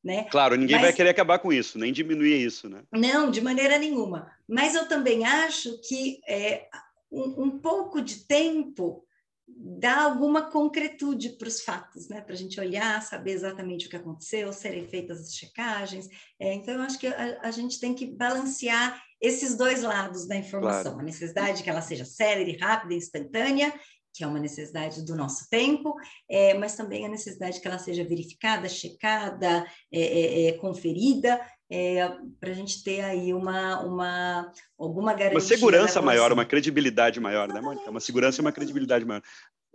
Né? 0.02 0.24
Claro, 0.30 0.54
ninguém 0.54 0.76
Mas, 0.76 0.84
vai 0.84 0.92
querer 0.92 1.08
acabar 1.08 1.38
com 1.38 1.50
isso, 1.50 1.78
nem 1.78 1.90
diminuir 1.90 2.36
isso, 2.36 2.68
né? 2.68 2.82
Não, 2.92 3.30
de 3.30 3.40
maneira 3.40 3.78
nenhuma. 3.78 4.30
Mas 4.46 4.74
eu 4.74 4.86
também 4.86 5.24
acho 5.24 5.80
que 5.80 6.20
é, 6.28 6.68
um, 7.10 7.44
um 7.44 7.58
pouco 7.58 8.02
de 8.02 8.26
tempo 8.26 9.02
dá 9.46 10.02
alguma 10.02 10.50
concretude 10.50 11.30
para 11.30 11.48
os 11.48 11.62
fatos, 11.62 12.08
né? 12.08 12.20
Para 12.20 12.34
a 12.34 12.36
gente 12.36 12.58
olhar, 12.58 13.02
saber 13.02 13.32
exatamente 13.32 13.86
o 13.86 13.90
que 13.90 13.96
aconteceu, 13.96 14.52
serem 14.52 14.88
feitas 14.88 15.20
as 15.20 15.34
checagens. 15.34 16.08
É, 16.38 16.54
então, 16.54 16.74
eu 16.74 16.82
acho 16.82 16.98
que 16.98 17.06
a, 17.06 17.40
a, 17.42 17.50
gente 17.50 17.78
tem 17.78 17.94
que 17.94 18.06
balancear 18.06 19.02
esses 19.20 19.56
dois 19.56 19.82
lados 19.82 20.26
da 20.26 20.36
informação: 20.36 20.92
claro. 20.92 21.00
a 21.00 21.02
necessidade 21.02 21.62
que 21.62 21.70
ela 21.70 21.82
seja 21.82 22.04
célere, 22.04 22.56
rápida, 22.56 22.94
instantânea, 22.94 23.72
que 24.14 24.22
é 24.22 24.26
uma 24.26 24.38
necessidade 24.38 25.04
do 25.04 25.16
nosso 25.16 25.48
tempo, 25.50 25.94
é, 26.28 26.54
mas 26.54 26.76
também 26.76 27.04
a 27.04 27.08
necessidade 27.08 27.60
que 27.60 27.66
ela 27.66 27.78
seja 27.78 28.04
verificada, 28.04 28.68
checada, 28.68 29.66
é, 29.92 30.00
é, 30.00 30.46
é 30.48 30.52
conferida 30.52 31.40
é, 31.70 32.08
para 32.38 32.50
a 32.50 32.54
gente 32.54 32.82
ter 32.82 33.00
aí 33.00 33.32
uma, 33.32 33.80
uma 33.80 34.52
alguma 34.78 35.12
garantia. 35.12 35.38
Uma 35.38 35.40
segurança 35.40 36.02
maior, 36.02 36.32
uma 36.32 36.44
credibilidade 36.44 37.20
maior, 37.20 37.48
né, 37.48 37.60
Mônica? 37.60 37.90
Uma 37.90 38.00
segurança 38.00 38.40
e 38.40 38.42
uma 38.42 38.52
credibilidade 38.52 39.04
maior. 39.04 39.22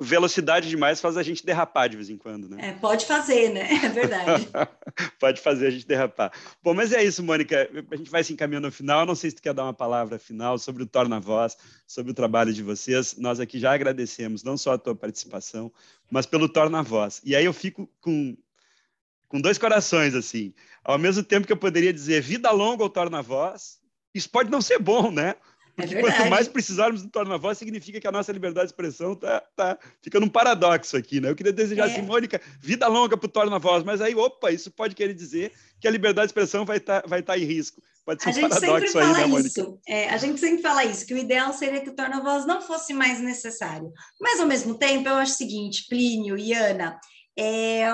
Velocidade 0.02 0.70
demais 0.70 1.02
faz 1.02 1.18
a 1.18 1.24
gente 1.24 1.46
derrapar 1.46 1.90
de 1.90 1.98
vez 1.98 2.10
em 2.10 2.18
quando, 2.18 2.48
né? 2.48 2.70
É, 2.70 2.72
pode 2.72 3.06
fazer, 3.06 3.50
né? 3.50 3.68
É 3.84 3.90
verdade. 3.90 4.48
pode 5.20 5.42
fazer 5.42 5.68
a 5.68 5.70
gente 5.70 5.86
derrapar. 5.86 6.32
Bom, 6.64 6.74
mas 6.74 6.94
é 6.94 7.04
isso, 7.04 7.22
Mônica. 7.22 7.70
A 7.92 7.96
gente 7.98 8.10
vai 8.10 8.24
se 8.24 8.32
encaminhando 8.32 8.68
ao 8.68 8.72
final. 8.72 9.06
Não 9.06 9.16
sei 9.16 9.30
se 9.30 9.36
tu 9.36 9.42
quer 9.42 9.54
dar 9.54 9.64
uma 9.64 9.74
palavra 9.74 10.18
final 10.18 10.58
sobre 10.58 10.84
o 10.84 10.88
Torna 10.88 11.20
Voz, 11.20 11.58
sobre 11.86 12.12
o 12.12 12.16
trabalho 12.16 12.54
de 12.54 12.64
vocês. 12.64 13.18
Nós 13.18 13.42
aqui 13.42 13.60
já 13.60 13.74
agradecemos 13.74 14.42
não 14.42 14.58
só 14.58 14.74
a 14.74 14.78
tua 14.78 14.96
participação, 14.96 15.70
mas 16.10 16.26
pelo 16.26 16.48
Torna 16.48 16.82
Voz. 16.82 17.20
E 17.26 17.36
aí 17.36 17.44
eu 17.44 17.54
fico 17.54 17.90
com 18.00 18.38
com 19.30 19.40
dois 19.40 19.58
corações, 19.58 20.14
assim. 20.14 20.54
Ao 20.84 20.98
mesmo 20.98 21.24
tempo 21.24 21.48
que 21.48 21.54
eu 21.54 21.58
poderia 21.58 21.94
dizer 21.94 22.22
vida 22.22 22.52
longa 22.52 22.84
ao 22.84 22.90
torna 22.90 23.22
voz, 23.22 23.80
isso 24.14 24.30
pode 24.30 24.50
não 24.50 24.62
ser 24.62 24.80
bom, 24.80 25.12
né? 25.12 25.36
Porque 25.80 25.96
é 25.96 26.02
quanto 26.02 26.30
mais 26.30 26.48
precisarmos 26.48 27.02
do 27.02 27.10
torna-voz, 27.10 27.58
significa 27.58 28.02
que 28.02 28.08
a 28.08 28.12
nossa 28.12 28.32
liberdade 28.34 28.68
de 28.68 28.74
expressão 28.74 29.16
tá, 29.16 29.42
tá 29.56 29.78
ficando 30.02 30.26
um 30.26 30.30
paradoxo 30.30 30.98
aqui, 30.98 31.22
né? 31.22 31.30
Eu 31.30 31.36
queria 31.36 31.54
desejar 31.54 31.88
é. 31.88 31.92
assim, 31.94 32.02
Mônica, 32.02 32.42
vida 32.60 32.86
longa 32.88 33.16
para 33.16 33.26
o 33.26 33.32
torna-voz, 33.32 33.84
mas 33.84 34.02
aí, 34.02 34.14
opa, 34.14 34.52
isso 34.52 34.70
pode 34.72 34.94
querer 34.94 35.14
dizer 35.14 35.54
que 35.80 35.88
a 35.88 35.92
liberdade 35.92 36.28
de 36.28 36.32
expressão 36.32 36.66
vai 36.66 36.78
estar 36.78 37.02
tá, 37.02 37.08
vai 37.08 37.24
tá 37.24 37.38
em 37.38 37.46
risco. 37.46 37.82
Pode 38.06 38.22
ser 38.22 38.30
a 38.30 38.32
um 38.32 38.36
gente 38.36 38.50
paradoxo 38.50 38.88
sempre 38.88 39.00
aí, 39.00 39.06
fala 39.06 39.18
né, 39.20 39.26
Mônica? 39.26 39.48
Isso. 39.48 39.80
É, 39.88 40.10
a 40.10 40.18
gente 40.18 40.40
sempre 40.40 40.62
fala 40.62 40.84
isso, 40.84 41.06
que 41.06 41.14
o 41.14 41.18
ideal 41.18 41.54
seria 41.54 41.80
que 41.80 41.90
o 41.90 41.96
torna-voz 41.96 42.46
não 42.46 42.62
fosse 42.62 42.94
mais 42.94 43.22
necessário. 43.22 43.92
Mas, 44.20 44.40
ao 44.40 44.48
mesmo 44.48 44.76
tempo, 44.76 45.08
eu 45.08 45.16
acho 45.16 45.34
o 45.34 45.38
seguinte, 45.38 45.86
Plínio 45.88 46.38
e 46.38 46.54
Ana, 46.54 47.00
é, 47.38 47.86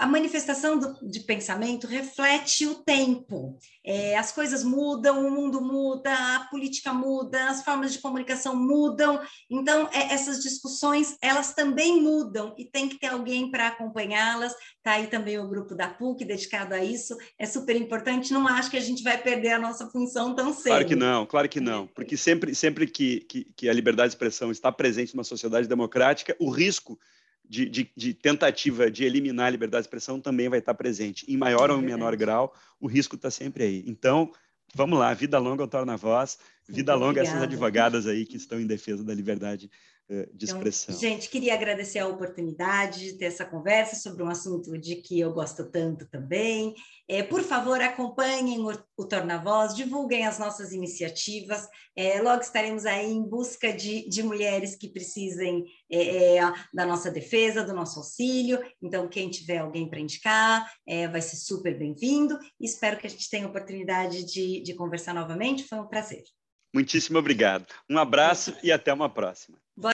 a 0.00 0.06
manifestação 0.06 0.78
do, 0.78 0.96
de 1.02 1.20
pensamento 1.20 1.86
reflete 1.86 2.66
o 2.66 2.76
tempo. 2.76 3.58
É, 3.84 4.16
as 4.16 4.32
coisas 4.32 4.64
mudam, 4.64 5.26
o 5.26 5.30
mundo 5.30 5.60
muda, 5.60 6.10
a 6.10 6.48
política 6.50 6.90
muda, 6.90 7.50
as 7.50 7.62
formas 7.62 7.92
de 7.92 7.98
comunicação 7.98 8.56
mudam. 8.56 9.20
Então, 9.50 9.90
é, 9.92 10.14
essas 10.14 10.42
discussões, 10.42 11.18
elas 11.20 11.52
também 11.52 12.00
mudam 12.00 12.54
e 12.56 12.64
tem 12.64 12.88
que 12.88 12.98
ter 12.98 13.08
alguém 13.08 13.50
para 13.50 13.66
acompanhá-las. 13.66 14.54
Está 14.78 14.92
aí 14.92 15.06
também 15.06 15.38
o 15.38 15.46
grupo 15.46 15.74
da 15.74 15.88
PUC 15.88 16.24
dedicado 16.24 16.74
a 16.74 16.82
isso. 16.82 17.14
É 17.38 17.44
super 17.44 17.76
importante. 17.76 18.32
Não 18.32 18.48
acho 18.48 18.70
que 18.70 18.78
a 18.78 18.80
gente 18.80 19.02
vai 19.02 19.18
perder 19.18 19.52
a 19.52 19.58
nossa 19.58 19.86
função 19.90 20.34
tão 20.34 20.54
cedo. 20.54 20.68
Claro 20.68 20.86
que 20.86 20.96
não, 20.96 21.26
claro 21.26 21.48
que 21.48 21.60
não. 21.60 21.86
Porque 21.88 22.16
sempre, 22.16 22.54
sempre 22.54 22.86
que, 22.86 23.20
que, 23.20 23.44
que 23.54 23.68
a 23.68 23.72
liberdade 23.74 24.08
de 24.08 24.14
expressão 24.14 24.50
está 24.50 24.72
presente 24.72 25.14
numa 25.14 25.24
sociedade 25.24 25.68
democrática, 25.68 26.34
o 26.40 26.48
risco 26.48 26.98
de, 27.50 27.68
de, 27.68 27.90
de, 27.96 28.14
tentativa 28.14 28.88
de 28.88 29.04
eliminar 29.04 29.48
a 29.48 29.50
liberdade 29.50 29.82
de 29.82 29.88
expressão 29.88 30.20
também 30.20 30.48
vai 30.48 30.60
estar 30.60 30.72
presente. 30.72 31.26
Em 31.28 31.36
maior 31.36 31.68
é 31.68 31.72
ou 31.72 31.82
menor 31.82 32.14
grau, 32.14 32.54
o 32.78 32.86
risco 32.86 33.16
está 33.16 33.28
sempre 33.28 33.64
aí. 33.64 33.84
Então, 33.88 34.30
vamos 34.72 34.96
lá, 34.96 35.12
vida 35.12 35.36
longa 35.36 35.64
ao 35.64 35.68
Torna 35.68 35.96
Voz, 35.96 36.38
vida 36.68 36.92
Muito 36.92 37.04
longa 37.04 37.20
a 37.20 37.24
essas 37.24 37.42
advogadas 37.42 38.06
aí 38.06 38.24
que 38.24 38.36
estão 38.36 38.60
em 38.60 38.68
defesa 38.68 39.02
da 39.02 39.12
liberdade 39.12 39.68
eh, 40.12 40.28
de 40.34 40.46
então, 40.46 40.56
expressão. 40.56 40.98
Gente, 40.98 41.30
queria 41.30 41.54
agradecer 41.54 42.00
a 42.00 42.08
oportunidade 42.08 42.98
de 42.98 43.12
ter 43.12 43.26
essa 43.26 43.44
conversa 43.44 43.94
sobre 43.94 44.24
um 44.24 44.28
assunto 44.28 44.76
de 44.76 44.96
que 44.96 45.20
eu 45.20 45.32
gosto 45.32 45.70
tanto 45.70 46.04
também. 46.08 46.74
É, 47.08 47.22
por 47.22 47.44
favor, 47.44 47.80
acompanhem 47.80 48.58
o, 48.58 48.72
o 48.96 49.06
Torna 49.06 49.38
Voz, 49.38 49.72
divulguem 49.72 50.26
as 50.26 50.36
nossas 50.36 50.72
iniciativas. 50.72 51.68
É, 51.94 52.20
logo 52.20 52.42
estaremos 52.42 52.86
aí 52.86 53.08
em 53.08 53.22
busca 53.22 53.72
de, 53.72 54.08
de 54.08 54.20
mulheres 54.24 54.74
que 54.74 54.88
precisem 54.88 55.64
é, 55.88 56.38
é 56.38 56.52
da 56.74 56.84
nossa 56.84 57.08
defesa, 57.08 57.62
do 57.62 57.72
nosso 57.72 58.00
auxílio. 58.00 58.60
Então, 58.82 59.08
quem 59.08 59.30
tiver 59.30 59.58
alguém 59.58 59.88
para 59.88 60.00
indicar, 60.00 60.68
é, 60.88 61.06
vai 61.06 61.22
ser 61.22 61.36
super 61.36 61.78
bem-vindo. 61.78 62.36
Espero 62.60 62.98
que 62.98 63.06
a 63.06 63.10
gente 63.10 63.30
tenha 63.30 63.46
a 63.46 63.48
oportunidade 63.48 64.24
de, 64.24 64.60
de 64.60 64.74
conversar 64.74 65.14
novamente. 65.14 65.62
Foi 65.68 65.78
um 65.78 65.86
prazer. 65.86 66.24
Muitíssimo 66.72 67.18
obrigado. 67.18 67.66
Um 67.88 67.98
abraço 67.98 68.56
e 68.62 68.70
até 68.70 68.92
uma 68.92 69.08
próxima. 69.08 69.58